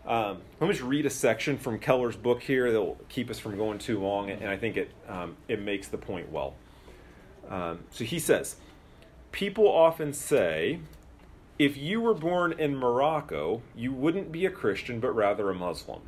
Um, 0.06 0.42
let 0.60 0.66
me 0.66 0.74
just 0.74 0.82
read 0.82 1.06
a 1.06 1.10
section 1.10 1.56
from 1.56 1.78
Keller's 1.78 2.16
book 2.16 2.42
here 2.42 2.70
that 2.70 2.80
will 2.80 2.98
keep 3.08 3.30
us 3.30 3.38
from 3.38 3.56
going 3.56 3.78
too 3.78 3.98
long, 3.98 4.28
and 4.30 4.48
I 4.50 4.56
think 4.56 4.76
it 4.76 4.90
um, 5.08 5.36
it 5.48 5.62
makes 5.62 5.88
the 5.88 5.96
point 5.96 6.30
well. 6.30 6.54
Um, 7.48 7.80
so 7.90 8.04
he 8.04 8.18
says, 8.18 8.56
people 9.32 9.66
often 9.66 10.12
say, 10.12 10.80
if 11.58 11.76
you 11.76 12.00
were 12.00 12.14
born 12.14 12.52
in 12.52 12.76
Morocco, 12.76 13.62
you 13.74 13.92
wouldn't 13.92 14.30
be 14.30 14.44
a 14.44 14.50
Christian, 14.50 15.00
but 15.00 15.12
rather 15.12 15.50
a 15.50 15.54
Muslim. 15.54 16.02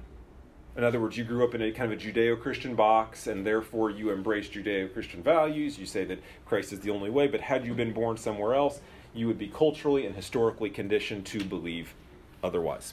In 0.77 0.85
other 0.85 1.01
words, 1.01 1.17
you 1.17 1.25
grew 1.25 1.43
up 1.43 1.55
in 1.55 1.63
a 1.63 1.73
kind 1.73 1.91
of 1.91 1.99
a 1.99 2.03
Judeo 2.03 2.39
Christian 2.39 2.75
box, 2.75 3.27
and 3.27 3.47
therefore 3.47 3.91
you 3.91 4.11
embrace 4.11 4.49
Judeo 4.49 4.93
Christian 4.93 5.23
values. 5.23 5.79
You 5.79 5.87
say 5.87 6.05
that 6.05 6.19
Christ 6.45 6.73
is 6.73 6.81
the 6.81 6.91
only 6.91 7.09
way, 7.09 7.29
but 7.29 7.41
had 7.41 7.65
you 7.65 7.73
been 7.73 7.95
born 7.95 8.19
somewhere 8.19 8.55
else, 8.55 8.81
you 9.15 9.27
would 9.27 9.39
be 9.39 9.49
culturally 9.49 10.05
and 10.05 10.15
historically 10.15 10.69
conditioned 10.69 11.25
to 11.27 11.43
believe 11.43 11.95
otherwise. 12.45 12.93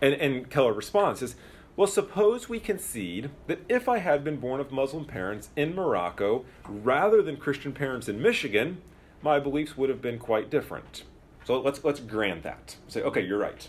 And, 0.00 0.14
and 0.14 0.50
Keller 0.50 0.72
responds, 0.72 1.20
says, 1.20 1.36
Well, 1.76 1.86
suppose 1.86 2.48
we 2.48 2.60
concede 2.60 3.30
that 3.46 3.60
if 3.68 3.88
I 3.88 3.98
had 3.98 4.24
been 4.24 4.36
born 4.38 4.60
of 4.60 4.70
Muslim 4.70 5.04
parents 5.04 5.50
in 5.56 5.74
Morocco 5.74 6.44
rather 6.68 7.22
than 7.22 7.36
Christian 7.36 7.72
parents 7.72 8.08
in 8.08 8.20
Michigan, 8.20 8.82
my 9.22 9.38
beliefs 9.38 9.76
would 9.76 9.88
have 9.88 10.02
been 10.02 10.18
quite 10.18 10.50
different. 10.50 11.04
So 11.44 11.60
let's, 11.60 11.82
let's 11.84 12.00
grant 12.00 12.42
that. 12.42 12.76
Say, 12.88 13.02
okay, 13.02 13.24
you're 13.24 13.38
right. 13.38 13.68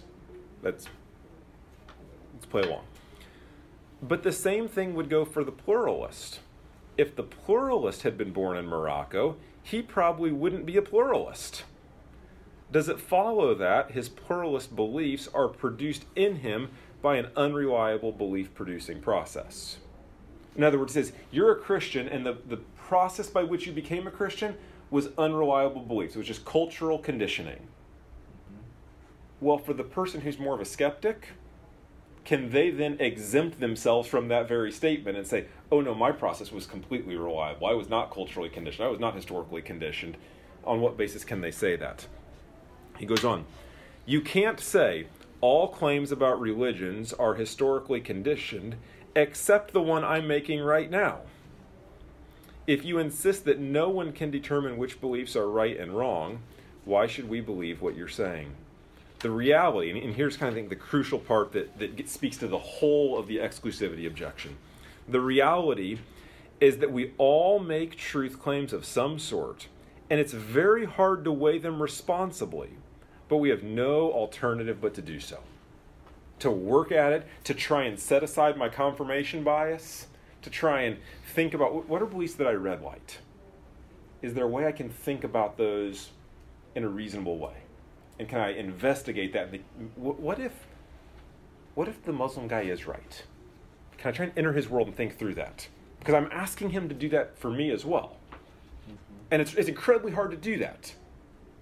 Let's, 0.64 0.88
let's 2.34 2.46
play 2.48 2.64
along. 2.64 2.86
But 4.02 4.24
the 4.24 4.32
same 4.32 4.68
thing 4.68 4.94
would 4.96 5.10
go 5.10 5.26
for 5.26 5.44
the 5.44 5.52
pluralist. 5.52 6.40
If 6.98 7.16
the 7.16 7.24
pluralist 7.24 8.04
had 8.04 8.18
been 8.18 8.32
born 8.32 8.58
in 8.58 8.66
Morocco, 8.66 9.38
he 9.62 9.82
probably 9.82 10.32
wouldn't 10.32 10.66
be 10.66 10.78
a 10.78 10.82
pluralist. 10.82 11.64
Does 12.72 12.90
it 12.90 13.00
follow 13.00 13.56
that 13.56 13.92
his 13.92 14.10
pluralist 14.10 14.76
beliefs 14.76 15.30
are 15.34 15.48
produced 15.48 16.06
in 16.16 16.38
him 16.38 16.70
by 17.02 17.16
an 17.16 17.30
unreliable 17.36 18.12
belief 18.12 18.54
producing 18.54 19.00
process? 19.00 19.78
In 20.56 20.64
other 20.64 20.80
words, 20.80 20.96
it 20.96 21.06
says 21.06 21.14
you're 21.32 21.52
a 21.52 21.56
Christian, 21.56 22.08
and 22.08 22.26
the, 22.26 22.38
the 22.48 22.58
process 22.76 23.30
by 23.30 23.44
which 23.44 23.66
you 23.66 23.72
became 23.72 24.08
a 24.08 24.12
Christian 24.12 24.58
was 24.90 25.10
unreliable 25.18 25.82
beliefs. 25.82 26.16
It 26.16 26.20
was 26.20 26.28
just 26.28 26.46
cultural 26.46 27.00
conditioning. 27.00 27.60
Mm-hmm. 27.60 28.62
Well, 29.42 29.58
for 29.58 29.74
the 29.74 29.84
person 29.84 30.22
who's 30.22 30.40
more 30.40 30.56
of 30.56 30.62
a 30.62 30.66
skeptic, 30.66 31.30
can 32.26 32.50
they 32.50 32.72
then 32.72 32.98
exempt 33.00 33.62
themselves 33.62 34.10
from 34.10 34.28
that 34.28 34.50
very 34.50 34.72
statement 34.72 35.18
and 35.18 35.26
say, 35.26 35.46
oh 35.72 35.80
no, 35.80 35.96
my 35.96 36.12
process 36.12 36.52
was 36.52 36.66
completely 36.66 37.16
reliable. 37.16 37.68
I 37.68 37.74
was 37.74 37.88
not 37.88 38.12
culturally 38.12 38.50
conditioned. 38.50 38.86
I 38.86 38.90
was 38.90 39.00
not 39.00 39.16
historically 39.16 39.62
conditioned. 39.62 40.18
On 40.66 40.82
what 40.82 40.98
basis 40.98 41.24
can 41.24 41.40
they 41.40 41.52
say 41.52 41.78
that? 41.78 42.08
He 42.98 43.06
goes 43.06 43.24
on, 43.24 43.46
you 44.06 44.22
can't 44.22 44.60
say 44.60 45.08
all 45.42 45.68
claims 45.68 46.12
about 46.12 46.40
religions 46.40 47.14
are 47.14 47.36
historically 47.36 48.02
conditioned 48.02 48.76
except 49.16 49.74
the 49.74 49.82
one 49.82 50.04
I'm 50.04 50.28
making 50.28 50.62
right 50.62 50.90
now. 50.90 51.22
If 52.66 52.84
you 52.84 53.00
insist 53.00 53.46
that 53.46 53.60
no 53.60 53.90
one 53.90 54.12
can 54.12 54.30
determine 54.30 54.78
which 54.78 55.00
beliefs 55.00 55.36
are 55.36 55.50
right 55.50 55.78
and 55.78 55.98
wrong, 55.98 56.40
why 56.86 57.08
should 57.08 57.30
we 57.30 57.42
believe 57.42 57.82
what 57.82 57.96
you're 57.96 58.08
saying? 58.08 58.52
The 59.20 59.32
reality, 59.32 59.90
and 59.90 60.14
here's 60.16 60.38
kind 60.38 60.50
of 60.50 60.56
think 60.56 60.70
the 60.70 60.76
crucial 60.76 61.18
part 61.18 61.52
that, 61.54 61.80
that 61.80 62.10
speaks 62.10 62.38
to 62.38 62.48
the 62.48 62.60
whole 62.60 63.18
of 63.18 63.28
the 63.28 63.38
exclusivity 63.38 64.06
objection. 64.06 64.58
The 65.08 65.22
reality 65.22 66.00
is 66.60 66.78
that 66.78 66.92
we 66.92 67.14
all 67.18 67.60
make 67.60 67.98
truth 67.98 68.40
claims 68.40 68.74
of 68.74 68.86
some 68.86 69.18
sort, 69.18 69.68
and 70.10 70.20
it's 70.20 70.34
very 70.34 70.86
hard 70.86 71.24
to 71.24 71.32
weigh 71.32 71.58
them 71.58 71.82
responsibly, 71.82 72.72
but 73.30 73.38
we 73.38 73.50
have 73.50 73.64
no 73.64 74.12
alternative 74.12 74.80
but 74.82 74.94
to 74.96 75.02
do 75.02 75.20
so. 75.20 75.40
To 76.40 76.52
work 76.52 76.92
at 76.92 77.14
it, 77.14 77.28
to 77.46 77.54
try 77.54 77.84
and 77.84 78.00
set 78.00 78.24
aside 78.24 78.58
my 78.58 78.70
confirmation 78.70 79.44
bias, 79.44 80.08
to 80.44 80.50
try 80.50 80.84
and 80.84 80.98
think 81.34 81.54
about 81.54 81.88
what 81.90 82.02
are 82.02 82.06
beliefs 82.06 82.36
that 82.36 82.48
I 82.48 82.54
red 82.54 82.82
light? 82.82 83.20
Is 84.22 84.34
there 84.34 84.46
a 84.46 84.48
way 84.48 84.66
I 84.66 84.72
can 84.72 84.90
think 84.90 85.24
about 85.24 85.58
those 85.58 86.12
in 86.76 86.84
a 86.84 86.88
reasonable 86.88 87.38
way? 87.38 87.54
And 88.20 88.28
can 88.28 88.40
I 88.40 88.54
investigate 88.54 89.34
that? 89.34 89.50
What 89.96 90.40
if, 90.40 90.54
what 91.76 91.88
if 91.88 92.04
the 92.04 92.14
Muslim 92.14 92.48
guy 92.48 92.62
is 92.62 92.88
right? 92.88 93.24
Can 93.98 94.10
I 94.10 94.12
try 94.12 94.26
and 94.26 94.38
enter 94.38 94.54
his 94.54 94.70
world 94.70 94.88
and 94.88 94.96
think 94.96 95.18
through 95.18 95.36
that? 95.36 95.68
Because 96.00 96.16
I'm 96.16 96.30
asking 96.32 96.70
him 96.70 96.88
to 96.90 96.96
do 96.96 97.10
that 97.10 97.38
for 97.38 97.50
me 97.50 97.72
as 97.72 97.84
well. 97.84 98.18
Mm-hmm. 98.84 98.96
And 99.32 99.42
it's, 99.42 99.54
it's 99.56 99.70
incredibly 99.70 100.12
hard 100.12 100.32
to 100.32 100.38
do 100.38 100.58
that. 100.60 100.94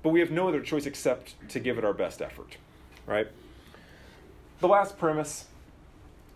But 0.06 0.12
we 0.12 0.20
have 0.20 0.30
no 0.30 0.47
other 0.47 0.62
choice 0.62 0.86
except 0.86 1.34
to 1.49 1.60
give 1.60 1.80
it 1.80 1.84
our 1.84 1.91
best 1.91 2.22
effort, 2.22 2.58
right? 3.08 3.28
The 4.60 4.68
last 4.68 4.99
premise 4.99 5.45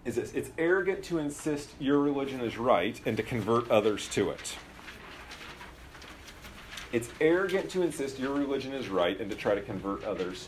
is 0.06 0.16
this 0.16 0.34
it's 0.34 0.50
arrogant 0.58 1.04
to 1.04 1.20
insist 1.20 1.70
your 1.80 2.00
religion 2.00 2.42
is 2.42 2.58
right 2.58 3.00
and 3.06 3.16
to 3.16 3.22
convert 3.22 3.70
others 3.70 4.08
to 4.08 4.32
it. 4.32 4.58
It's 6.92 7.12
arrogant 7.22 7.70
to 7.70 7.84
insist 7.84 8.18
your 8.18 8.34
religion 8.34 8.74
is 8.74 8.90
right 8.90 9.20
and 9.20 9.30
to 9.30 9.38
try 9.38 9.54
to 9.54 9.62
convert 9.62 10.04
others 10.04 10.48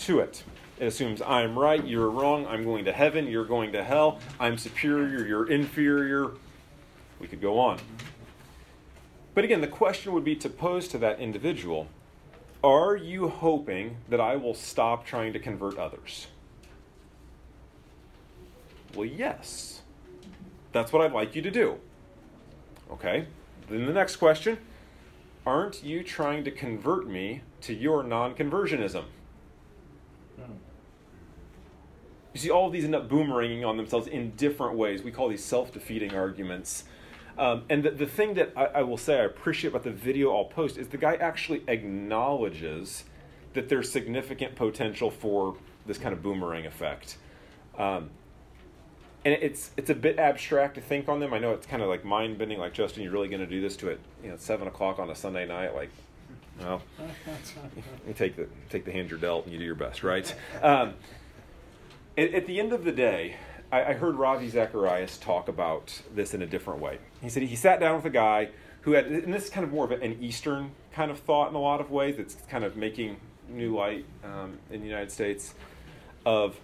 to 0.00 0.20
it. 0.20 0.44
It 0.78 0.84
assumes 0.84 1.22
I'm 1.22 1.58
right, 1.58 1.82
you're 1.82 2.10
wrong, 2.10 2.46
I'm 2.46 2.62
going 2.62 2.84
to 2.84 2.92
heaven, 2.92 3.26
you're 3.26 3.46
going 3.46 3.72
to 3.72 3.82
hell, 3.82 4.18
I'm 4.38 4.58
superior, 4.58 5.26
you're 5.26 5.50
inferior. 5.50 6.32
We 7.18 7.26
could 7.26 7.40
go 7.40 7.58
on. 7.58 7.78
But 9.32 9.44
again, 9.44 9.62
the 9.62 9.66
question 9.66 10.12
would 10.12 10.24
be 10.24 10.36
to 10.36 10.50
pose 10.50 10.88
to 10.88 10.98
that 10.98 11.20
individual 11.20 11.88
Are 12.64 12.96
you 12.96 13.28
hoping 13.28 13.98
that 14.08 14.22
I 14.22 14.36
will 14.36 14.54
stop 14.54 15.04
trying 15.04 15.34
to 15.34 15.38
convert 15.38 15.78
others? 15.78 16.28
Well, 18.94 19.04
yes. 19.04 19.82
That's 20.72 20.90
what 20.90 21.04
I'd 21.04 21.12
like 21.12 21.36
you 21.36 21.42
to 21.42 21.50
do. 21.50 21.76
Okay? 22.90 23.26
Then 23.68 23.84
the 23.84 23.92
next 23.92 24.16
question 24.16 24.56
Aren't 25.44 25.84
you 25.84 26.02
trying 26.02 26.42
to 26.44 26.50
convert 26.50 27.06
me 27.06 27.42
to 27.60 27.74
your 27.74 28.02
non 28.02 28.34
conversionism? 28.34 29.04
You 30.38 32.40
see, 32.40 32.50
all 32.50 32.68
of 32.68 32.72
these 32.72 32.84
end 32.84 32.94
up 32.94 33.10
boomeranging 33.10 33.68
on 33.68 33.76
themselves 33.76 34.06
in 34.06 34.30
different 34.36 34.74
ways. 34.74 35.02
We 35.02 35.10
call 35.10 35.28
these 35.28 35.44
self 35.44 35.70
defeating 35.70 36.14
arguments. 36.14 36.84
Um, 37.36 37.64
and 37.68 37.82
the, 37.82 37.90
the 37.90 38.06
thing 38.06 38.34
that 38.34 38.52
I, 38.56 38.66
I, 38.66 38.82
will 38.82 38.96
say 38.96 39.20
I 39.20 39.24
appreciate 39.24 39.70
about 39.70 39.82
the 39.82 39.90
video 39.90 40.34
I'll 40.36 40.44
post 40.44 40.78
is 40.78 40.88
the 40.88 40.96
guy 40.96 41.16
actually 41.16 41.64
acknowledges 41.66 43.04
that 43.54 43.68
there's 43.68 43.90
significant 43.90 44.54
potential 44.54 45.10
for 45.10 45.56
this 45.86 45.98
kind 45.98 46.12
of 46.12 46.22
boomerang 46.22 46.66
effect. 46.66 47.18
Um, 47.76 48.10
and 49.24 49.34
it's 49.34 49.70
it's 49.76 49.90
a 49.90 49.94
bit 49.94 50.18
abstract 50.18 50.74
to 50.74 50.80
think 50.80 51.08
on 51.08 51.18
them. 51.18 51.32
I 51.32 51.38
know 51.38 51.52
it's 51.52 51.66
kind 51.66 51.82
of 51.82 51.88
like 51.88 52.04
mind 52.04 52.38
bending. 52.38 52.58
Like 52.58 52.74
Justin, 52.74 53.02
you're 53.02 53.12
really 53.12 53.28
going 53.28 53.40
to 53.40 53.46
do 53.46 53.60
this 53.60 53.76
to 53.76 53.88
it? 53.88 54.00
You 54.22 54.30
know, 54.30 54.36
seven 54.36 54.68
o'clock 54.68 54.98
on 54.98 55.08
a 55.10 55.14
Sunday 55.14 55.46
night. 55.46 55.74
Like, 55.74 55.90
well, 56.60 56.82
you 58.06 58.12
take 58.12 58.36
the 58.36 58.48
take 58.68 58.84
the 58.84 58.92
hand 58.92 59.10
you're 59.10 59.18
dealt 59.18 59.44
and 59.44 59.52
you 59.52 59.58
do 59.58 59.64
your 59.64 59.74
best, 59.74 60.02
right? 60.02 60.32
Um, 60.62 60.94
at, 62.16 62.32
at, 62.32 62.46
the 62.46 62.60
end 62.60 62.72
of 62.72 62.84
the 62.84 62.92
day, 62.92 63.36
I, 63.70 63.84
I 63.84 63.92
heard 63.94 64.16
Ravi 64.16 64.48
Zacharias 64.48 65.18
talk 65.18 65.48
about 65.48 66.02
this 66.14 66.34
in 66.34 66.42
a 66.42 66.46
different 66.46 66.80
way. 66.80 66.98
He 67.20 67.28
said 67.28 67.42
he 67.42 67.56
sat 67.56 67.80
down 67.80 67.96
with 67.96 68.04
a 68.04 68.10
guy 68.10 68.50
who 68.82 68.92
had, 68.92 69.06
and 69.06 69.32
this 69.32 69.44
is 69.44 69.50
kind 69.50 69.64
of 69.64 69.72
more 69.72 69.84
of 69.84 69.92
an 69.92 70.22
Eastern 70.22 70.72
kind 70.92 71.10
of 71.10 71.18
thought 71.18 71.48
in 71.48 71.54
a 71.54 71.60
lot 71.60 71.80
of 71.80 71.90
ways. 71.90 72.18
It's 72.18 72.36
kind 72.48 72.64
of 72.64 72.76
making 72.76 73.16
new 73.48 73.74
light 73.76 74.04
um, 74.22 74.58
in 74.70 74.80
the 74.80 74.86
United 74.86 75.10
States 75.10 75.54
of 76.26 76.58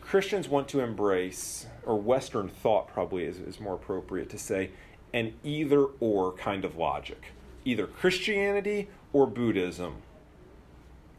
Christians 0.00 0.48
want 0.48 0.68
to 0.68 0.80
embrace, 0.80 1.66
or 1.84 2.00
Western 2.00 2.48
thought 2.48 2.86
probably 2.88 3.24
is, 3.24 3.38
is 3.38 3.58
more 3.58 3.74
appropriate 3.74 4.30
to 4.30 4.38
say, 4.38 4.70
an 5.12 5.34
either 5.42 5.86
or 5.98 6.32
kind 6.32 6.64
of 6.64 6.76
logic. 6.76 7.32
Either 7.64 7.86
Christianity 7.88 8.88
or 9.12 9.26
Buddhism, 9.26 9.96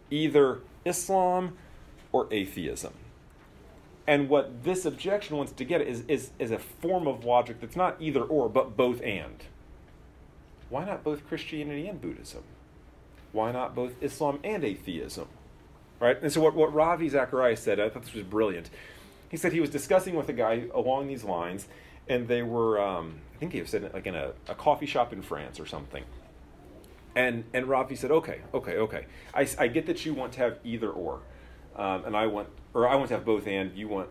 either 0.10 0.60
Islam 0.86 1.58
or 2.14 2.28
atheism. 2.32 2.94
And 4.08 4.30
what 4.30 4.64
this 4.64 4.86
objection 4.86 5.36
wants 5.36 5.52
to 5.52 5.66
get 5.66 5.82
is, 5.82 6.04
is, 6.08 6.32
is 6.40 6.52
a 6.52 6.60
form 6.60 7.08
of 7.08 7.26
logic 7.26 7.60
that's 7.60 7.76
not 7.76 7.98
either 8.00 8.24
or, 8.24 8.48
but 8.48 8.78
both 8.78 9.02
and. 9.02 9.44
Why 10.70 10.86
not 10.86 11.04
both 11.04 11.28
Christianity 11.28 11.88
and 11.88 12.02
Buddhism? 12.02 12.44
Why 13.34 13.52
not 13.52 13.76
both 13.76 14.02
Islam 14.02 14.40
and 14.44 14.64
atheism? 14.64 15.28
right? 16.00 16.22
And 16.22 16.32
so 16.32 16.42
what, 16.42 16.56
what 16.56 16.74
Ravi 16.74 17.10
Zacharias 17.10 17.62
said, 17.62 17.80
I 17.80 17.90
thought 17.90 18.04
this 18.04 18.14
was 18.14 18.24
brilliant. 18.24 18.70
He 19.30 19.38
said 19.38 19.52
he 19.52 19.60
was 19.60 19.70
discussing 19.70 20.16
with 20.16 20.30
a 20.30 20.34
guy 20.34 20.68
along 20.74 21.08
these 21.08 21.24
lines, 21.24 21.68
and 22.08 22.28
they 22.28 22.44
were, 22.44 22.82
um, 22.82 23.20
I 23.36 23.38
think 23.38 23.54
he 23.54 23.62
was 23.62 23.70
said 23.70 23.92
like 23.94 24.06
in 24.06 24.16
a, 24.16 24.32
a 24.48 24.56
coffee 24.56 24.86
shop 24.86 25.12
in 25.12 25.22
France 25.22 25.60
or 25.60 25.66
something. 25.66 26.04
And 27.16 27.46
and 27.54 27.66
Ravi 27.66 27.96
said, 27.96 28.12
okay, 28.12 28.42
okay, 28.54 28.78
okay. 28.78 29.06
I, 29.34 29.48
I 29.58 29.68
get 29.68 29.88
that 29.88 30.06
you 30.06 30.14
want 30.14 30.34
to 30.34 30.40
have 30.40 30.60
either 30.64 30.90
or, 30.90 31.22
um, 31.78 32.06
and 32.06 32.16
I 32.16 32.28
want, 32.28 32.50
or 32.74 32.88
I 32.88 32.96
want 32.96 33.10
to 33.10 33.16
have 33.16 33.26
both 33.26 33.48
and. 33.48 33.76
You 33.76 33.88
want, 33.88 34.10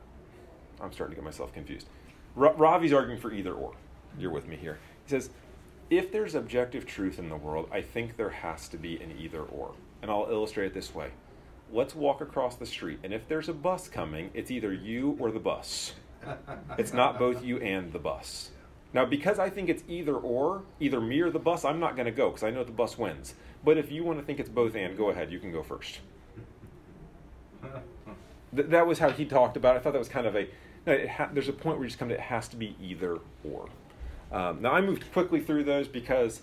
I'm 0.80 0.92
starting 0.92 1.14
to 1.14 1.20
get 1.20 1.24
myself 1.24 1.52
confused. 1.52 1.86
Ra- 2.34 2.54
Ravi's 2.56 2.92
arguing 2.92 3.20
for 3.20 3.32
either 3.32 3.52
or. 3.52 3.74
You're 4.18 4.30
with 4.30 4.46
me 4.46 4.56
here. 4.56 4.78
He 5.04 5.10
says, 5.10 5.30
if 5.90 6.10
there's 6.10 6.34
objective 6.34 6.86
truth 6.86 7.18
in 7.18 7.28
the 7.28 7.36
world, 7.36 7.68
I 7.70 7.80
think 7.80 8.16
there 8.16 8.30
has 8.30 8.68
to 8.68 8.76
be 8.76 8.96
an 8.96 9.14
either 9.18 9.42
or. 9.42 9.72
And 10.02 10.10
I'll 10.10 10.28
illustrate 10.30 10.66
it 10.66 10.74
this 10.74 10.94
way 10.94 11.10
let's 11.72 11.94
walk 11.94 12.20
across 12.20 12.56
the 12.56 12.66
street. 12.66 12.98
And 13.02 13.12
if 13.12 13.26
there's 13.28 13.48
a 13.48 13.52
bus 13.52 13.88
coming, 13.88 14.30
it's 14.34 14.50
either 14.50 14.72
you 14.72 15.16
or 15.18 15.30
the 15.30 15.40
bus. 15.40 15.94
It's 16.78 16.92
not 16.92 17.18
both 17.18 17.44
you 17.44 17.58
and 17.58 17.92
the 17.92 17.98
bus. 17.98 18.50
Now, 18.92 19.04
because 19.04 19.38
I 19.38 19.50
think 19.50 19.68
it's 19.68 19.82
either 19.88 20.14
or, 20.14 20.62
either 20.80 21.00
me 21.00 21.20
or 21.20 21.30
the 21.30 21.38
bus, 21.38 21.64
I'm 21.64 21.80
not 21.80 21.96
going 21.96 22.06
to 22.06 22.12
go 22.12 22.30
because 22.30 22.42
I 22.42 22.50
know 22.50 22.64
the 22.64 22.72
bus 22.72 22.96
wins. 22.96 23.34
But 23.64 23.78
if 23.78 23.90
you 23.90 24.04
want 24.04 24.18
to 24.18 24.24
think 24.24 24.40
it's 24.40 24.48
both 24.48 24.74
and, 24.74 24.96
go 24.96 25.10
ahead. 25.10 25.30
You 25.30 25.38
can 25.38 25.52
go 25.52 25.62
first. 25.62 26.00
Th- 28.54 28.68
that 28.68 28.86
was 28.86 28.98
how 28.98 29.10
he 29.10 29.24
talked 29.24 29.56
about 29.56 29.76
it. 29.76 29.80
I 29.80 29.82
thought 29.82 29.92
that 29.92 29.98
was 29.98 30.08
kind 30.08 30.26
of 30.26 30.36
a. 30.36 30.48
No, 30.86 31.06
ha- 31.08 31.30
there's 31.32 31.48
a 31.48 31.52
point 31.52 31.78
where 31.78 31.84
you 31.84 31.90
just 31.90 31.98
come 31.98 32.08
to 32.08 32.14
it 32.14 32.20
has 32.20 32.48
to 32.48 32.56
be 32.56 32.76
either 32.80 33.18
or. 33.44 33.68
Um, 34.32 34.62
now, 34.62 34.72
I 34.72 34.80
moved 34.80 35.10
quickly 35.12 35.40
through 35.40 35.64
those 35.64 35.88
because 35.88 36.40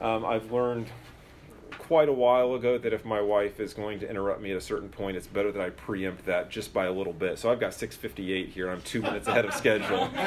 um, 0.00 0.24
I've 0.24 0.52
learned 0.52 0.88
quite 1.70 2.08
a 2.08 2.12
while 2.12 2.54
ago 2.54 2.78
that 2.78 2.92
if 2.92 3.04
my 3.04 3.20
wife 3.20 3.60
is 3.60 3.74
going 3.74 4.00
to 4.00 4.08
interrupt 4.08 4.40
me 4.40 4.50
at 4.50 4.56
a 4.56 4.60
certain 4.60 4.88
point, 4.88 5.16
it's 5.16 5.26
better 5.26 5.52
that 5.52 5.60
I 5.60 5.70
preempt 5.70 6.24
that 6.26 6.50
just 6.50 6.72
by 6.72 6.86
a 6.86 6.92
little 6.92 7.12
bit. 7.12 7.38
So 7.38 7.50
I've 7.50 7.60
got 7.60 7.72
6:58 7.72 8.48
here. 8.48 8.70
I'm 8.70 8.80
two 8.82 9.02
minutes 9.02 9.26
ahead 9.28 9.44
of 9.44 9.54
schedule. 9.54 10.08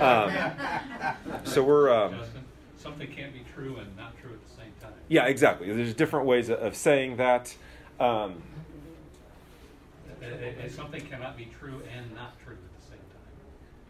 Um, 0.00 0.32
so 1.44 1.62
we're. 1.62 1.92
Um, 1.92 2.14
Justin, 2.14 2.44
something 2.78 3.12
can't 3.12 3.32
be 3.32 3.42
true 3.54 3.76
and 3.76 3.96
not 3.96 4.18
true 4.20 4.30
at 4.32 4.42
the 4.46 4.50
same 4.50 4.72
time. 4.80 4.92
Yeah, 5.08 5.26
exactly. 5.26 5.70
There's 5.72 5.94
different 5.94 6.26
ways 6.26 6.48
of 6.50 6.74
saying 6.74 7.16
that. 7.16 7.54
Um, 7.98 8.42
something 10.70 11.00
cannot 11.06 11.36
be 11.36 11.48
true 11.58 11.82
and 11.94 12.14
not 12.14 12.38
true 12.44 12.54
at 12.54 12.80
the 12.80 12.86
same 12.86 12.98
time. 12.98 13.20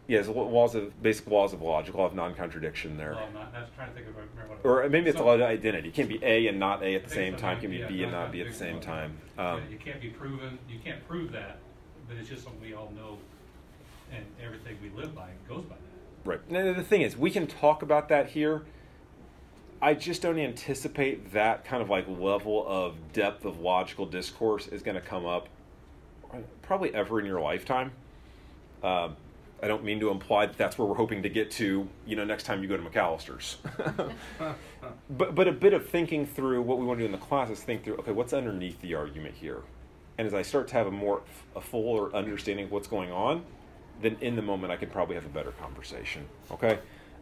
Yes, 0.06 0.28
laws 0.28 0.74
of 0.74 1.00
basic 1.02 1.26
laws 1.28 1.52
of 1.52 1.62
logic, 1.62 1.94
law 1.94 2.06
of 2.06 2.14
non-contradiction 2.14 2.96
there. 2.96 3.12
Well, 3.12 3.24
I'm 3.26 3.34
not, 3.34 3.52
I 3.54 3.60
was 3.60 3.68
trying 3.76 3.90
to 3.90 3.94
think 3.94 4.08
of 4.08 4.16
what 4.16 4.64
Or 4.64 4.88
maybe 4.88 5.10
it's 5.10 5.18
so, 5.18 5.24
a 5.24 5.26
law 5.26 5.34
of 5.34 5.42
identity. 5.42 5.88
It 5.88 5.94
can't 5.94 6.08
be 6.08 6.18
A 6.22 6.48
and 6.48 6.58
not 6.58 6.82
A 6.82 6.94
at 6.94 7.04
the 7.04 7.10
same 7.10 7.36
time. 7.36 7.58
It 7.58 7.60
can 7.60 7.70
be 7.70 7.78
yeah, 7.78 7.88
B 7.88 8.02
and 8.02 8.12
not 8.12 8.32
B 8.32 8.40
at 8.40 8.48
the 8.48 8.54
same 8.54 8.80
time. 8.80 9.16
Um, 9.38 9.62
you 9.70 9.78
can't 9.78 10.00
be 10.00 10.08
proven. 10.08 10.58
You 10.68 10.78
can't 10.82 11.06
prove 11.06 11.32
that, 11.32 11.58
but 12.08 12.16
it's 12.16 12.28
just 12.28 12.42
something 12.42 12.60
we 12.60 12.74
all 12.74 12.92
know, 12.96 13.18
and 14.12 14.24
everything 14.42 14.76
we 14.82 14.90
live 15.00 15.14
by 15.14 15.30
goes 15.48 15.64
by 15.64 15.76
that. 15.76 16.28
Right. 16.28 16.76
The 16.76 16.82
thing 16.82 17.02
is, 17.02 17.16
we 17.16 17.30
can 17.30 17.46
talk 17.46 17.82
about 17.82 18.08
that 18.08 18.28
here. 18.28 18.62
I 19.82 19.94
just 19.94 20.20
don't 20.20 20.38
anticipate 20.38 21.32
that 21.32 21.64
kind 21.64 21.82
of 21.82 21.88
like 21.88 22.06
level 22.06 22.66
of 22.68 23.12
depth 23.12 23.46
of 23.46 23.60
logical 23.60 24.04
discourse 24.04 24.68
is 24.68 24.82
going 24.82 24.96
to 24.96 25.00
come 25.00 25.24
up 25.24 25.48
probably 26.62 26.94
ever 26.94 27.20
in 27.20 27.26
your 27.26 27.40
lifetime. 27.40 27.92
Um, 28.82 29.16
I 29.62 29.68
don't 29.68 29.84
mean 29.84 30.00
to 30.00 30.10
imply 30.10 30.46
that 30.46 30.56
that's 30.56 30.78
where 30.78 30.88
we're 30.88 30.94
hoping 30.94 31.22
to 31.22 31.28
get 31.28 31.50
to, 31.52 31.86
you 32.06 32.16
know, 32.16 32.24
next 32.24 32.44
time 32.44 32.62
you 32.62 32.68
go 32.68 32.76
to 32.76 32.82
McAlister's. 32.82 33.58
but 35.10 35.34
but 35.34 35.48
a 35.48 35.52
bit 35.52 35.74
of 35.74 35.88
thinking 35.88 36.24
through 36.26 36.62
what 36.62 36.78
we 36.78 36.86
want 36.86 36.98
to 36.98 37.02
do 37.02 37.06
in 37.06 37.12
the 37.12 37.18
class 37.26 37.50
is 37.50 37.60
think 37.60 37.84
through, 37.84 37.96
okay, 37.96 38.12
what's 38.12 38.32
underneath 38.32 38.80
the 38.80 38.94
argument 38.94 39.34
here? 39.34 39.62
And 40.16 40.26
as 40.26 40.34
I 40.34 40.42
start 40.42 40.68
to 40.68 40.74
have 40.74 40.86
a 40.86 40.90
more 40.90 41.22
a 41.54 41.60
fuller 41.60 42.14
understanding 42.14 42.66
of 42.66 42.72
what's 42.72 42.88
going 42.88 43.12
on, 43.12 43.44
then 44.00 44.16
in 44.20 44.34
the 44.34 44.42
moment 44.42 44.72
I 44.72 44.76
could 44.76 44.90
probably 44.90 45.14
have 45.14 45.26
a 45.26 45.30
better 45.30 45.52
conversation. 45.52 46.26
Okay. 46.50 46.78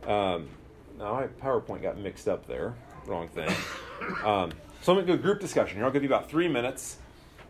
Um, 0.07 0.49
now 0.97 1.15
my 1.15 1.27
PowerPoint 1.43 1.83
got 1.83 1.99
mixed 1.99 2.29
up 2.29 2.47
there. 2.47 2.75
Wrong 3.07 3.29
thing. 3.29 3.51
Um, 4.25 4.53
so 4.81 4.93
I'm 4.93 4.99
going 4.99 5.07
to 5.09 5.13
do 5.15 5.19
a 5.19 5.21
group 5.21 5.41
discussion 5.41 5.77
here. 5.77 5.85
I'll 5.85 5.91
give 5.91 6.05
you 6.05 6.09
about 6.09 6.31
three 6.31 6.47
minutes. 6.47 6.99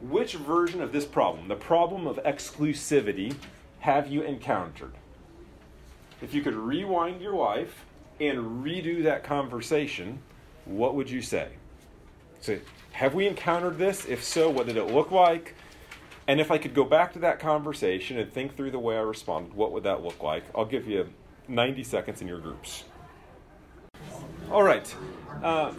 Which 0.01 0.35
version 0.35 0.81
of 0.81 0.93
this 0.93 1.05
problem, 1.05 1.49
the 1.49 1.57
problem 1.57 2.07
of 2.07 2.17
exclusivity, 2.25 3.35
have 3.81 4.09
you 4.09 4.23
encountered? 4.23 4.93
If 6.23 6.33
you 6.35 6.43
could 6.43 6.55
rewind 6.55 7.21
your 7.21 7.35
life 7.35 7.85
and 8.21 8.65
redo 8.65 9.03
that 9.05 9.25
conversation, 9.25 10.21
what 10.65 10.95
would 10.95 11.11
you 11.11 11.23
say? 11.23 11.49
So, 12.41 12.59
have 12.93 13.15
we 13.15 13.27
encountered 13.27 13.79
this? 13.79 14.07
If 14.07 14.23
so, 14.23 14.51
what 14.51 14.67
did 14.67 14.77
it 14.77 14.85
look 14.85 15.11
like? 15.11 15.55
And 16.29 16.41
if 16.41 16.51
I 16.51 16.59
could 16.59 16.75
go 16.75 16.85
back 16.85 17.13
to 17.15 17.19
that 17.21 17.41
conversation 17.41 18.19
and 18.19 18.33
think 18.33 18.57
through 18.57 18.71
the 18.71 18.79
way 18.79 18.97
I 18.97 19.01
responded, 19.01 19.55
what 19.55 19.73
would 19.73 19.83
that 19.85 20.03
look 20.03 20.23
like? 20.23 20.45
I'll 20.55 20.65
give 20.65 20.87
you 20.87 21.09
90 21.49 21.83
seconds 21.85 22.21
in 22.21 22.29
your 22.29 22.39
groups. 22.39 22.85
All 24.51 24.63
right. 24.63 24.95
Uh, 25.43 25.73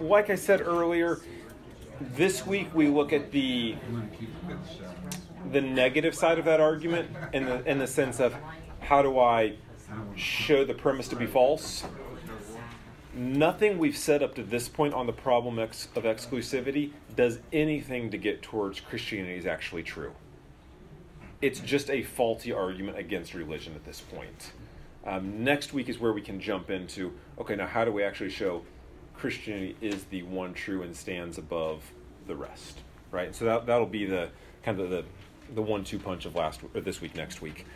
like 0.00 0.30
I 0.30 0.36
said 0.36 0.60
earlier, 0.60 1.20
this 2.00 2.46
week 2.46 2.74
we 2.74 2.88
look 2.88 3.12
at 3.12 3.30
the 3.30 3.76
the 5.52 5.60
negative 5.60 6.14
side 6.14 6.38
of 6.38 6.44
that 6.46 6.60
argument 6.60 7.10
in 7.32 7.44
the 7.44 7.70
in 7.70 7.78
the 7.78 7.86
sense 7.86 8.20
of 8.20 8.34
how 8.80 9.02
do 9.02 9.18
I 9.18 9.54
show 10.16 10.64
the 10.64 10.74
premise 10.74 11.08
to 11.08 11.16
be 11.16 11.26
false? 11.26 11.84
Nothing 13.12 13.78
we've 13.78 13.96
said 13.96 14.22
up 14.22 14.34
to 14.36 14.42
this 14.42 14.68
point 14.68 14.94
on 14.94 15.06
the 15.06 15.12
problem 15.12 15.58
ex- 15.58 15.88
of 15.96 16.04
exclusivity 16.04 16.92
does 17.16 17.40
anything 17.52 18.10
to 18.10 18.18
get 18.18 18.40
towards 18.40 18.78
Christianity 18.80 19.34
is 19.34 19.46
actually 19.46 19.82
true. 19.82 20.12
It's 21.42 21.58
just 21.58 21.90
a 21.90 22.02
faulty 22.02 22.52
argument 22.52 22.98
against 22.98 23.34
religion 23.34 23.74
at 23.74 23.84
this 23.84 24.00
point. 24.00 24.52
Um, 25.04 25.42
next 25.42 25.72
week 25.72 25.88
is 25.88 25.98
where 25.98 26.12
we 26.12 26.20
can 26.20 26.40
jump 26.40 26.70
into 26.70 27.12
okay, 27.38 27.56
now 27.56 27.66
how 27.66 27.84
do 27.84 27.92
we 27.92 28.04
actually 28.04 28.30
show 28.30 28.62
Christianity 29.20 29.76
is 29.80 30.04
the 30.04 30.22
one 30.22 30.54
true 30.54 30.82
and 30.82 30.96
stands 30.96 31.36
above 31.36 31.82
the 32.26 32.34
rest, 32.34 32.78
right? 33.10 33.34
So 33.34 33.44
that 33.44 33.66
that'll 33.66 33.86
be 33.86 34.06
the 34.06 34.30
kind 34.62 34.80
of 34.80 34.90
the 34.90 35.04
the 35.54 35.62
one-two 35.62 35.98
punch 35.98 36.26
of 36.26 36.34
last 36.34 36.60
or 36.74 36.80
this 36.80 37.00
week, 37.00 37.14
next 37.14 37.42
week. 37.42 37.66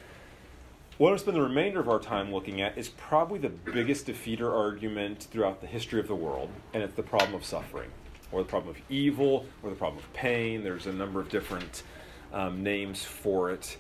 What 0.97 1.09
I'm 1.09 1.12
gonna 1.12 1.18
spend 1.18 1.36
the 1.36 1.42
remainder 1.42 1.80
of 1.80 1.88
our 1.88 1.99
time 1.99 2.32
looking 2.32 2.61
at 2.62 2.78
is 2.78 2.88
probably 2.88 3.40
the 3.40 3.49
biggest 3.49 4.07
defeater 4.07 4.51
argument 4.51 5.24
throughout 5.24 5.61
the 5.61 5.66
history 5.66 6.01
of 6.01 6.07
the 6.07 6.14
world, 6.14 6.51
and 6.72 6.82
it's 6.82 6.95
the 6.95 7.03
problem 7.03 7.34
of 7.34 7.45
suffering, 7.45 7.90
or 8.30 8.42
the 8.42 8.49
problem 8.49 8.74
of 8.74 8.80
evil, 8.88 9.45
or 9.62 9.70
the 9.70 9.76
problem 9.76 9.99
of 9.99 10.12
pain. 10.12 10.62
There's 10.62 10.86
a 10.86 10.92
number 10.92 11.20
of 11.20 11.28
different 11.28 11.82
um, 12.32 12.62
names 12.62 13.05
for 13.05 13.51
it. 13.51 13.76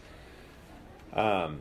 Um, 1.12 1.60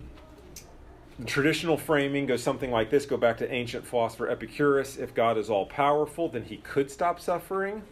traditional 1.26 1.78
framing 1.78 2.26
goes 2.26 2.44
something 2.44 2.72
like 2.72 2.90
this 2.90 3.06
go 3.06 3.18
back 3.18 3.38
to 3.38 3.52
ancient 3.52 3.86
philosopher 3.86 4.30
Epicurus. 4.30 4.98
If 4.98 5.14
God 5.14 5.38
is 5.38 5.50
all 5.50 5.66
powerful, 5.66 6.30
then 6.30 6.44
he 6.44 6.58
could 6.58 6.90
stop 6.90 7.20
suffering. 7.20 7.84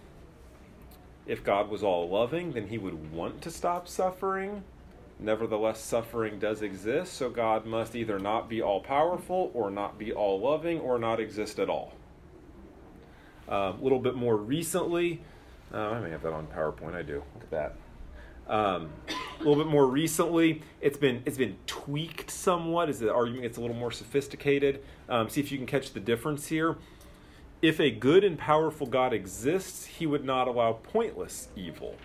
If 1.28 1.44
God 1.44 1.70
was 1.70 1.84
all 1.84 2.10
loving, 2.10 2.54
then 2.54 2.68
he 2.68 2.78
would 2.78 3.12
want 3.14 3.42
to 3.44 3.52
stop 3.52 3.88
suffering. 3.88 4.64
Nevertheless, 5.20 5.80
suffering 5.80 6.40
does 6.40 6.64
exist, 6.64 7.14
so 7.14 7.30
God 7.30 7.66
must 7.66 7.96
either 7.96 8.18
not 8.18 8.50
be 8.50 8.60
all 8.60 8.82
powerful, 8.82 9.52
or 9.54 9.70
not 9.70 10.00
be 10.00 10.12
all 10.12 10.40
loving, 10.40 10.80
or 10.80 10.98
not 10.98 11.20
exist 11.20 11.60
at 11.60 11.70
all. 11.70 11.94
Um, 13.48 13.80
a 13.80 13.84
little 13.84 14.00
bit 14.00 14.16
more 14.16 14.36
recently, 14.36 15.22
uh, 15.72 15.78
I 15.78 16.00
may 16.00 16.10
have 16.10 16.24
that 16.24 16.34
on 16.34 16.48
PowerPoint. 16.48 16.96
I 16.96 17.04
do. 17.04 17.24
Look 17.36 17.44
at 17.44 17.52
that. 17.52 17.76
Um, 18.52 18.90
a 19.42 19.48
little 19.48 19.64
bit 19.64 19.72
more 19.72 19.88
recently, 19.88 20.62
it's 20.82 20.98
been 20.98 21.24
it's 21.26 21.38
been 21.38 21.58
tweaked 21.66 22.30
somewhat 22.30 22.90
as 22.90 23.00
the 23.00 23.12
argument 23.12 23.44
gets 23.44 23.58
a 23.58 23.62
little 23.62 23.76
more 23.76 23.92
sophisticated. 23.92 24.84
Um, 25.10 25.30
see 25.30 25.42
if 25.42 25.52
you 25.52 25.58
can 25.58 25.68
catch 25.68 25.94
the 25.94 26.00
difference 26.00 26.48
here. 26.48 26.78
If 27.62 27.80
a 27.80 27.92
good 27.92 28.24
and 28.24 28.38
powerful 28.38 28.88
God 28.88 29.14
exists, 29.14 29.86
he 29.86 30.06
would 30.08 30.26
not 30.26 30.48
allow 30.48 30.74
pointless 30.74 31.50
evil. 31.56 31.96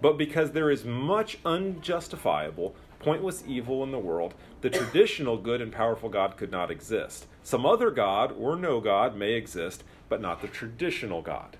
But 0.00 0.18
because 0.18 0.52
there 0.52 0.70
is 0.70 0.84
much 0.84 1.38
unjustifiable, 1.44 2.74
pointless 2.98 3.44
evil 3.46 3.82
in 3.82 3.90
the 3.90 3.98
world, 3.98 4.34
the 4.60 4.70
traditional 4.70 5.36
good 5.36 5.60
and 5.60 5.72
powerful 5.72 6.08
God 6.08 6.36
could 6.36 6.50
not 6.50 6.70
exist. 6.70 7.26
Some 7.42 7.66
other 7.66 7.90
God 7.90 8.32
or 8.32 8.56
no 8.56 8.80
God 8.80 9.16
may 9.16 9.32
exist, 9.32 9.84
but 10.08 10.20
not 10.20 10.40
the 10.40 10.48
traditional 10.48 11.22
God. 11.22 11.56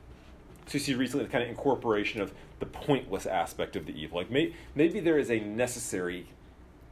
So 0.66 0.74
you 0.74 0.80
see 0.80 0.94
recently 0.94 1.26
the 1.26 1.30
kind 1.30 1.44
of 1.44 1.50
incorporation 1.50 2.22
of 2.22 2.32
the 2.64 2.78
pointless 2.78 3.26
aspect 3.26 3.76
of 3.76 3.86
the 3.86 3.92
evil. 3.92 4.18
Like 4.18 4.30
may, 4.30 4.54
maybe 4.74 5.00
there 5.00 5.18
is 5.18 5.30
a 5.30 5.38
necessary 5.38 6.26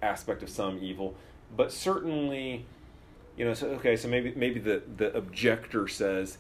aspect 0.03 0.43
of 0.43 0.51
some 0.51 0.79
evil, 0.83 1.15
but 1.57 1.73
certainly, 1.73 2.67
you 3.37 3.45
know, 3.45 3.55
so, 3.55 3.69
okay, 3.69 3.97
so 3.97 4.09
maybe 4.09 4.35
maybe 4.37 4.61
the, 4.61 4.83
the 4.97 5.17
objector 5.17 5.89
says 5.89 6.39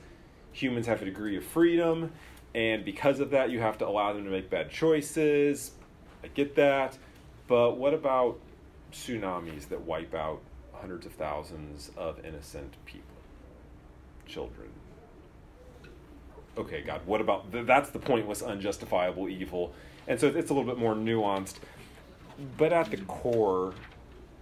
humans 0.52 0.86
have 0.86 1.00
a 1.00 1.04
degree 1.04 1.36
of 1.36 1.44
freedom, 1.44 2.12
and 2.54 2.84
because 2.84 3.20
of 3.20 3.30
that, 3.30 3.50
you 3.50 3.60
have 3.60 3.78
to 3.78 3.86
allow 3.86 4.12
them 4.12 4.24
to 4.24 4.30
make 4.30 4.50
bad 4.50 4.70
choices. 4.70 5.72
I 6.22 6.28
get 6.28 6.54
that, 6.56 6.98
but 7.48 7.78
what 7.78 7.94
about 7.94 8.38
tsunamis 8.92 9.68
that 9.68 9.80
wipe 9.80 10.14
out 10.14 10.40
hundreds 10.74 11.06
of 11.06 11.12
thousands 11.12 11.90
of 11.96 12.22
innocent 12.24 12.74
people, 12.84 13.16
children? 14.26 14.68
Okay, 16.56 16.82
God, 16.82 17.00
what 17.06 17.20
about 17.20 17.50
th- 17.52 17.66
that's 17.66 17.90
the 17.90 17.98
pointless, 17.98 18.42
unjustifiable 18.42 19.28
evil? 19.28 19.72
And 20.06 20.18
so 20.18 20.26
it's 20.26 20.50
a 20.50 20.54
little 20.54 20.68
bit 20.68 20.78
more 20.78 20.94
nuanced, 20.94 21.56
but 22.56 22.72
at 22.72 22.90
the 22.90 22.98
core, 22.98 23.74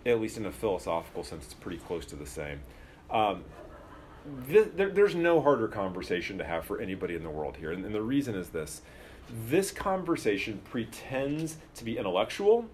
at 0.06 0.20
least 0.20 0.36
in 0.36 0.46
a 0.46 0.52
philosophical 0.52 1.22
sense, 1.22 1.44
it's 1.44 1.54
pretty 1.54 1.78
close 1.78 2.06
to 2.06 2.16
the 2.16 2.26
same. 2.26 2.60
Um, 3.10 3.44
th- 4.48 4.70
there, 4.76 4.88
there's 4.88 5.14
no 5.14 5.40
harder 5.40 5.68
conversation 5.68 6.38
to 6.38 6.44
have 6.44 6.64
for 6.64 6.80
anybody 6.80 7.14
in 7.14 7.22
the 7.22 7.30
world 7.30 7.56
here, 7.56 7.72
and, 7.72 7.84
and 7.84 7.94
the 7.94 8.02
reason 8.02 8.34
is 8.34 8.48
this: 8.50 8.80
this 9.46 9.70
conversation 9.70 10.60
pretends 10.64 11.56
to 11.74 11.84
be 11.84 11.98
intellectual, 11.98 12.66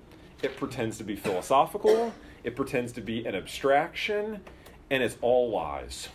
it 0.42 0.56
pretends 0.56 0.98
to 0.98 1.04
be 1.04 1.16
philosophical, 1.16 2.14
it 2.44 2.54
pretends 2.54 2.92
to 2.92 3.00
be 3.00 3.26
an 3.26 3.34
abstraction, 3.34 4.40
and 4.90 5.02
it's 5.02 5.16
all 5.20 5.50
lies. 5.50 6.08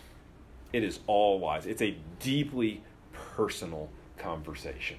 It 0.71 0.83
is 0.83 0.99
all 1.05 1.39
lies. 1.39 1.65
It's 1.65 1.81
a 1.81 1.97
deeply 2.19 2.81
personal 3.41 3.89
conversation. 4.19 4.97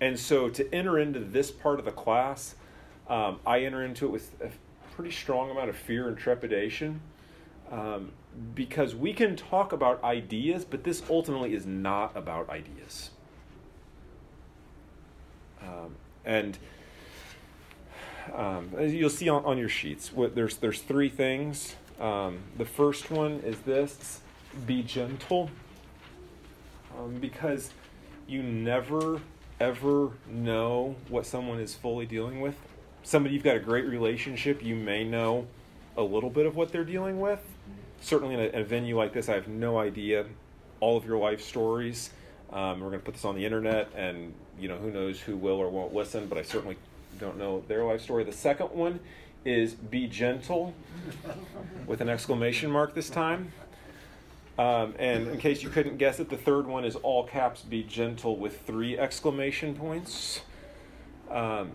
And 0.00 0.16
so 0.16 0.48
to 0.48 0.72
enter 0.72 0.96
into 0.96 1.18
this 1.18 1.50
part 1.50 1.80
of 1.80 1.84
the 1.84 1.90
class, 1.90 2.54
um, 3.08 3.40
I 3.44 3.60
enter 3.60 3.84
into 3.84 4.06
it 4.06 4.12
with 4.12 4.40
a 4.40 4.50
pretty 4.94 5.10
strong 5.10 5.50
amount 5.50 5.68
of 5.68 5.76
fear 5.76 6.06
and 6.06 6.16
trepidation 6.16 7.00
um, 7.72 8.12
because 8.54 8.94
we 8.94 9.12
can 9.12 9.34
talk 9.34 9.72
about 9.72 10.04
ideas, 10.04 10.64
but 10.64 10.84
this 10.84 11.02
ultimately 11.10 11.52
is 11.52 11.66
not 11.66 12.16
about 12.16 12.48
ideas. 12.48 13.10
Um, 15.60 15.96
and 16.24 16.58
um, 18.32 18.70
as 18.78 18.94
you'll 18.94 19.10
see 19.10 19.28
on, 19.28 19.44
on 19.44 19.58
your 19.58 19.68
sheets, 19.68 20.12
what, 20.12 20.36
there's, 20.36 20.58
there's 20.58 20.80
three 20.80 21.08
things. 21.08 21.74
Um, 21.98 22.38
the 22.56 22.64
first 22.64 23.10
one 23.10 23.40
is 23.44 23.58
this 23.60 24.20
be 24.64 24.84
gentle 24.84 25.50
um, 26.98 27.14
because 27.20 27.70
you 28.26 28.42
never 28.42 29.20
ever 29.60 30.10
know 30.28 30.96
what 31.08 31.24
someone 31.24 31.60
is 31.60 31.74
fully 31.74 32.04
dealing 32.04 32.40
with. 32.40 32.56
Somebody 33.04 33.34
you've 33.34 33.44
got 33.44 33.56
a 33.56 33.60
great 33.60 33.86
relationship, 33.86 34.62
you 34.62 34.74
may 34.74 35.04
know 35.04 35.46
a 35.96 36.02
little 36.02 36.30
bit 36.30 36.46
of 36.46 36.56
what 36.56 36.72
they're 36.72 36.84
dealing 36.84 37.20
with. 37.20 37.40
Certainly, 38.00 38.34
in 38.34 38.40
a, 38.40 38.44
in 38.44 38.60
a 38.62 38.64
venue 38.64 38.96
like 38.96 39.12
this, 39.12 39.28
I 39.28 39.34
have 39.34 39.46
no 39.46 39.78
idea 39.78 40.26
all 40.80 40.96
of 40.96 41.04
your 41.04 41.18
life 41.18 41.40
stories. 41.40 42.10
Um, 42.52 42.80
we're 42.80 42.88
going 42.88 43.00
to 43.00 43.04
put 43.04 43.14
this 43.14 43.24
on 43.24 43.36
the 43.36 43.44
internet, 43.44 43.88
and 43.94 44.34
you 44.58 44.68
know 44.68 44.78
who 44.78 44.90
knows 44.90 45.20
who 45.20 45.36
will 45.36 45.56
or 45.56 45.70
won't 45.70 45.94
listen, 45.94 46.26
but 46.26 46.38
I 46.38 46.42
certainly 46.42 46.76
don't 47.20 47.38
know 47.38 47.62
their 47.68 47.84
life 47.84 48.00
story. 48.00 48.24
The 48.24 48.32
second 48.32 48.70
one 48.70 48.98
is 49.44 49.74
be 49.74 50.06
gentle 50.06 50.74
with 51.86 52.00
an 52.00 52.08
exclamation 52.08 52.70
mark 52.70 52.94
this 52.94 53.10
time. 53.10 53.52
Um, 54.58 54.94
and 54.98 55.28
in 55.28 55.38
case 55.38 55.62
you 55.62 55.70
couldn't 55.70 55.96
guess 55.96 56.20
it, 56.20 56.28
the 56.28 56.36
third 56.36 56.66
one 56.66 56.84
is 56.84 56.96
all 56.96 57.26
caps 57.26 57.62
be 57.62 57.82
gentle 57.82 58.36
with 58.36 58.60
three 58.66 58.98
exclamation 58.98 59.74
points. 59.74 60.42
Um, 61.30 61.72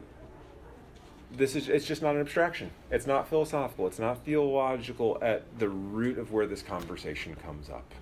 this 1.31 1.55
is 1.55 1.67
it's 1.67 1.85
just 1.85 2.01
not 2.01 2.15
an 2.15 2.21
abstraction. 2.21 2.71
It's 2.91 3.07
not 3.07 3.27
philosophical. 3.27 3.87
It's 3.87 3.99
not 3.99 4.23
theological 4.23 5.17
at 5.21 5.59
the 5.59 5.69
root 5.69 6.17
of 6.17 6.31
where 6.31 6.45
this 6.45 6.61
conversation 6.61 7.35
comes 7.35 7.69
up. 7.69 7.93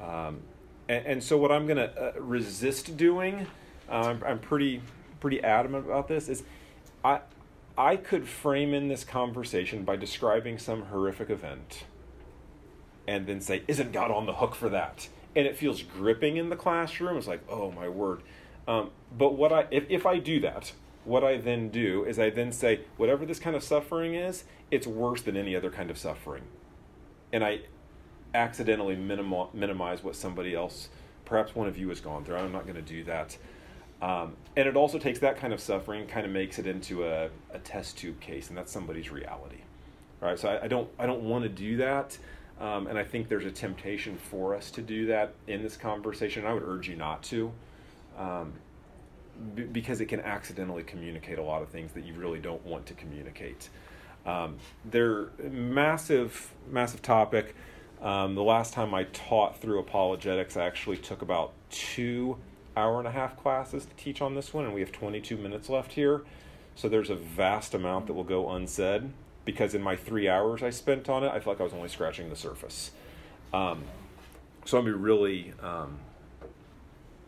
Um, 0.00 0.40
and, 0.88 1.06
and, 1.06 1.22
so, 1.22 1.36
what 1.36 1.52
I'm 1.52 1.66
going 1.66 1.76
to 1.76 2.16
uh, 2.16 2.20
resist 2.20 2.96
doing, 2.96 3.46
uh, 3.88 3.92
I'm, 3.92 4.24
I'm 4.24 4.38
pretty 4.38 4.80
pretty 5.20 5.42
adamant 5.42 5.86
about 5.86 6.08
this, 6.08 6.28
is 6.28 6.42
I 7.04 7.20
I 7.76 7.96
could 7.96 8.26
frame 8.28 8.74
in 8.74 8.88
this 8.88 9.04
conversation 9.04 9.84
by 9.84 9.96
describing 9.96 10.58
some 10.58 10.82
horrific 10.86 11.30
event, 11.30 11.84
and 13.06 13.26
then 13.26 13.40
say, 13.40 13.62
"Isn't 13.68 13.92
God 13.92 14.10
on 14.10 14.26
the 14.26 14.34
hook 14.34 14.54
for 14.54 14.68
that?" 14.68 15.08
And 15.34 15.46
it 15.46 15.56
feels 15.56 15.82
gripping 15.82 16.36
in 16.36 16.50
the 16.50 16.56
classroom. 16.56 17.16
It's 17.16 17.26
like, 17.26 17.42
"Oh 17.48 17.70
my 17.70 17.88
word." 17.88 18.22
Um, 18.68 18.90
but 19.16 19.34
what 19.34 19.52
I 19.52 19.66
if, 19.70 19.84
if 19.88 20.06
I 20.06 20.18
do 20.18 20.40
that, 20.40 20.72
what 21.04 21.24
I 21.24 21.36
then 21.36 21.68
do 21.68 22.04
is 22.04 22.18
I 22.18 22.30
then 22.30 22.52
say, 22.52 22.80
whatever 22.96 23.26
this 23.26 23.38
kind 23.38 23.56
of 23.56 23.64
suffering 23.64 24.14
is, 24.14 24.44
it's 24.70 24.86
worse 24.86 25.22
than 25.22 25.36
any 25.36 25.56
other 25.56 25.70
kind 25.70 25.90
of 25.90 25.98
suffering. 25.98 26.44
And 27.32 27.44
I 27.44 27.60
accidentally 28.34 28.96
minimize 28.96 30.02
what 30.02 30.16
somebody 30.16 30.54
else, 30.54 30.88
perhaps 31.24 31.54
one 31.54 31.66
of 31.66 31.76
you, 31.76 31.88
has 31.88 32.00
gone 32.00 32.24
through. 32.24 32.36
I'm 32.36 32.52
not 32.52 32.64
going 32.64 32.76
to 32.76 32.82
do 32.82 33.04
that. 33.04 33.36
Um, 34.00 34.36
and 34.56 34.68
it 34.68 34.76
also 34.76 34.98
takes 34.98 35.18
that 35.20 35.36
kind 35.36 35.52
of 35.52 35.60
suffering, 35.60 36.06
kind 36.06 36.26
of 36.26 36.32
makes 36.32 36.58
it 36.58 36.66
into 36.66 37.04
a, 37.04 37.30
a 37.52 37.58
test 37.58 37.98
tube 37.98 38.20
case, 38.20 38.48
and 38.48 38.56
that's 38.56 38.72
somebody's 38.72 39.10
reality. 39.10 39.58
Right? 40.20 40.38
So 40.38 40.48
I, 40.48 40.64
I 40.64 40.68
don't, 40.68 40.88
I 40.98 41.06
don't 41.06 41.22
want 41.22 41.44
to 41.44 41.48
do 41.48 41.76
that. 41.78 42.16
Um, 42.60 42.86
and 42.86 42.98
I 42.98 43.04
think 43.04 43.28
there's 43.28 43.44
a 43.44 43.50
temptation 43.50 44.16
for 44.16 44.54
us 44.54 44.70
to 44.72 44.82
do 44.82 45.06
that 45.06 45.34
in 45.46 45.62
this 45.62 45.76
conversation. 45.76 46.46
I 46.46 46.52
would 46.52 46.62
urge 46.62 46.88
you 46.88 46.96
not 46.96 47.22
to. 47.24 47.52
Um, 48.16 48.52
b- 49.54 49.64
because 49.64 50.00
it 50.00 50.06
can 50.06 50.20
accidentally 50.20 50.82
communicate 50.82 51.38
a 51.38 51.42
lot 51.42 51.62
of 51.62 51.68
things 51.70 51.92
that 51.92 52.04
you 52.04 52.14
really 52.14 52.38
don't 52.38 52.64
want 52.64 52.86
to 52.86 52.94
communicate. 52.94 53.68
Um, 54.24 54.58
they're 54.84 55.30
massive, 55.50 56.52
massive 56.70 57.02
topic. 57.02 57.56
Um, 58.00 58.34
the 58.34 58.42
last 58.42 58.72
time 58.72 58.94
I 58.94 59.04
taught 59.04 59.60
through 59.60 59.78
apologetics, 59.78 60.56
I 60.56 60.64
actually 60.64 60.98
took 60.98 61.22
about 61.22 61.52
two 61.70 62.38
hour 62.76 62.98
and 62.98 63.08
a 63.08 63.12
half 63.12 63.36
classes 63.36 63.84
to 63.84 63.94
teach 63.96 64.20
on 64.20 64.34
this 64.34 64.54
one, 64.54 64.64
and 64.64 64.74
we 64.74 64.80
have 64.80 64.92
22 64.92 65.36
minutes 65.36 65.68
left 65.68 65.92
here. 65.92 66.22
So 66.74 66.88
there's 66.88 67.10
a 67.10 67.14
vast 67.14 67.74
amount 67.74 68.06
that 68.06 68.14
will 68.14 68.24
go 68.24 68.50
unsaid 68.50 69.12
because 69.44 69.74
in 69.74 69.82
my 69.82 69.96
three 69.96 70.28
hours 70.28 70.62
I 70.62 70.70
spent 70.70 71.08
on 71.08 71.24
it, 71.24 71.28
I 71.28 71.40
felt 71.40 71.56
like 71.56 71.60
I 71.60 71.64
was 71.64 71.72
only 71.72 71.88
scratching 71.88 72.28
the 72.28 72.36
surface. 72.36 72.90
Um, 73.52 73.84
so 74.64 74.78
I'm 74.78 74.84
be 74.84 74.92
really 74.92 75.52
um, 75.62 75.98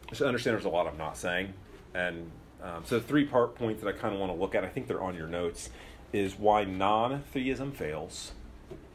just 0.09 0.23
understand 0.23 0.55
there's 0.55 0.65
a 0.65 0.69
lot 0.69 0.87
I'm 0.87 0.99
not 0.99 1.17
saying, 1.17 1.53
and 1.95 2.31
um, 2.63 2.83
so 2.85 3.01
three 3.01 3.25
part 3.25 3.55
points 3.55 3.83
that 3.83 3.89
I 3.89 3.99
kind 3.99 4.15
of 4.15 4.21
want 4.21 4.33
to 4.33 4.39
look 4.39 4.55
at. 4.55 4.65
I 4.65 4.69
think 4.69 4.87
they're 4.87 5.03
on 5.03 5.15
your 5.15 5.29
notes. 5.29 5.71
Is 6.13 6.39
why 6.39 6.63
non-theism 6.63 7.73
fails, 7.73 8.33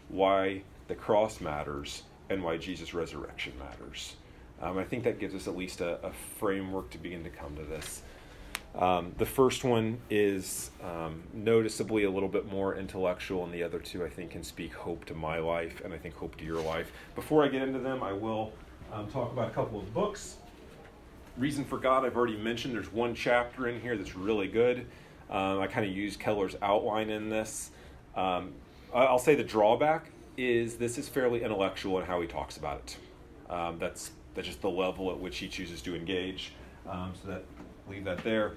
why 0.08 0.62
the 0.88 0.96
cross 0.96 1.42
matters, 1.42 2.04
and 2.30 2.42
why 2.44 2.56
Jesus' 2.56 2.94
resurrection 2.94 3.54
matters. 3.60 4.16
Um, 4.62 4.78
I 4.78 4.84
think 4.84 5.04
that 5.04 5.20
gives 5.20 5.36
us 5.36 5.48
at 5.48 5.58
least 5.58 5.82
a, 5.82 6.06
a, 6.06 6.12
framework 6.38 6.90
to 6.92 6.98
begin 6.98 7.24
to 7.24 7.30
come 7.30 7.56
to 7.56 7.64
this. 7.64 8.02
Um, 8.76 9.14
the 9.18 9.26
first 9.26 9.64
one 9.64 10.00
is 10.10 10.72
um, 10.84 11.24
noticeably 11.34 12.04
a 12.04 12.10
little 12.10 12.30
bit 12.30 12.52
more 12.52 12.76
intellectual, 12.76 13.44
and 13.44 13.54
the 13.54 13.64
other 13.64 13.80
two, 13.80 14.06
I 14.06 14.10
think, 14.10 14.32
can 14.32 14.44
speak 14.44 14.74
hope 14.74 15.06
to 15.06 15.14
my 15.14 15.40
life 15.40 15.82
and 15.84 15.94
I 15.94 15.98
think 15.98 16.16
hope 16.16 16.38
to 16.38 16.46
your 16.46 16.62
life. 16.62 16.92
Before 17.16 17.44
I 17.44 17.48
get 17.48 17.62
into 17.62 17.80
them, 17.80 18.04
I 18.04 18.14
will 18.14 18.54
um, 18.94 19.08
talk 19.08 19.32
about 19.34 19.50
a 19.50 19.54
couple 19.54 19.80
of 19.80 19.94
books 19.94 20.38
Reason 21.40 21.64
for 21.64 21.78
God, 21.78 22.06
I've 22.06 22.18
already 22.18 22.36
mentioned. 22.36 22.74
There's 22.74 22.92
one 22.92 23.16
chapter 23.16 23.70
in 23.70 23.80
here 23.80 23.96
that's 23.96 24.14
really 24.14 24.50
good. 24.50 24.86
Um, 25.30 25.62
I 25.62 25.68
kind 25.68 25.90
of 25.90 25.96
use 25.96 26.18
Keller's 26.18 26.58
outline 26.62 27.10
in 27.10 27.30
this. 27.30 27.72
Um, 28.14 28.52
I'll 28.94 29.20
say 29.20 29.36
the 29.36 29.44
drawback 29.44 30.12
is 30.36 30.76
this 30.76 30.98
is 30.98 31.08
fairly 31.08 31.42
intellectual 31.42 31.98
in 32.00 32.06
how 32.06 32.20
he 32.20 32.28
talks 32.28 32.58
about 32.58 32.80
it. 32.80 32.98
Um, 33.50 33.80
that's 33.80 34.12
that's 34.36 34.48
just 34.48 34.62
the 34.62 34.70
level 34.70 35.12
at 35.12 35.20
which 35.20 35.38
he 35.38 35.48
chooses 35.48 35.82
to 35.84 35.96
engage. 35.96 36.52
So 36.86 37.28
that 37.28 37.46
leave 37.90 38.06
that 38.06 38.24
there. 38.24 38.54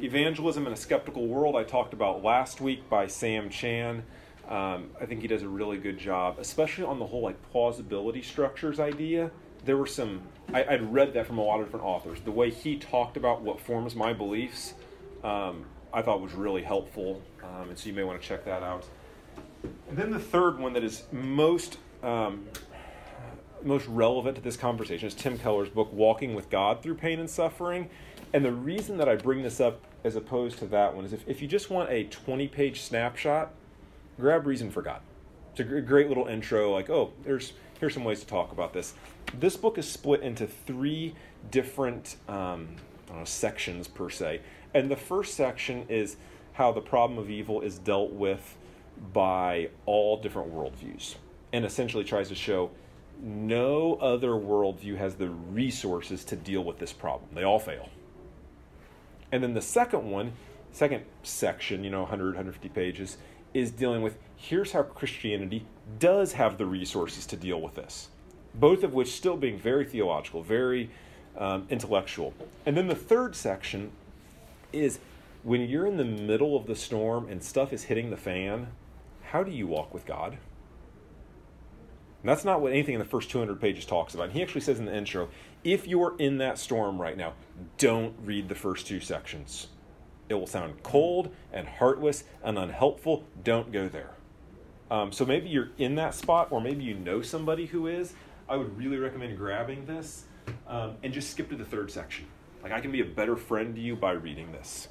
Evangelism 0.00 0.66
in 0.66 0.72
a 0.72 0.76
Skeptical 0.76 1.26
World, 1.26 1.56
I 1.56 1.62
talked 1.64 1.92
about 1.92 2.22
last 2.22 2.60
week 2.60 2.88
by 2.90 3.06
Sam 3.06 3.48
Chan. 3.48 4.02
Um, 4.48 4.90
I 5.00 5.06
think 5.06 5.22
he 5.22 5.28
does 5.28 5.42
a 5.42 5.48
really 5.48 5.78
good 5.78 5.98
job, 5.98 6.38
especially 6.38 6.84
on 6.84 6.98
the 6.98 7.06
whole 7.06 7.22
like 7.22 7.40
plausibility 7.50 8.22
structures 8.22 8.80
idea 8.80 9.30
there 9.64 9.76
were 9.76 9.86
some 9.86 10.22
I, 10.52 10.76
would 10.76 10.92
read 10.92 11.14
that 11.14 11.26
from 11.26 11.38
a 11.38 11.42
lot 11.42 11.60
of 11.60 11.66
different 11.66 11.84
authors. 11.84 12.20
The 12.20 12.30
way 12.30 12.50
he 12.50 12.76
talked 12.76 13.16
about 13.16 13.42
what 13.42 13.58
forms 13.58 13.96
my 13.96 14.12
beliefs, 14.12 14.74
um, 15.24 15.64
I 15.92 16.02
thought 16.02 16.20
was 16.20 16.34
really 16.34 16.62
helpful, 16.62 17.22
um, 17.42 17.70
and 17.70 17.78
so 17.78 17.88
you 17.88 17.94
may 17.94 18.04
want 18.04 18.20
to 18.20 18.28
check 18.28 18.44
that 18.44 18.62
out. 18.62 18.84
And 19.88 19.96
then 19.96 20.10
the 20.10 20.18
third 20.18 20.58
one 20.58 20.74
that 20.74 20.84
is 20.84 21.04
most 21.10 21.78
um, 22.02 22.44
most 23.62 23.86
relevant 23.88 24.36
to 24.36 24.42
this 24.42 24.58
conversation 24.58 25.08
is 25.08 25.14
Tim 25.14 25.38
Keller's 25.38 25.70
book, 25.70 25.90
Walking 25.92 26.34
with 26.34 26.50
God 26.50 26.82
Through 26.82 26.96
Pain 26.96 27.18
and 27.18 27.30
Suffering. 27.30 27.88
And 28.34 28.44
the 28.44 28.52
reason 28.52 28.96
that 28.96 29.08
I 29.08 29.14
bring 29.14 29.42
this 29.42 29.60
up 29.60 29.80
as 30.02 30.16
opposed 30.16 30.58
to 30.58 30.66
that 30.66 30.92
one 30.92 31.04
is 31.04 31.12
if, 31.12 31.26
if 31.28 31.40
you 31.40 31.46
just 31.46 31.70
want 31.70 31.88
a 31.88 32.02
20 32.04 32.48
page 32.48 32.82
snapshot, 32.82 33.52
grab 34.18 34.44
Reason 34.44 34.72
for 34.72 34.82
God. 34.82 35.00
It's 35.52 35.60
a 35.60 35.80
great 35.80 36.08
little 36.08 36.26
intro, 36.26 36.72
like, 36.72 36.90
oh, 36.90 37.12
there's 37.22 37.52
here's 37.78 37.94
some 37.94 38.02
ways 38.02 38.18
to 38.20 38.26
talk 38.26 38.50
about 38.50 38.72
this. 38.72 38.94
This 39.38 39.56
book 39.56 39.78
is 39.78 39.88
split 39.88 40.20
into 40.22 40.48
three 40.48 41.14
different 41.52 42.16
um, 42.28 42.74
know, 43.08 43.24
sections, 43.24 43.86
per 43.86 44.10
se. 44.10 44.40
And 44.74 44.90
the 44.90 44.96
first 44.96 45.34
section 45.34 45.86
is 45.88 46.16
how 46.54 46.72
the 46.72 46.80
problem 46.80 47.20
of 47.20 47.30
evil 47.30 47.60
is 47.60 47.78
dealt 47.78 48.10
with 48.10 48.56
by 49.12 49.70
all 49.86 50.20
different 50.20 50.52
worldviews, 50.52 51.14
and 51.52 51.64
essentially 51.64 52.02
tries 52.02 52.30
to 52.30 52.34
show 52.34 52.72
no 53.22 53.94
other 53.94 54.30
worldview 54.30 54.96
has 54.96 55.14
the 55.14 55.28
resources 55.28 56.24
to 56.24 56.34
deal 56.34 56.64
with 56.64 56.80
this 56.80 56.92
problem. 56.92 57.30
They 57.32 57.44
all 57.44 57.60
fail. 57.60 57.88
And 59.34 59.42
then 59.42 59.52
the 59.52 59.60
second 59.60 60.08
one, 60.08 60.34
second 60.70 61.02
section, 61.24 61.82
you 61.82 61.90
know, 61.90 62.02
100, 62.02 62.36
150 62.36 62.68
pages, 62.68 63.18
is 63.52 63.72
dealing 63.72 64.00
with 64.00 64.16
here's 64.36 64.70
how 64.70 64.84
Christianity 64.84 65.66
does 65.98 66.34
have 66.34 66.56
the 66.56 66.66
resources 66.66 67.26
to 67.26 67.36
deal 67.36 67.60
with 67.60 67.74
this. 67.74 68.10
Both 68.54 68.84
of 68.84 68.94
which 68.94 69.10
still 69.10 69.36
being 69.36 69.58
very 69.58 69.86
theological, 69.86 70.44
very 70.44 70.88
um, 71.36 71.66
intellectual. 71.68 72.32
And 72.64 72.76
then 72.76 72.86
the 72.86 72.94
third 72.94 73.34
section 73.34 73.90
is 74.72 75.00
when 75.42 75.62
you're 75.62 75.86
in 75.86 75.96
the 75.96 76.04
middle 76.04 76.56
of 76.56 76.68
the 76.68 76.76
storm 76.76 77.28
and 77.28 77.42
stuff 77.42 77.72
is 77.72 77.82
hitting 77.82 78.10
the 78.10 78.16
fan, 78.16 78.68
how 79.24 79.42
do 79.42 79.50
you 79.50 79.66
walk 79.66 79.92
with 79.92 80.06
God? 80.06 80.38
And 82.22 82.30
that's 82.30 82.44
not 82.44 82.60
what 82.60 82.70
anything 82.70 82.94
in 82.94 83.00
the 83.00 83.04
first 83.04 83.30
200 83.30 83.60
pages 83.60 83.84
talks 83.84 84.14
about. 84.14 84.26
And 84.26 84.32
he 84.32 84.42
actually 84.42 84.60
says 84.60 84.78
in 84.78 84.84
the 84.84 84.96
intro 84.96 85.28
if 85.64 85.88
you're 85.88 86.14
in 86.18 86.38
that 86.38 86.58
storm 86.58 87.00
right 87.00 87.16
now, 87.16 87.32
don't 87.78 88.14
read 88.22 88.48
the 88.48 88.54
first 88.54 88.86
two 88.86 89.00
sections. 89.00 89.68
It 90.28 90.34
will 90.34 90.46
sound 90.46 90.82
cold 90.82 91.34
and 91.52 91.66
heartless 91.66 92.24
and 92.42 92.58
unhelpful. 92.58 93.24
Don't 93.42 93.72
go 93.72 93.88
there. 93.88 94.10
Um, 94.90 95.12
so 95.12 95.24
maybe 95.24 95.48
you're 95.48 95.70
in 95.78 95.94
that 95.96 96.14
spot, 96.14 96.48
or 96.50 96.60
maybe 96.60 96.84
you 96.84 96.94
know 96.94 97.22
somebody 97.22 97.66
who 97.66 97.86
is. 97.86 98.12
I 98.48 98.56
would 98.56 98.76
really 98.78 98.98
recommend 98.98 99.36
grabbing 99.38 99.86
this 99.86 100.24
um, 100.66 100.96
and 101.02 101.12
just 101.12 101.30
skip 101.30 101.48
to 101.48 101.56
the 101.56 101.64
third 101.64 101.90
section. 101.90 102.26
Like, 102.62 102.72
I 102.72 102.80
can 102.80 102.92
be 102.92 103.00
a 103.00 103.06
better 103.06 103.36
friend 103.36 103.74
to 103.74 103.80
you 103.80 103.96
by 103.96 104.12
reading 104.12 104.52
this. 104.52 104.88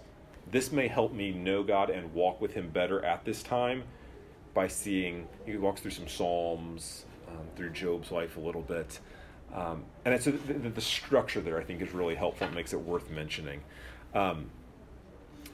This 0.52 0.72
may 0.72 0.88
help 0.88 1.14
me 1.14 1.32
know 1.32 1.64
God 1.64 1.90
and 1.90 2.14
walk 2.14 2.42
with 2.42 2.54
Him 2.54 2.70
better 2.70 3.04
at 3.06 3.26
this 3.26 3.44
time 3.44 3.84
by 4.54 4.68
seeing, 4.68 5.28
he 5.46 5.58
walks 5.58 5.82
through 5.82 5.92
some 5.92 6.08
Psalms, 6.08 7.06
um, 7.28 7.46
through 7.56 7.72
Job's 7.72 8.12
life 8.12 8.38
a 8.38 8.40
little 8.40 8.62
bit. 8.62 9.00
Um, 9.54 9.84
and 10.04 10.22
so 10.22 10.32
the, 10.32 10.54
the, 10.70 10.82
structure 10.82 11.40
there, 11.40 11.60
I 11.60 11.64
think, 11.64 11.82
is 11.82 11.94
really 11.94 12.16
helpful 12.16 12.48
and 12.48 12.56
makes 12.56 12.74
it 12.74 12.82
worth 12.82 13.12
mentioning. 13.12 13.62
Um, 14.16 14.50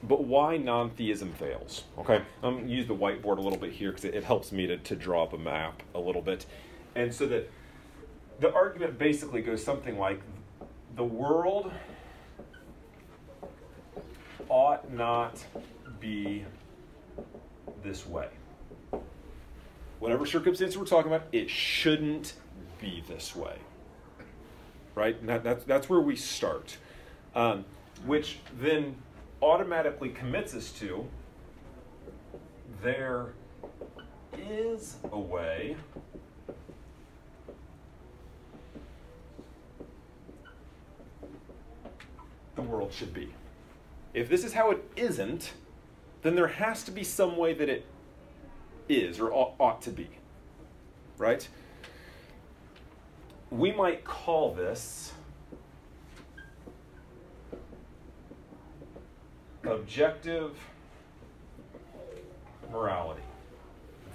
but 0.04 0.24
why 0.24 0.56
non-theism 0.56 1.34
fails? 1.34 1.84
Okay, 1.98 2.22
I'm 2.42 2.56
going 2.56 2.68
to 2.68 2.74
use 2.74 2.88
the 2.88 2.96
whiteboard 2.96 3.38
a 3.38 3.42
little 3.42 3.60
bit 3.60 3.74
here 3.74 3.90
because 3.90 4.06
it, 4.06 4.16
it, 4.16 4.24
helps 4.24 4.54
me 4.54 4.68
to, 4.68 4.78
to 4.78 4.96
draw 4.96 5.24
up 5.24 5.34
a 5.34 5.38
map 5.38 5.84
a 5.94 6.00
little 6.00 6.22
bit. 6.22 6.46
And 6.96 7.14
so 7.14 7.28
that 7.28 7.52
the 8.40 8.54
argument 8.54 8.98
basically 8.98 9.42
goes 9.42 9.64
something 9.64 10.00
like 10.00 10.22
the 10.96 11.04
world 11.04 11.72
ought 14.48 14.92
not 14.92 15.44
be 16.00 16.46
this 17.84 18.08
way. 18.08 18.30
Whatever 20.00 20.26
circumstance 20.26 20.78
we're 20.78 20.86
talking 20.86 21.12
about, 21.12 21.28
it 21.34 21.50
shouldn't 21.50 22.34
be 22.80 23.04
this 23.10 23.36
way. 23.36 23.58
Right? 25.00 25.26
That, 25.28 25.46
that's, 25.46 25.64
that's 25.64 25.88
where 25.88 26.02
we 26.02 26.18
start. 26.18 26.76
Um, 27.34 27.64
which 28.06 28.40
then 28.60 28.98
automatically 29.42 30.10
commits 30.10 30.54
us 30.54 30.74
to 30.74 31.08
there 32.82 33.28
is 34.38 34.98
a 35.10 35.18
way 35.18 35.78
the 42.56 42.62
world 42.62 42.92
should 42.92 43.14
be. 43.14 43.34
If 44.14 44.28
this 44.28 44.44
is 44.44 44.52
how 44.52 44.72
it 44.72 44.84
isn't, 44.98 45.54
then 46.24 46.36
there 46.36 46.48
has 46.48 46.84
to 46.84 46.92
be 46.92 47.06
some 47.06 47.38
way 47.38 47.54
that 47.54 47.70
it 47.70 47.86
is 48.90 49.22
or 49.22 49.32
ought, 49.32 49.54
ought 49.62 49.82
to 49.84 49.92
be. 49.92 50.10
Right? 51.18 51.48
We 53.52 53.72
might 53.72 54.04
call 54.04 54.54
this 54.54 55.14
objective 59.64 60.58
morality. 62.72 63.22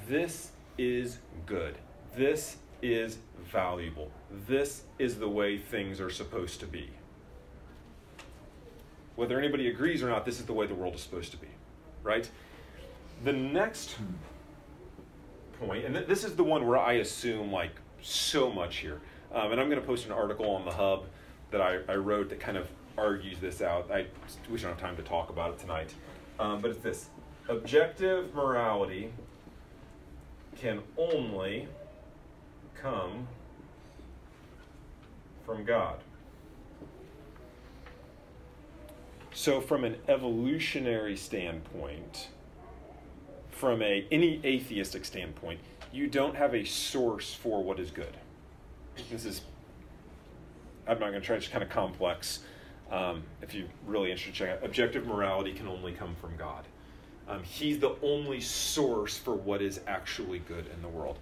This 0.08 0.52
is 0.78 1.18
good. 1.46 1.76
This 2.16 2.56
is 2.82 3.18
valuable. 3.44 4.10
This 4.46 4.82
is 4.98 5.18
the 5.18 5.28
way 5.28 5.58
things 5.58 6.00
are 6.00 6.10
supposed 6.10 6.60
to 6.60 6.66
be. 6.66 6.90
Whether 9.16 9.38
anybody 9.38 9.68
agrees 9.68 10.02
or 10.02 10.08
not, 10.08 10.24
this 10.24 10.40
is 10.40 10.46
the 10.46 10.52
way 10.52 10.66
the 10.66 10.74
world 10.74 10.94
is 10.94 11.00
supposed 11.00 11.30
to 11.32 11.36
be. 11.36 11.48
Right? 12.02 12.28
The 13.24 13.32
next 13.32 13.96
point, 15.60 15.84
and 15.84 15.94
th- 15.94 16.06
this 16.06 16.24
is 16.24 16.36
the 16.36 16.44
one 16.44 16.66
where 16.66 16.78
I 16.78 16.94
assume 16.94 17.52
like 17.52 17.72
so 18.02 18.50
much 18.50 18.76
here. 18.76 19.00
Um, 19.34 19.50
and 19.50 19.60
I'm 19.60 19.68
going 19.68 19.80
to 19.80 19.86
post 19.86 20.06
an 20.06 20.12
article 20.12 20.48
on 20.50 20.64
the 20.64 20.70
hub 20.70 21.06
that 21.50 21.60
I, 21.60 21.80
I 21.88 21.96
wrote 21.96 22.28
that 22.30 22.38
kind 22.38 22.56
of 22.56 22.68
argues 22.96 23.38
this 23.40 23.60
out. 23.60 23.90
I 23.90 24.06
we 24.48 24.58
don't 24.58 24.70
have 24.70 24.80
time 24.80 24.96
to 24.96 25.02
talk 25.02 25.28
about 25.28 25.50
it 25.50 25.58
tonight, 25.58 25.92
um, 26.38 26.60
but 26.60 26.70
it's 26.70 26.80
this: 26.80 27.08
objective 27.48 28.32
morality 28.32 29.10
can 30.56 30.80
only 30.96 31.66
come 32.80 33.26
from 35.44 35.64
God. 35.64 35.98
So, 39.32 39.60
from 39.60 39.82
an 39.82 39.96
evolutionary 40.06 41.16
standpoint, 41.16 42.28
from 43.50 43.82
a 43.82 44.06
any 44.12 44.40
atheistic 44.44 45.04
standpoint, 45.04 45.58
you 45.92 46.06
don't 46.06 46.36
have 46.36 46.54
a 46.54 46.64
source 46.64 47.34
for 47.34 47.64
what 47.64 47.80
is 47.80 47.90
good. 47.90 48.16
This 49.10 49.24
is 49.24 49.42
I'm 50.86 50.98
not 50.98 51.10
going 51.10 51.20
to 51.20 51.20
try. 51.20 51.36
It's 51.36 51.48
kind 51.48 51.64
of 51.64 51.70
complex. 51.70 52.40
Um, 52.90 53.22
if 53.40 53.54
you're 53.54 53.66
really 53.86 54.10
interested, 54.10 54.34
check 54.34 54.50
out. 54.50 54.64
Objective 54.64 55.06
morality 55.06 55.52
can 55.52 55.66
only 55.66 55.92
come 55.92 56.14
from 56.20 56.36
God. 56.36 56.64
Um, 57.26 57.42
he's 57.42 57.78
the 57.78 57.96
only 58.02 58.40
source 58.40 59.16
for 59.16 59.34
what 59.34 59.62
is 59.62 59.80
actually 59.86 60.40
good 60.40 60.66
in 60.74 60.82
the 60.82 60.88
world. 60.88 61.18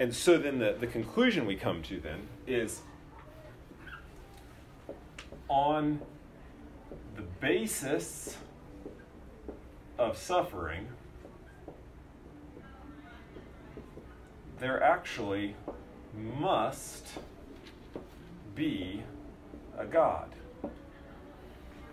And 0.00 0.14
so 0.14 0.38
then 0.38 0.58
the, 0.58 0.76
the 0.80 0.86
conclusion 0.86 1.44
we 1.44 1.56
come 1.56 1.82
to 1.82 2.00
then 2.00 2.26
is 2.46 2.80
on 5.48 6.00
the 7.14 7.22
basis 7.40 8.38
of 9.98 10.16
suffering, 10.16 10.88
there 14.58 14.82
actually 14.82 15.54
must 16.14 17.08
be 18.54 19.02
a 19.78 19.84
God. 19.86 20.34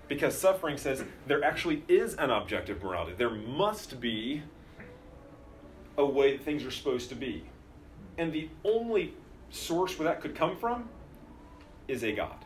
Because 0.08 0.38
suffering 0.38 0.78
says 0.78 1.04
there 1.28 1.44
actually 1.44 1.84
is 1.88 2.16
an 2.16 2.32
objective 2.32 2.84
morality. 2.84 3.14
There 3.18 3.30
must 3.30 4.02
be 4.02 4.42
a 5.98 6.06
way 6.06 6.36
that 6.36 6.44
things 6.44 6.66
are 6.66 6.72
supposed 6.72 7.10
to 7.10 7.16
be. 7.16 7.44
And 8.18 8.34
the 8.34 8.50
only 8.64 9.14
source 9.52 9.98
where 9.98 10.08
that 10.08 10.22
could 10.22 10.36
come 10.36 10.58
from 10.58 10.90
is 11.88 12.04
a 12.04 12.12
God. 12.12 12.46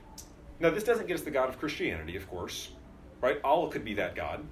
Now, 0.60 0.70
this 0.70 0.84
doesn't 0.84 1.08
get 1.08 1.16
us 1.16 1.22
the 1.24 1.32
God 1.32 1.50
of 1.50 1.60
Christianity, 1.60 2.16
of 2.16 2.30
course, 2.30 2.70
right? 3.22 3.40
Allah 3.44 3.70
could 3.70 3.84
be 3.84 3.94
that 3.96 4.16
God. 4.16 4.44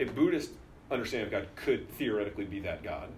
A 0.00 0.04
Buddhist 0.04 0.50
understanding 0.90 1.26
of 1.26 1.32
God 1.32 1.48
could 1.56 1.88
theoretically 1.92 2.44
be 2.44 2.60
that 2.60 2.82
God. 2.82 3.08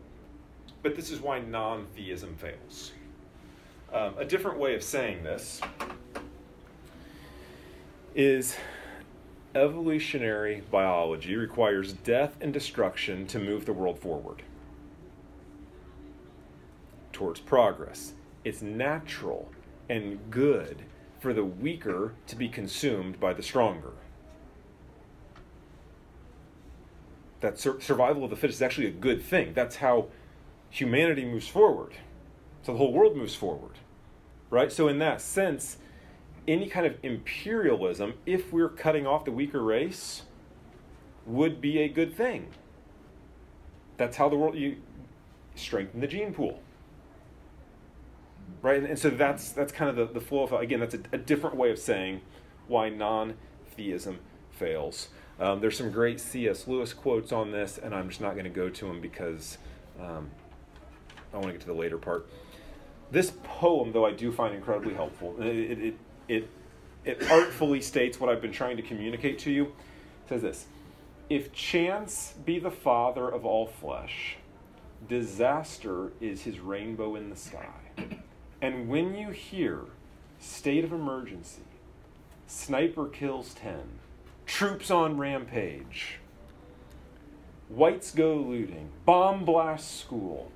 But 0.82 0.94
this 0.94 1.10
is 1.10 1.20
why 1.20 1.40
non 1.40 1.86
theism 1.96 2.36
fails. 2.36 2.92
Um, 3.92 4.14
a 4.18 4.24
different 4.24 4.58
way 4.58 4.74
of 4.74 4.82
saying 4.82 5.22
this 5.22 5.60
is 8.14 8.56
evolutionary 9.54 10.62
biology 10.70 11.36
requires 11.36 11.92
death 11.92 12.36
and 12.40 12.52
destruction 12.52 13.26
to 13.28 13.38
move 13.38 13.64
the 13.64 13.72
world 13.72 13.98
forward 13.98 14.42
towards 17.12 17.40
progress. 17.40 18.12
It's 18.44 18.60
natural 18.60 19.50
and 19.88 20.18
good 20.30 20.82
for 21.18 21.32
the 21.32 21.44
weaker 21.44 22.12
to 22.26 22.36
be 22.36 22.48
consumed 22.48 23.18
by 23.18 23.32
the 23.32 23.42
stronger. 23.42 23.92
That 27.40 27.58
sur- 27.58 27.80
survival 27.80 28.24
of 28.24 28.30
the 28.30 28.36
fittest 28.36 28.58
is 28.58 28.62
actually 28.62 28.88
a 28.88 28.90
good 28.90 29.22
thing. 29.22 29.54
That's 29.54 29.76
how 29.76 30.08
humanity 30.68 31.24
moves 31.24 31.48
forward. 31.48 31.94
So 32.66 32.72
the 32.72 32.78
whole 32.78 32.92
world 32.92 33.16
moves 33.16 33.36
forward. 33.36 33.78
Right? 34.50 34.72
So, 34.72 34.88
in 34.88 34.98
that 34.98 35.20
sense, 35.20 35.76
any 36.48 36.68
kind 36.68 36.84
of 36.84 36.96
imperialism, 37.04 38.14
if 38.26 38.52
we're 38.52 38.68
cutting 38.68 39.06
off 39.06 39.24
the 39.24 39.30
weaker 39.30 39.62
race, 39.62 40.22
would 41.26 41.60
be 41.60 41.78
a 41.78 41.88
good 41.88 42.16
thing. 42.16 42.48
That's 43.98 44.16
how 44.16 44.28
the 44.28 44.34
world 44.34 44.56
you 44.56 44.78
strengthen 45.54 46.00
the 46.00 46.08
gene 46.08 46.34
pool. 46.34 46.60
Right? 48.62 48.78
And, 48.78 48.86
and 48.86 48.98
so 48.98 49.10
that's 49.10 49.52
that's 49.52 49.72
kind 49.72 49.88
of 49.88 49.94
the, 49.94 50.18
the 50.18 50.24
flow 50.24 50.42
of 50.42 50.52
again, 50.52 50.80
that's 50.80 50.94
a, 50.94 51.00
a 51.12 51.18
different 51.18 51.54
way 51.54 51.70
of 51.70 51.78
saying 51.78 52.20
why 52.66 52.88
non-theism 52.88 54.18
fails. 54.50 55.10
Um, 55.38 55.60
there's 55.60 55.78
some 55.78 55.92
great 55.92 56.18
C.S. 56.18 56.66
Lewis 56.66 56.92
quotes 56.92 57.30
on 57.30 57.52
this, 57.52 57.78
and 57.78 57.94
I'm 57.94 58.08
just 58.08 58.20
not 58.20 58.32
going 58.32 58.44
to 58.44 58.50
go 58.50 58.68
to 58.68 58.86
them 58.86 59.00
because 59.00 59.58
um, 60.00 60.32
I 61.32 61.36
want 61.36 61.46
to 61.46 61.52
get 61.52 61.60
to 61.60 61.66
the 61.68 61.74
later 61.74 61.98
part. 61.98 62.26
This 63.10 63.32
poem, 63.44 63.92
though, 63.92 64.06
I 64.06 64.12
do 64.12 64.32
find 64.32 64.54
incredibly 64.54 64.94
helpful. 64.94 65.36
It, 65.40 65.46
it, 65.46 65.94
it, 66.28 66.48
it 67.04 67.30
artfully 67.30 67.80
states 67.80 68.18
what 68.18 68.28
I've 68.28 68.42
been 68.42 68.52
trying 68.52 68.76
to 68.76 68.82
communicate 68.82 69.38
to 69.40 69.50
you. 69.50 69.64
It 69.64 70.28
says 70.28 70.42
this 70.42 70.66
If 71.30 71.52
chance 71.52 72.34
be 72.44 72.58
the 72.58 72.70
father 72.70 73.28
of 73.28 73.46
all 73.46 73.66
flesh, 73.66 74.36
disaster 75.08 76.12
is 76.20 76.42
his 76.42 76.58
rainbow 76.58 77.14
in 77.14 77.30
the 77.30 77.36
sky. 77.36 77.68
And 78.60 78.88
when 78.88 79.14
you 79.14 79.30
hear 79.30 79.80
state 80.40 80.84
of 80.84 80.92
emergency, 80.92 81.62
sniper 82.46 83.06
kills 83.06 83.54
10, 83.54 83.80
troops 84.46 84.90
on 84.90 85.18
rampage, 85.18 86.18
whites 87.68 88.10
go 88.12 88.34
looting, 88.34 88.90
bomb 89.04 89.44
blasts 89.44 90.00
school, 90.00 90.50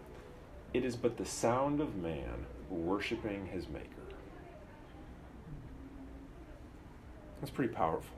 it 0.72 0.84
is 0.84 0.96
but 0.96 1.16
the 1.16 1.24
sound 1.24 1.80
of 1.80 1.96
man 1.96 2.46
worshiping 2.68 3.46
his 3.46 3.68
maker. 3.68 3.86
That's 7.40 7.50
pretty 7.50 7.72
powerful. 7.72 8.16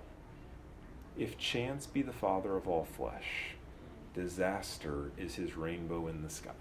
If 1.17 1.39
chance 1.39 1.87
be 1.87 2.03
the 2.03 2.13
father 2.13 2.57
of 2.57 2.67
all 2.67 2.85
flesh, 2.85 3.55
disaster 4.15 5.11
is 5.17 5.35
his 5.35 5.57
rainbow 5.57 6.09
in 6.09 6.23
the 6.23 6.31
sky. 6.31 6.53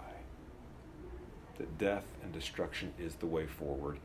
That 1.58 1.78
death 1.78 2.06
and 2.22 2.32
destruction 2.32 2.92
is 2.98 3.16
the 3.16 3.26
way 3.26 3.46
forward 3.46 3.98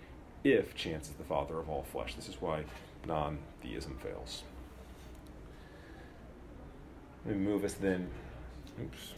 if 0.44 0.76
chance 0.76 1.10
is 1.10 1.16
the 1.16 1.24
father 1.24 1.60
of 1.60 1.70
all 1.70 1.84
flesh. 1.84 2.16
This 2.16 2.30
is 2.30 2.42
why 2.42 2.64
non 3.06 3.40
theism 3.62 3.98
fails. 4.02 4.44
Let 7.26 7.36
me 7.36 7.44
move 7.44 7.64
us 7.64 7.74
then. 7.74 8.10
Oops. 8.82 9.14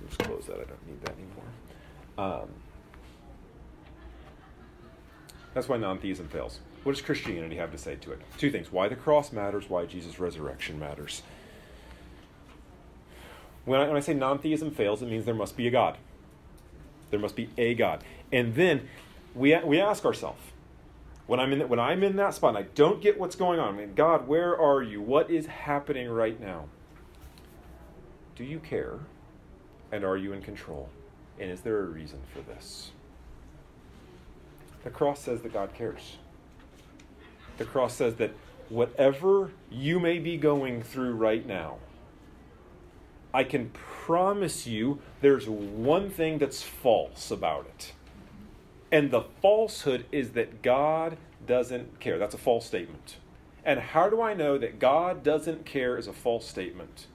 Let's 0.00 0.16
close 0.16 0.46
that. 0.46 0.54
I 0.54 0.64
don't 0.64 0.86
need 0.86 1.00
that 1.02 1.12
anymore. 1.12 1.50
Um, 2.22 2.48
that's 5.54 5.68
why 5.68 5.76
non 5.76 5.98
theism 5.98 6.28
fails. 6.28 6.60
What 6.84 6.92
does 6.92 7.02
Christianity 7.02 7.56
have 7.56 7.72
to 7.72 7.78
say 7.78 7.96
to 7.96 8.12
it? 8.12 8.20
Two 8.38 8.50
things 8.50 8.70
why 8.70 8.88
the 8.88 8.96
cross 8.96 9.32
matters, 9.32 9.68
why 9.68 9.86
Jesus' 9.86 10.18
resurrection 10.18 10.78
matters. 10.78 11.22
When 13.64 13.80
I, 13.80 13.86
when 13.86 13.96
I 13.96 14.00
say 14.00 14.14
non 14.14 14.38
theism 14.38 14.70
fails, 14.70 15.02
it 15.02 15.06
means 15.06 15.24
there 15.24 15.34
must 15.34 15.56
be 15.56 15.66
a 15.66 15.70
God. 15.70 15.98
There 17.10 17.20
must 17.20 17.36
be 17.36 17.50
a 17.58 17.74
God. 17.74 18.02
And 18.32 18.54
then 18.54 18.88
we, 19.34 19.56
we 19.64 19.80
ask 19.80 20.04
ourselves, 20.04 20.40
when 21.26 21.38
I'm, 21.40 21.52
in 21.52 21.58
that, 21.60 21.68
when 21.68 21.78
I'm 21.78 22.02
in 22.02 22.16
that 22.16 22.34
spot 22.34 22.56
and 22.56 22.58
I 22.58 22.68
don't 22.74 23.00
get 23.02 23.18
what's 23.18 23.36
going 23.36 23.58
on, 23.58 23.74
I 23.74 23.78
mean, 23.78 23.94
God, 23.94 24.26
where 24.26 24.58
are 24.58 24.82
you? 24.82 25.00
What 25.00 25.30
is 25.30 25.46
happening 25.46 26.08
right 26.08 26.40
now? 26.40 26.66
Do 28.36 28.44
you 28.44 28.58
care? 28.58 28.98
And 29.92 30.04
are 30.04 30.16
you 30.16 30.32
in 30.32 30.40
control? 30.40 30.88
And 31.38 31.50
is 31.50 31.60
there 31.62 31.80
a 31.80 31.86
reason 31.86 32.20
for 32.32 32.40
this? 32.40 32.90
The 34.84 34.90
cross 34.90 35.20
says 35.20 35.42
that 35.42 35.52
God 35.52 35.74
cares. 35.74 36.16
The 37.58 37.64
cross 37.64 37.94
says 37.94 38.16
that 38.16 38.32
whatever 38.68 39.52
you 39.70 40.00
may 40.00 40.18
be 40.18 40.36
going 40.36 40.82
through 40.82 41.12
right 41.12 41.46
now, 41.46 41.76
I 43.34 43.44
can 43.44 43.70
promise 43.70 44.66
you 44.66 45.00
there's 45.20 45.48
one 45.48 46.10
thing 46.10 46.38
that's 46.38 46.62
false 46.62 47.30
about 47.30 47.66
it. 47.66 47.92
And 48.90 49.10
the 49.10 49.22
falsehood 49.40 50.04
is 50.12 50.32
that 50.32 50.60
God 50.60 51.16
doesn't 51.46 51.98
care. 51.98 52.18
That's 52.18 52.34
a 52.34 52.38
false 52.38 52.66
statement. 52.66 53.16
And 53.64 53.80
how 53.80 54.10
do 54.10 54.20
I 54.20 54.34
know 54.34 54.58
that 54.58 54.78
God 54.78 55.22
doesn't 55.22 55.64
care 55.64 55.96
is 55.96 56.06
a 56.06 56.12
false 56.12 56.46
statement? 56.46 57.06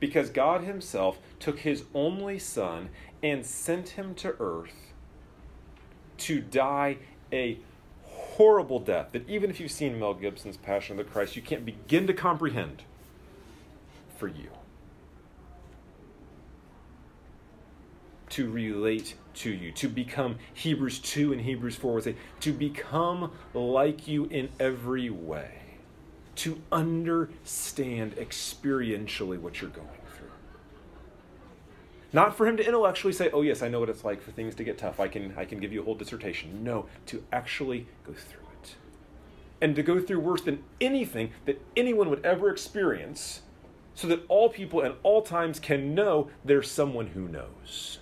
Because 0.00 0.28
God 0.28 0.64
Himself 0.64 1.18
took 1.38 1.60
His 1.60 1.84
only 1.94 2.38
Son 2.38 2.90
and 3.22 3.44
sent 3.46 3.90
Him 3.90 4.14
to 4.16 4.34
earth 4.40 4.92
to 6.18 6.40
die 6.40 6.98
a 7.32 7.58
horrible 8.04 8.78
death 8.78 9.08
that 9.12 9.28
even 9.28 9.50
if 9.50 9.60
you've 9.60 9.70
seen 9.70 9.98
Mel 9.98 10.14
Gibson's 10.14 10.56
Passion 10.56 10.98
of 10.98 11.06
the 11.06 11.12
Christ, 11.12 11.36
you 11.36 11.42
can't 11.42 11.64
begin 11.64 12.06
to 12.06 12.14
comprehend 12.14 12.82
for 14.16 14.28
you. 14.28 14.50
To 18.30 18.50
relate 18.50 19.14
to 19.34 19.50
you, 19.50 19.72
to 19.72 19.88
become 19.88 20.36
Hebrews 20.54 20.98
2 21.00 21.32
and 21.32 21.42
Hebrews 21.42 21.76
4 21.76 21.94
would 21.94 22.04
say, 22.04 22.16
to 22.40 22.52
become 22.52 23.32
like 23.52 24.08
you 24.08 24.24
in 24.26 24.48
every 24.58 25.10
way, 25.10 25.50
to 26.36 26.60
understand 26.70 28.16
experientially 28.16 29.38
what 29.38 29.60
you're 29.60 29.70
going. 29.70 29.88
Not 32.12 32.36
for 32.36 32.46
him 32.46 32.56
to 32.58 32.66
intellectually 32.66 33.12
say, 33.12 33.30
oh, 33.32 33.42
yes, 33.42 33.62
I 33.62 33.68
know 33.68 33.80
what 33.80 33.88
it's 33.88 34.04
like 34.04 34.20
for 34.20 34.32
things 34.32 34.54
to 34.56 34.64
get 34.64 34.76
tough. 34.78 35.00
I 35.00 35.08
can, 35.08 35.34
I 35.36 35.44
can 35.44 35.60
give 35.60 35.72
you 35.72 35.80
a 35.80 35.84
whole 35.84 35.94
dissertation. 35.94 36.62
No, 36.62 36.86
to 37.06 37.24
actually 37.32 37.86
go 38.06 38.12
through 38.12 38.46
it. 38.62 38.74
And 39.60 39.74
to 39.76 39.82
go 39.82 40.00
through 40.00 40.20
worse 40.20 40.42
than 40.42 40.62
anything 40.80 41.30
that 41.46 41.60
anyone 41.76 42.10
would 42.10 42.24
ever 42.24 42.50
experience, 42.50 43.42
so 43.94 44.06
that 44.08 44.24
all 44.28 44.48
people 44.48 44.80
and 44.80 44.94
all 45.02 45.22
times 45.22 45.58
can 45.58 45.94
know 45.94 46.30
there's 46.44 46.70
someone 46.70 47.08
who 47.08 47.28
knows. 47.28 47.98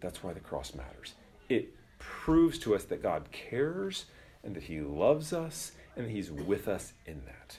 That's 0.00 0.22
why 0.22 0.34
the 0.34 0.40
cross 0.40 0.74
matters. 0.74 1.14
It 1.48 1.74
proves 1.98 2.58
to 2.60 2.74
us 2.74 2.84
that 2.84 3.02
God 3.02 3.30
cares 3.32 4.04
and 4.42 4.54
that 4.54 4.64
He 4.64 4.80
loves 4.80 5.32
us 5.32 5.72
and 5.96 6.04
that 6.04 6.10
He's 6.10 6.30
with 6.30 6.68
us 6.68 6.92
in 7.06 7.22
that. 7.24 7.58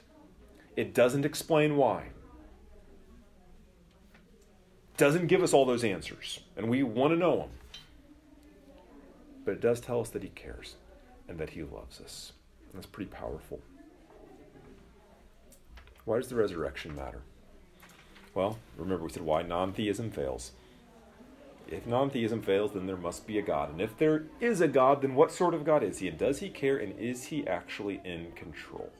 It 0.75 0.93
doesn't 0.93 1.25
explain 1.25 1.75
why. 1.75 2.09
Doesn't 4.97 5.27
give 5.27 5.43
us 5.43 5.53
all 5.53 5.65
those 5.65 5.83
answers, 5.83 6.39
and 6.55 6.69
we 6.69 6.83
want 6.83 7.11
to 7.11 7.17
know 7.17 7.37
them. 7.37 7.49
But 9.43 9.53
it 9.53 9.61
does 9.61 9.79
tell 9.79 9.99
us 9.99 10.09
that 10.09 10.23
He 10.23 10.29
cares 10.29 10.75
and 11.27 11.37
that 11.37 11.51
He 11.51 11.63
loves 11.63 11.99
us. 11.99 12.31
And 12.71 12.77
that's 12.77 12.87
pretty 12.87 13.11
powerful. 13.11 13.59
Why 16.05 16.17
does 16.17 16.29
the 16.29 16.35
resurrection 16.35 16.95
matter? 16.95 17.21
Well, 18.33 18.57
remember 18.77 19.05
we 19.05 19.11
said 19.11 19.23
why 19.23 19.41
non 19.41 19.73
theism 19.73 20.11
fails. 20.11 20.51
If 21.67 21.87
non 21.87 22.09
theism 22.09 22.41
fails, 22.41 22.73
then 22.73 22.85
there 22.85 22.97
must 22.97 23.25
be 23.25 23.39
a 23.39 23.41
God. 23.41 23.71
And 23.71 23.81
if 23.81 23.97
there 23.97 24.25
is 24.39 24.61
a 24.61 24.67
God, 24.67 25.01
then 25.01 25.15
what 25.15 25.31
sort 25.31 25.53
of 25.53 25.65
God 25.65 25.83
is 25.83 25.99
he? 25.99 26.07
And 26.07 26.17
does 26.17 26.39
he 26.39 26.49
care? 26.49 26.77
And 26.77 26.97
is 26.99 27.25
he 27.25 27.47
actually 27.47 28.01
in 28.05 28.31
control? 28.35 28.91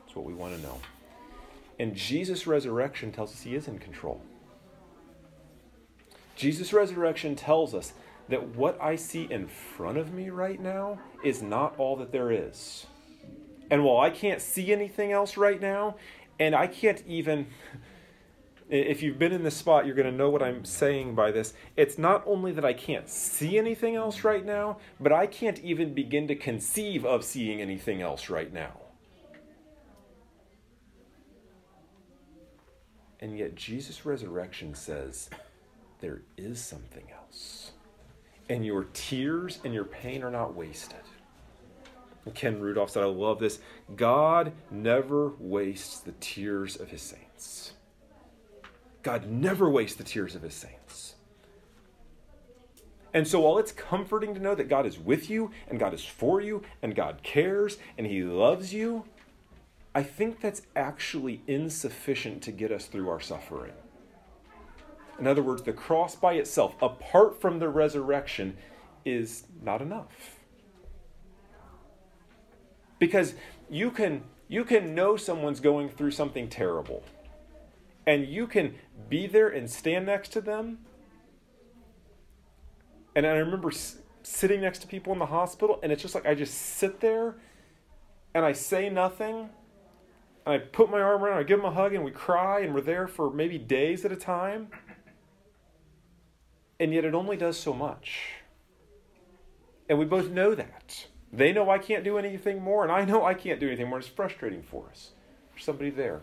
That's 0.00 0.14
what 0.14 0.26
we 0.26 0.34
want 0.34 0.54
to 0.56 0.62
know. 0.62 0.80
And 1.78 1.94
Jesus' 1.94 2.46
resurrection 2.46 3.12
tells 3.12 3.32
us 3.32 3.42
he 3.42 3.54
is 3.54 3.68
in 3.68 3.78
control. 3.78 4.20
Jesus' 6.38 6.72
resurrection 6.72 7.34
tells 7.34 7.74
us 7.74 7.92
that 8.28 8.54
what 8.54 8.80
I 8.80 8.94
see 8.94 9.26
in 9.28 9.48
front 9.48 9.98
of 9.98 10.14
me 10.14 10.30
right 10.30 10.60
now 10.60 11.00
is 11.24 11.42
not 11.42 11.76
all 11.78 11.96
that 11.96 12.12
there 12.12 12.30
is. 12.30 12.86
And 13.72 13.84
while 13.84 13.98
I 13.98 14.10
can't 14.10 14.40
see 14.40 14.72
anything 14.72 15.10
else 15.10 15.36
right 15.36 15.60
now, 15.60 15.96
and 16.38 16.54
I 16.54 16.68
can't 16.68 17.02
even 17.08 17.48
if 18.70 19.02
you've 19.02 19.18
been 19.18 19.32
in 19.32 19.42
this 19.42 19.56
spot, 19.56 19.84
you're 19.84 19.96
going 19.96 20.10
to 20.10 20.16
know 20.16 20.30
what 20.30 20.42
I'm 20.42 20.64
saying 20.64 21.16
by 21.16 21.32
this. 21.32 21.54
It's 21.76 21.98
not 21.98 22.22
only 22.24 22.52
that 22.52 22.64
I 22.64 22.72
can't 22.72 23.08
see 23.08 23.58
anything 23.58 23.96
else 23.96 24.22
right 24.22 24.44
now, 24.44 24.78
but 25.00 25.10
I 25.10 25.26
can't 25.26 25.58
even 25.60 25.92
begin 25.92 26.28
to 26.28 26.36
conceive 26.36 27.04
of 27.04 27.24
seeing 27.24 27.60
anything 27.60 28.00
else 28.00 28.28
right 28.28 28.52
now. 28.52 28.82
And 33.20 33.36
yet, 33.36 33.56
Jesus' 33.56 34.06
resurrection 34.06 34.76
says 34.76 35.30
there 36.00 36.22
is 36.36 36.62
something 36.62 37.06
else. 37.12 37.72
And 38.48 38.64
your 38.64 38.84
tears 38.92 39.60
and 39.64 39.74
your 39.74 39.84
pain 39.84 40.22
are 40.22 40.30
not 40.30 40.54
wasted. 40.54 41.00
Ken 42.34 42.60
Rudolph 42.60 42.90
said, 42.90 43.02
I 43.02 43.06
love 43.06 43.38
this. 43.38 43.60
God 43.96 44.52
never 44.70 45.32
wastes 45.38 46.00
the 46.00 46.12
tears 46.12 46.76
of 46.76 46.88
his 46.88 47.02
saints. 47.02 47.72
God 49.02 49.30
never 49.30 49.70
wastes 49.70 49.96
the 49.96 50.04
tears 50.04 50.34
of 50.34 50.42
his 50.42 50.54
saints. 50.54 51.14
And 53.14 53.26
so, 53.26 53.40
while 53.40 53.58
it's 53.58 53.72
comforting 53.72 54.34
to 54.34 54.40
know 54.40 54.54
that 54.54 54.68
God 54.68 54.84
is 54.84 54.98
with 54.98 55.30
you 55.30 55.50
and 55.68 55.78
God 55.78 55.94
is 55.94 56.04
for 56.04 56.40
you 56.40 56.62
and 56.82 56.94
God 56.94 57.22
cares 57.22 57.78
and 57.96 58.06
he 58.06 58.22
loves 58.22 58.74
you, 58.74 59.04
I 59.94 60.02
think 60.02 60.40
that's 60.40 60.62
actually 60.76 61.40
insufficient 61.46 62.42
to 62.42 62.52
get 62.52 62.70
us 62.70 62.86
through 62.86 63.08
our 63.08 63.20
suffering. 63.20 63.72
In 65.18 65.26
other 65.26 65.42
words, 65.42 65.62
the 65.62 65.72
cross 65.72 66.14
by 66.14 66.34
itself, 66.34 66.74
apart 66.80 67.40
from 67.40 67.58
the 67.58 67.68
resurrection, 67.68 68.56
is 69.04 69.44
not 69.62 69.82
enough. 69.82 70.36
Because 72.98 73.34
you 73.70 73.90
can, 73.90 74.22
you 74.48 74.64
can 74.64 74.94
know 74.94 75.16
someone's 75.16 75.60
going 75.60 75.88
through 75.88 76.10
something 76.12 76.48
terrible 76.48 77.04
and 78.08 78.26
you 78.26 78.46
can 78.46 78.74
be 79.10 79.26
there 79.26 79.48
and 79.48 79.70
stand 79.70 80.06
next 80.06 80.30
to 80.30 80.40
them. 80.40 80.78
And 83.14 83.26
I 83.26 83.32
remember 83.32 83.70
sitting 84.22 84.62
next 84.62 84.78
to 84.78 84.86
people 84.86 85.12
in 85.12 85.18
the 85.18 85.26
hospital, 85.26 85.78
and 85.82 85.92
it's 85.92 86.00
just 86.00 86.14
like 86.14 86.24
I 86.24 86.34
just 86.34 86.54
sit 86.54 87.00
there 87.00 87.36
and 88.32 88.46
I 88.46 88.52
say 88.52 88.88
nothing. 88.88 89.50
And 90.46 90.54
I 90.54 90.56
put 90.56 90.90
my 90.90 91.02
arm 91.02 91.22
around, 91.22 91.36
I 91.36 91.42
give 91.42 91.58
them 91.58 91.66
a 91.66 91.70
hug, 91.70 91.92
and 91.92 92.02
we 92.02 92.10
cry, 92.10 92.60
and 92.60 92.74
we're 92.74 92.80
there 92.80 93.08
for 93.08 93.30
maybe 93.30 93.58
days 93.58 94.06
at 94.06 94.12
a 94.12 94.16
time. 94.16 94.68
And 96.80 96.92
yet 96.92 97.04
it 97.04 97.14
only 97.14 97.36
does 97.36 97.58
so 97.58 97.72
much. 97.72 98.34
And 99.88 99.98
we 99.98 100.04
both 100.04 100.30
know 100.30 100.54
that. 100.54 101.06
They 101.32 101.52
know 101.52 101.70
I 101.70 101.78
can't 101.78 102.04
do 102.04 102.18
anything 102.18 102.62
more, 102.62 102.82
and 102.82 102.92
I 102.92 103.04
know 103.04 103.24
I 103.24 103.34
can't 103.34 103.60
do 103.60 103.66
anything 103.66 103.88
more. 103.88 103.98
It's 103.98 104.08
frustrating 104.08 104.62
for 104.62 104.86
us. 104.90 105.10
There's 105.52 105.64
somebody 105.64 105.90
there. 105.90 106.20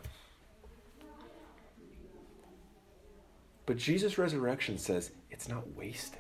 But 3.65 3.77
Jesus' 3.77 4.17
resurrection 4.17 4.77
says 4.77 5.11
it's 5.31 5.49
not 5.49 5.75
wasted. 5.75 6.19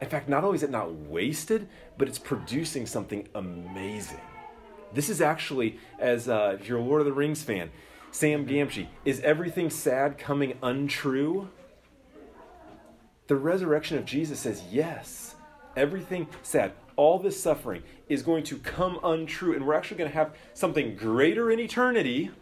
In 0.00 0.08
fact, 0.08 0.28
not 0.28 0.44
only 0.44 0.56
is 0.56 0.62
it 0.62 0.70
not 0.70 0.92
wasted, 0.92 1.68
but 1.98 2.08
it's 2.08 2.18
producing 2.18 2.86
something 2.86 3.28
amazing. 3.34 4.20
This 4.92 5.08
is 5.08 5.20
actually, 5.20 5.78
as 5.98 6.28
uh, 6.28 6.56
if 6.58 6.66
you're 6.66 6.78
a 6.78 6.82
Lord 6.82 7.00
of 7.00 7.06
the 7.06 7.12
Rings 7.12 7.42
fan, 7.42 7.70
Sam 8.10 8.46
Gamgee, 8.46 8.88
is 9.04 9.20
everything 9.20 9.70
sad 9.70 10.18
coming 10.18 10.58
untrue? 10.62 11.48
The 13.30 13.36
resurrection 13.36 13.96
of 13.96 14.04
Jesus 14.04 14.40
says, 14.40 14.64
yes, 14.72 15.36
everything 15.76 16.26
sad, 16.42 16.72
all 16.96 17.16
this 17.16 17.40
suffering 17.40 17.84
is 18.08 18.24
going 18.24 18.42
to 18.42 18.58
come 18.58 18.98
untrue, 19.04 19.54
and 19.54 19.64
we're 19.64 19.74
actually 19.74 19.98
going 19.98 20.10
to 20.10 20.16
have 20.16 20.34
something 20.52 20.96
greater 20.96 21.48
in 21.48 21.60
eternity 21.60 22.32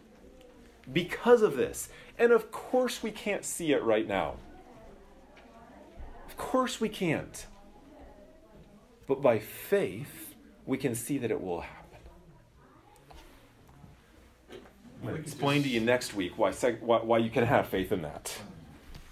because 0.91 1.43
of 1.43 1.55
this. 1.55 1.89
And 2.17 2.31
of 2.31 2.49
course, 2.51 3.03
we 3.03 3.11
can't 3.11 3.45
see 3.45 3.71
it 3.71 3.83
right 3.83 4.07
now. 4.07 4.37
Of 6.25 6.37
course, 6.37 6.81
we 6.81 6.89
can't. 6.89 7.45
But 9.05 9.21
by 9.21 9.37
faith, 9.37 10.33
we 10.65 10.79
can 10.79 10.95
see 10.95 11.19
that 11.19 11.29
it 11.29 11.39
will 11.39 11.61
happen. 11.61 11.99
I'm 14.49 14.57
going 15.03 15.13
to 15.17 15.21
explain 15.21 15.61
to 15.61 15.69
you 15.69 15.81
next 15.81 16.15
week 16.15 16.35
why, 16.35 16.51
why, 16.51 16.97
why 16.97 17.19
you 17.19 17.29
can 17.29 17.43
have 17.43 17.67
faith 17.67 17.91
in 17.91 18.01
that. 18.01 18.35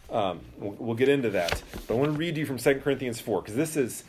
Um, 0.10 0.40
we'll, 0.58 0.76
we'll, 0.80 0.96
get 0.96 1.10
into 1.10 1.30
that. 1.32 1.62
But 1.88 1.96
I 1.96 1.98
want 1.98 2.14
to 2.14 2.18
read 2.18 2.38
you 2.38 2.46
from 2.46 2.58
2 2.58 2.76
Corinthians 2.76 3.20
4, 3.20 3.42
because 3.42 3.56
this 3.56 3.76
is 3.76 4.04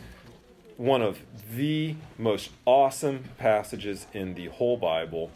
one 0.76 1.02
of 1.02 1.18
the 1.56 1.96
most 2.18 2.50
awesome 2.64 3.24
passages 3.36 4.06
in 4.12 4.34
the 4.34 4.46
whole 4.46 4.76
Bible. 4.76 5.30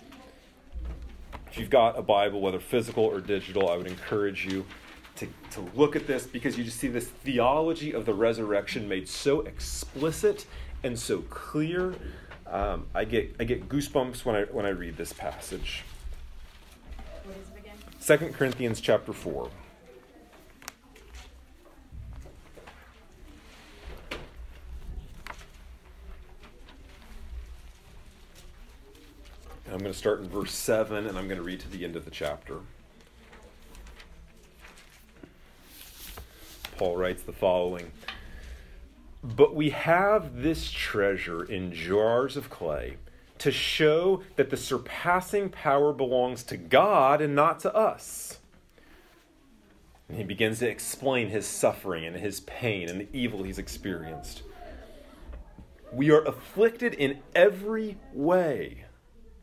If 1.51 1.59
you've 1.59 1.71
got 1.71 1.99
a 1.99 2.03
Bible, 2.03 2.41
whether 2.41 2.61
physical 2.61 3.05
or 3.05 3.21
digital, 3.21 3.69
I 3.69 3.77
would 3.77 3.89
encourage 3.89 4.47
you 4.47 4.65
to, 5.17 5.27
to 5.51 5.69
look 5.75 5.97
at 5.97 6.07
this 6.07 6.27
because 6.27 6.57
you 6.57 6.65
just 6.65 6.79
see 6.79 6.89
this 6.89 7.09
theology 7.09 7.93
of 7.93 8.07
the 8.07 8.15
resurrection 8.15 8.89
made 8.89 9.09
so 9.09 9.41
explicit 9.43 10.47
and 10.85 10.99
so 10.99 11.23
clear. 11.23 11.95
Um, 12.47 12.87
I 12.95 13.05
get 13.05 13.35
I 13.41 13.45
get 13.45 13.69
goosebumps 13.69 14.25
when 14.25 14.37
I 14.37 14.43
when 14.45 14.67
I 14.67 14.71
read 14.71 14.97
this 14.97 15.13
passage. 15.13 15.85
What 17.25 17.37
is 17.37 17.49
it 17.51 17.59
again? 17.59 17.77
Second 17.99 18.35
Corinthians 18.35 18.81
chapter 18.81 19.13
four. 19.13 19.51
I'm 29.73 29.79
going 29.79 29.91
to 29.91 29.99
start 29.99 30.21
in 30.21 30.29
verse 30.29 30.53
7 30.53 31.07
and 31.07 31.17
I'm 31.17 31.29
going 31.29 31.39
to 31.39 31.43
read 31.43 31.61
to 31.61 31.69
the 31.71 31.83
end 31.83 31.97
of 31.97 32.05
the 32.05 32.11
chapter. 32.11 32.59
Paul 36.77 36.99
writes 36.99 37.23
the 37.23 37.33
following 37.33 37.91
But 39.23 39.55
we 39.55 39.71
have 39.71 40.43
this 40.43 40.71
treasure 40.71 41.43
in 41.43 41.73
jars 41.73 42.37
of 42.37 42.51
clay 42.51 42.99
to 43.39 43.51
show 43.51 44.23
that 44.37 44.51
the 44.51 44.59
surpassing 44.59 45.49
power 45.49 45.95
belongs 45.95 46.43
to 46.45 46.59
God 46.59 47.23
and 47.23 47.35
not 47.35 47.59
to 47.61 47.75
us. 47.75 48.41
And 50.07 50.19
he 50.19 50.25
begins 50.25 50.59
to 50.59 50.69
explain 50.69 51.29
his 51.29 51.47
suffering 51.47 52.05
and 52.05 52.17
his 52.17 52.41
pain 52.41 52.91
and 52.91 53.01
the 53.01 53.09
evil 53.15 53.43
he's 53.43 53.59
experienced. 53.59 54.43
We 55.91 56.11
are 56.11 56.23
afflicted 56.25 56.93
in 56.93 57.21
every 57.35 57.97
way, 58.13 58.85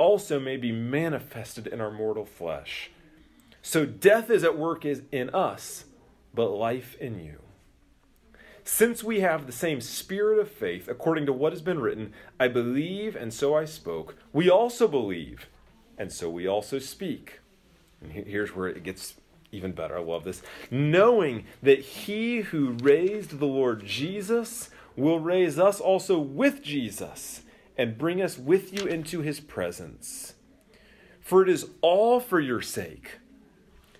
also 0.00 0.40
may 0.40 0.56
be 0.56 0.72
manifested 0.72 1.66
in 1.66 1.78
our 1.78 1.90
mortal 1.90 2.24
flesh. 2.24 2.90
So 3.60 3.84
death 3.84 4.30
is 4.30 4.42
at 4.42 4.56
work 4.56 4.86
is 4.86 5.02
in 5.12 5.28
us, 5.30 5.84
but 6.32 6.48
life 6.48 6.96
in 6.98 7.20
you. 7.20 7.42
Since 8.64 9.04
we 9.04 9.20
have 9.20 9.46
the 9.46 9.52
same 9.52 9.82
spirit 9.82 10.38
of 10.38 10.50
faith, 10.50 10.88
according 10.88 11.26
to 11.26 11.34
what 11.34 11.52
has 11.52 11.60
been 11.60 11.80
written, 11.80 12.14
I 12.38 12.48
believe 12.48 13.14
and 13.14 13.32
so 13.32 13.54
I 13.54 13.66
spoke, 13.66 14.16
we 14.32 14.48
also 14.48 14.88
believe 14.88 15.48
and 15.98 16.10
so 16.10 16.30
we 16.30 16.46
also 16.46 16.78
speak. 16.78 17.40
And 18.00 18.10
here's 18.10 18.56
where 18.56 18.68
it 18.68 18.82
gets 18.82 19.16
even 19.52 19.72
better. 19.72 19.98
I 19.98 20.00
love 20.00 20.24
this. 20.24 20.40
Knowing 20.70 21.44
that 21.62 21.80
he 21.80 22.40
who 22.40 22.76
raised 22.82 23.38
the 23.38 23.46
Lord 23.46 23.84
Jesus 23.84 24.70
will 24.96 25.20
raise 25.20 25.58
us 25.58 25.78
also 25.78 26.18
with 26.18 26.62
Jesus 26.62 27.42
and 27.80 27.96
bring 27.96 28.20
us 28.20 28.36
with 28.36 28.74
you 28.78 28.86
into 28.86 29.22
his 29.22 29.40
presence. 29.40 30.34
For 31.18 31.42
it 31.42 31.48
is 31.48 31.70
all 31.80 32.20
for 32.20 32.38
your 32.38 32.60
sake 32.60 33.20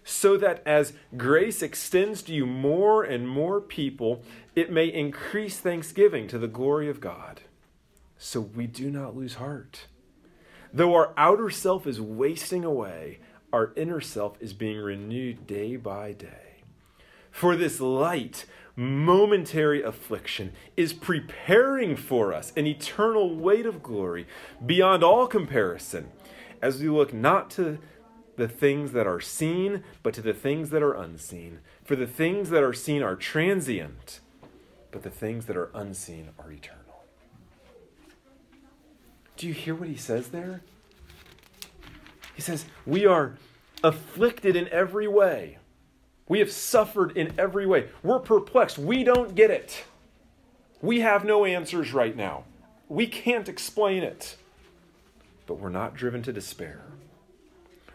so 0.04 0.36
that 0.36 0.62
as 0.66 0.92
grace 1.16 1.62
extends 1.62 2.20
to 2.20 2.34
you 2.34 2.44
more 2.44 3.02
and 3.02 3.26
more 3.26 3.58
people, 3.58 4.22
it 4.54 4.70
may 4.70 4.86
increase 4.86 5.58
thanksgiving 5.58 6.28
to 6.28 6.38
the 6.38 6.46
glory 6.46 6.90
of 6.90 7.00
God. 7.00 7.40
So 8.18 8.42
we 8.42 8.66
do 8.66 8.90
not 8.90 9.16
lose 9.16 9.34
heart. 9.36 9.86
Though 10.74 10.94
our 10.94 11.14
outer 11.16 11.48
self 11.48 11.86
is 11.86 12.02
wasting 12.02 12.66
away, 12.66 13.20
our 13.50 13.72
inner 13.76 14.02
self 14.02 14.36
is 14.42 14.52
being 14.52 14.76
renewed 14.76 15.46
day 15.46 15.76
by 15.76 16.12
day. 16.12 16.64
For 17.30 17.56
this 17.56 17.80
light, 17.80 18.44
momentary 18.80 19.82
affliction 19.82 20.52
is 20.74 20.94
preparing 20.94 21.96
for 21.96 22.32
us 22.32 22.50
an 22.56 22.66
eternal 22.66 23.36
weight 23.36 23.66
of 23.66 23.82
glory 23.82 24.26
beyond 24.64 25.04
all 25.04 25.26
comparison 25.26 26.08
as 26.62 26.80
we 26.80 26.88
look 26.88 27.12
not 27.12 27.50
to 27.50 27.78
the 28.36 28.48
things 28.48 28.92
that 28.92 29.06
are 29.06 29.20
seen, 29.20 29.84
but 30.02 30.14
to 30.14 30.22
the 30.22 30.32
things 30.32 30.70
that 30.70 30.82
are 30.82 30.94
unseen. 30.94 31.58
For 31.84 31.94
the 31.94 32.06
things 32.06 32.48
that 32.48 32.62
are 32.62 32.72
seen 32.72 33.02
are 33.02 33.16
transient, 33.16 34.20
but 34.90 35.02
the 35.02 35.10
things 35.10 35.44
that 35.44 35.58
are 35.58 35.70
unseen 35.74 36.30
are 36.38 36.50
eternal. 36.50 37.04
Do 39.36 39.46
you 39.46 39.52
hear 39.52 39.74
what 39.74 39.88
he 39.88 39.96
says 39.96 40.28
there? 40.28 40.62
He 42.34 42.40
says, 42.40 42.64
We 42.86 43.04
are 43.04 43.36
afflicted 43.84 44.56
in 44.56 44.68
every 44.68 45.06
way. 45.06 45.58
We 46.30 46.38
have 46.38 46.52
suffered 46.52 47.16
in 47.16 47.34
every 47.36 47.66
way. 47.66 47.88
We're 48.04 48.20
perplexed. 48.20 48.78
We 48.78 49.02
don't 49.02 49.34
get 49.34 49.50
it. 49.50 49.82
We 50.80 51.00
have 51.00 51.24
no 51.24 51.44
answers 51.44 51.92
right 51.92 52.14
now. 52.14 52.44
We 52.88 53.08
can't 53.08 53.48
explain 53.48 54.04
it. 54.04 54.36
But 55.48 55.56
we're 55.56 55.70
not 55.70 55.96
driven 55.96 56.22
to 56.22 56.32
despair. 56.32 56.82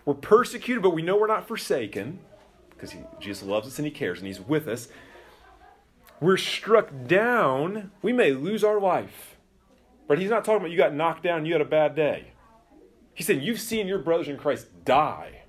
We're 0.04 0.16
persecuted, 0.16 0.84
but 0.84 0.90
we 0.90 1.02
know 1.02 1.16
we're 1.16 1.28
not 1.28 1.48
forsaken 1.48 2.20
because 2.72 2.94
Jesus 3.22 3.42
loves 3.42 3.68
us 3.68 3.80
and 3.80 3.86
he 3.86 3.92
cares 3.92 4.20
and 4.20 4.28
he's 4.28 4.42
with 4.42 4.68
us. 4.68 4.90
We're 6.20 6.36
struck 6.36 6.90
down. 7.08 7.92
We 8.02 8.12
may 8.12 8.34
lose 8.34 8.66
our 8.66 8.82
life. 8.82 9.38
But 10.10 10.20
he's 10.20 10.30
not 10.30 10.44
talking 10.44 10.58
about 10.58 10.72
you 10.72 10.78
got 10.78 10.94
knocked 10.94 11.24
down, 11.24 11.46
you 11.46 11.54
had 11.54 11.62
a 11.62 11.66
bad 11.66 11.96
day. 11.96 12.34
He's 13.14 13.28
saying 13.28 13.44
you've 13.44 13.62
seen 13.62 13.88
your 13.88 14.00
brothers 14.00 14.28
in 14.28 14.36
Christ 14.36 14.68
die. 14.84 15.45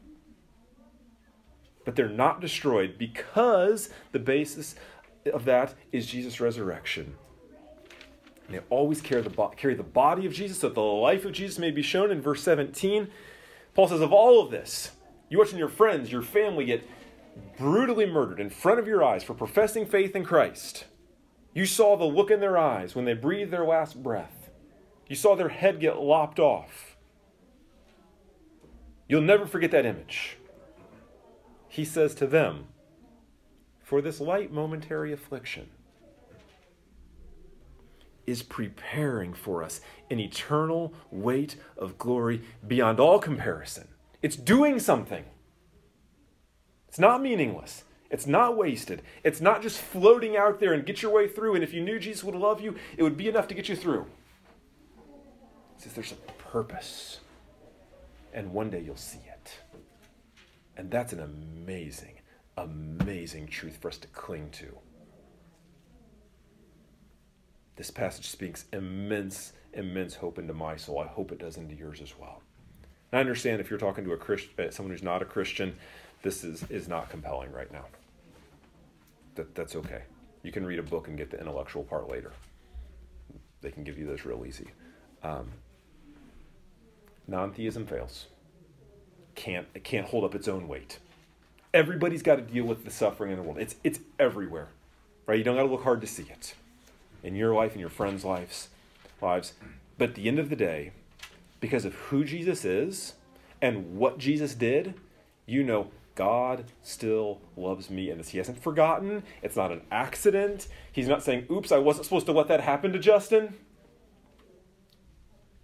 But 1.86 1.96
they're 1.96 2.08
not 2.08 2.40
destroyed 2.42 2.98
because 2.98 3.88
the 4.12 4.18
basis 4.18 4.74
of 5.32 5.46
that 5.46 5.74
is 5.92 6.06
Jesus' 6.06 6.40
resurrection. 6.40 7.14
And 8.46 8.56
they 8.56 8.60
always 8.68 9.00
carry 9.00 9.22
the, 9.22 9.30
carry 9.56 9.74
the 9.74 9.82
body 9.82 10.26
of 10.26 10.32
Jesus 10.32 10.58
so 10.58 10.68
that 10.68 10.74
the 10.74 10.80
life 10.80 11.24
of 11.24 11.32
Jesus 11.32 11.58
may 11.58 11.70
be 11.70 11.82
shown 11.82 12.10
in 12.10 12.20
verse 12.20 12.42
17. 12.42 13.08
Paul 13.74 13.88
says, 13.88 14.00
of 14.00 14.12
all 14.12 14.42
of 14.42 14.50
this, 14.50 14.90
you 15.28 15.38
watching 15.38 15.58
your 15.58 15.68
friends, 15.68 16.12
your 16.12 16.22
family 16.22 16.64
get 16.64 16.88
brutally 17.56 18.06
murdered 18.06 18.40
in 18.40 18.50
front 18.50 18.78
of 18.78 18.86
your 18.86 19.04
eyes 19.04 19.24
for 19.24 19.34
professing 19.34 19.86
faith 19.86 20.14
in 20.16 20.24
Christ. 20.24 20.84
You 21.54 21.66
saw 21.66 21.96
the 21.96 22.04
look 22.04 22.30
in 22.30 22.40
their 22.40 22.58
eyes 22.58 22.94
when 22.94 23.04
they 23.04 23.14
breathed 23.14 23.52
their 23.52 23.64
last 23.64 24.02
breath. 24.02 24.50
You 25.08 25.16
saw 25.16 25.36
their 25.36 25.48
head 25.50 25.80
get 25.80 25.98
lopped 25.98 26.40
off. 26.40 26.96
You'll 29.08 29.22
never 29.22 29.46
forget 29.46 29.70
that 29.70 29.86
image. 29.86 30.36
He 31.76 31.84
says 31.84 32.14
to 32.14 32.26
them, 32.26 32.68
For 33.82 34.00
this 34.00 34.18
light 34.18 34.50
momentary 34.50 35.12
affliction, 35.12 35.68
is 38.26 38.42
preparing 38.42 39.34
for 39.34 39.62
us 39.62 39.82
an 40.10 40.18
eternal 40.18 40.94
weight 41.10 41.56
of 41.76 41.98
glory 41.98 42.40
beyond 42.66 42.98
all 42.98 43.18
comparison. 43.18 43.88
It's 44.22 44.36
doing 44.36 44.80
something. 44.80 45.24
It's 46.88 46.98
not 46.98 47.20
meaningless. 47.20 47.84
It's 48.10 48.26
not 48.26 48.56
wasted. 48.56 49.02
It's 49.22 49.42
not 49.42 49.60
just 49.60 49.78
floating 49.78 50.34
out 50.34 50.60
there 50.60 50.72
and 50.72 50.86
get 50.86 51.02
your 51.02 51.12
way 51.12 51.28
through. 51.28 51.56
And 51.56 51.62
if 51.62 51.74
you 51.74 51.82
knew 51.82 51.98
Jesus 51.98 52.24
would 52.24 52.34
love 52.34 52.62
you, 52.62 52.74
it 52.96 53.02
would 53.02 53.18
be 53.18 53.28
enough 53.28 53.48
to 53.48 53.54
get 53.54 53.68
you 53.68 53.76
through. 53.76 54.06
It 55.76 55.82
says 55.82 55.92
there's 55.92 56.12
a 56.12 56.32
purpose. 56.42 57.20
And 58.32 58.54
one 58.54 58.70
day 58.70 58.80
you'll 58.80 58.96
see 58.96 59.20
it. 59.28 59.58
And 60.76 60.90
that's 60.90 61.12
an 61.12 61.20
amazing, 61.20 62.20
amazing 62.56 63.46
truth 63.48 63.78
for 63.78 63.88
us 63.88 63.98
to 63.98 64.08
cling 64.08 64.50
to. 64.50 64.76
This 67.76 67.90
passage 67.90 68.28
speaks 68.28 68.64
immense, 68.72 69.52
immense 69.74 70.14
hope 70.14 70.38
into 70.38 70.54
my 70.54 70.76
soul. 70.76 70.98
I 71.00 71.06
hope 71.06 71.32
it 71.32 71.38
does 71.38 71.56
into 71.56 71.74
yours 71.74 72.00
as 72.00 72.18
well. 72.18 72.42
And 73.12 73.18
I 73.18 73.20
understand 73.20 73.60
if 73.60 73.70
you're 73.70 73.78
talking 73.78 74.04
to 74.04 74.12
a 74.12 74.16
Christian, 74.16 74.52
uh, 74.58 74.70
someone 74.70 74.92
who's 74.92 75.02
not 75.02 75.22
a 75.22 75.26
Christian, 75.26 75.76
this 76.22 76.42
is, 76.42 76.64
is 76.70 76.88
not 76.88 77.10
compelling 77.10 77.52
right 77.52 77.70
now. 77.70 77.84
That, 79.34 79.54
that's 79.54 79.76
okay. 79.76 80.02
You 80.42 80.52
can 80.52 80.64
read 80.64 80.78
a 80.78 80.82
book 80.82 81.08
and 81.08 81.16
get 81.16 81.30
the 81.30 81.38
intellectual 81.38 81.84
part 81.84 82.08
later. 82.08 82.32
They 83.60 83.70
can 83.70 83.84
give 83.84 83.98
you 83.98 84.06
this 84.06 84.24
real 84.24 84.44
easy. 84.46 84.68
Um, 85.22 85.50
non-theism 87.26 87.86
fails. 87.86 88.26
Can't 89.36 89.68
it 89.74 89.84
can't 89.84 90.08
hold 90.08 90.24
up 90.24 90.34
its 90.34 90.48
own 90.48 90.66
weight. 90.66 90.98
Everybody's 91.72 92.22
got 92.22 92.36
to 92.36 92.42
deal 92.42 92.64
with 92.64 92.84
the 92.84 92.90
suffering 92.90 93.30
in 93.30 93.36
the 93.36 93.42
world. 93.44 93.58
It's 93.58 93.76
it's 93.84 94.00
everywhere, 94.18 94.68
right? 95.26 95.38
You 95.38 95.44
don't 95.44 95.54
got 95.56 95.62
to 95.62 95.68
look 95.68 95.84
hard 95.84 96.00
to 96.00 96.06
see 96.06 96.26
it 96.28 96.54
in 97.22 97.36
your 97.36 97.54
life 97.54 97.72
and 97.72 97.80
your 97.80 97.90
friends' 97.90 98.24
lives, 98.24 98.68
lives. 99.22 99.52
But 99.98 100.10
at 100.10 100.14
the 100.16 100.26
end 100.26 100.38
of 100.38 100.50
the 100.50 100.56
day, 100.56 100.92
because 101.60 101.84
of 101.84 101.94
who 101.94 102.24
Jesus 102.24 102.64
is 102.64 103.14
and 103.62 103.96
what 103.96 104.18
Jesus 104.18 104.54
did, 104.54 104.94
you 105.46 105.62
know 105.62 105.90
God 106.16 106.64
still 106.82 107.40
loves 107.56 107.90
me 107.90 108.10
and 108.10 108.18
this. 108.18 108.30
He 108.30 108.38
hasn't 108.38 108.62
forgotten. 108.62 109.22
It's 109.42 109.56
not 109.56 109.70
an 109.70 109.82
accident. 109.92 110.66
He's 110.90 111.08
not 111.08 111.22
saying, 111.22 111.46
oops, 111.50 111.70
I 111.70 111.78
wasn't 111.78 112.06
supposed 112.06 112.26
to 112.26 112.32
let 112.32 112.48
that 112.48 112.62
happen 112.62 112.92
to 112.92 112.98
Justin. 112.98 113.54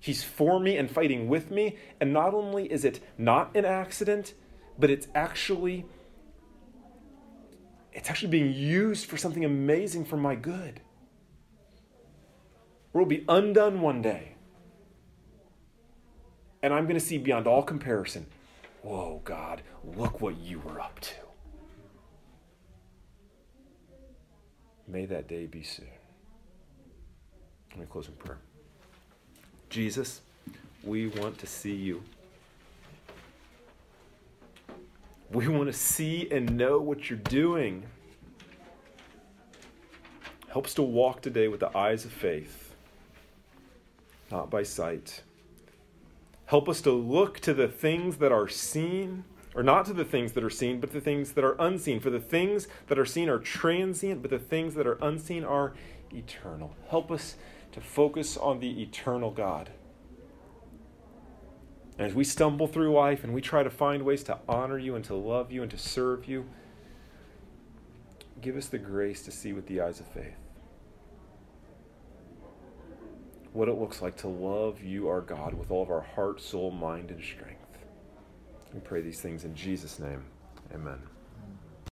He's 0.03 0.23
for 0.23 0.59
me 0.59 0.77
and 0.77 0.91
fighting 0.91 1.29
with 1.29 1.51
me. 1.51 1.77
And 2.01 2.13
not 2.13 2.35
only 2.35 2.71
is 2.71 2.85
it 2.85 3.01
not 3.17 3.57
an 3.57 3.65
accident, 3.65 4.35
but 4.79 4.91
it's 4.91 5.07
actually 5.15 5.87
it's 7.93 8.11
actually 8.11 8.31
being 8.31 8.53
used 8.53 9.07
for 9.07 9.17
something 9.17 9.45
amazing 9.45 10.07
for 10.07 10.17
my 10.17 10.35
good 10.35 10.81
We'll 12.93 13.07
be 13.07 13.25
undone 13.29 13.81
one 13.81 14.03
day. 14.03 14.35
And 16.63 16.73
I'm 16.75 16.85
going 16.85 16.99
to 16.99 17.05
see 17.05 17.19
beyond 17.19 17.47
all 17.47 17.63
comparison 17.63 18.27
whoa, 18.83 19.21
God, 19.25 19.63
look 19.97 20.21
what 20.21 20.37
you 20.39 20.59
were 20.59 20.81
up 20.81 20.99
to. 20.99 21.15
May 24.89 25.07
that 25.07 25.29
day 25.29 25.47
be 25.47 25.63
soon. 25.63 25.87
Let 27.71 27.79
me 27.79 27.87
close 27.89 28.09
in 28.09 28.15
prayer. 28.15 28.41
Jesus, 29.73 30.21
we 30.85 31.07
want 31.07 31.39
to 31.39 31.47
see 31.47 31.75
you. 31.75 32.03
We 35.31 35.49
want 35.49 35.69
to 35.69 35.73
see 35.73 36.29
and 36.31 36.59
know 36.59 36.79
what 36.79 37.09
you're 37.09 37.19
doing. 37.19 37.85
Help 40.49 40.67
us 40.67 40.75
to 40.75 40.83
walk 40.83 41.23
today 41.23 41.49
with 41.49 41.61
the 41.61 41.75
eyes 41.75 42.05
of 42.05 42.13
faith, 42.13 42.75
not 44.31 44.51
by 44.51 44.63
sight. 44.63 45.23
Help 46.45 46.69
us 46.69 46.83
to 46.83 46.91
look 46.93 47.41
to 47.41 47.55
the 47.55 47.67
things 47.67 48.19
that 48.19 48.31
are 48.31 48.49
seen, 48.49 49.25
or 49.55 49.63
not 49.63 49.87
to 49.87 49.95
the 49.95 50.05
things 50.05 50.33
that 50.33 50.45
are 50.45 50.51
seen, 50.51 50.81
but 50.81 50.89
to 50.89 50.97
the 50.97 51.01
things 51.01 51.33
that 51.33 51.45
are 51.45 51.57
unseen. 51.59 51.99
For 51.99 52.11
the 52.11 52.21
things 52.21 52.69
that 52.89 52.99
are 52.99 53.07
seen 53.07 53.31
are 53.31 53.39
transient, 53.39 54.21
but 54.21 54.31
the 54.31 54.39
things 54.39 54.75
that 54.75 54.87
are 54.87 54.99
unseen 55.01 55.45
are 55.45 55.73
eternal. 56.13 56.75
Help 56.91 57.11
us 57.11 57.37
to 57.73 57.81
focus 57.81 58.37
on 58.37 58.61
the 58.61 58.83
eternal 58.83 59.31
God. 59.31 59.71
And 61.99 62.07
as 62.07 62.15
we 62.15 62.25
stumble 62.25 62.67
through 62.67 62.93
life 62.93 63.25
and 63.25 63.35
we 63.35 63.41
try 63.41 63.63
to 63.63 63.71
find 63.71 64.03
ways 64.05 64.23
to 64.25 64.39
honor 64.49 64.79
you 64.79 64.95
and 64.95 65.05
to 65.07 65.15
love 65.15 65.53
you 65.53 65.63
and 65.63 65.71
to 65.71 65.79
serve 65.79 66.27
you, 66.27 66.47
give 68.41 68.57
us 68.57 68.67
the 68.67 68.79
grace 68.79 69.23
to 69.23 69.31
see 69.31 69.53
with 69.53 69.67
the 69.67 69.81
eyes 69.81 70.01
of 70.01 70.07
faith 70.07 70.37
what 73.53 73.69
it 73.69 73.79
looks 73.79 74.01
like 74.01 74.17
to 74.17 74.29
love 74.29 74.83
you, 74.83 75.09
our 75.09 75.21
God, 75.21 75.55
with 75.55 75.71
all 75.71 75.83
of 75.83 75.91
our 75.91 76.01
heart, 76.01 76.41
soul, 76.41 76.71
mind, 76.71 77.11
and 77.11 77.23
strength. 77.23 77.79
We 78.73 78.81
pray 78.81 79.03
these 79.03 79.21
things 79.21 79.45
in 79.45 79.55
Jesus' 79.55 79.99
name. 79.99 80.25
Amen. 80.75 81.12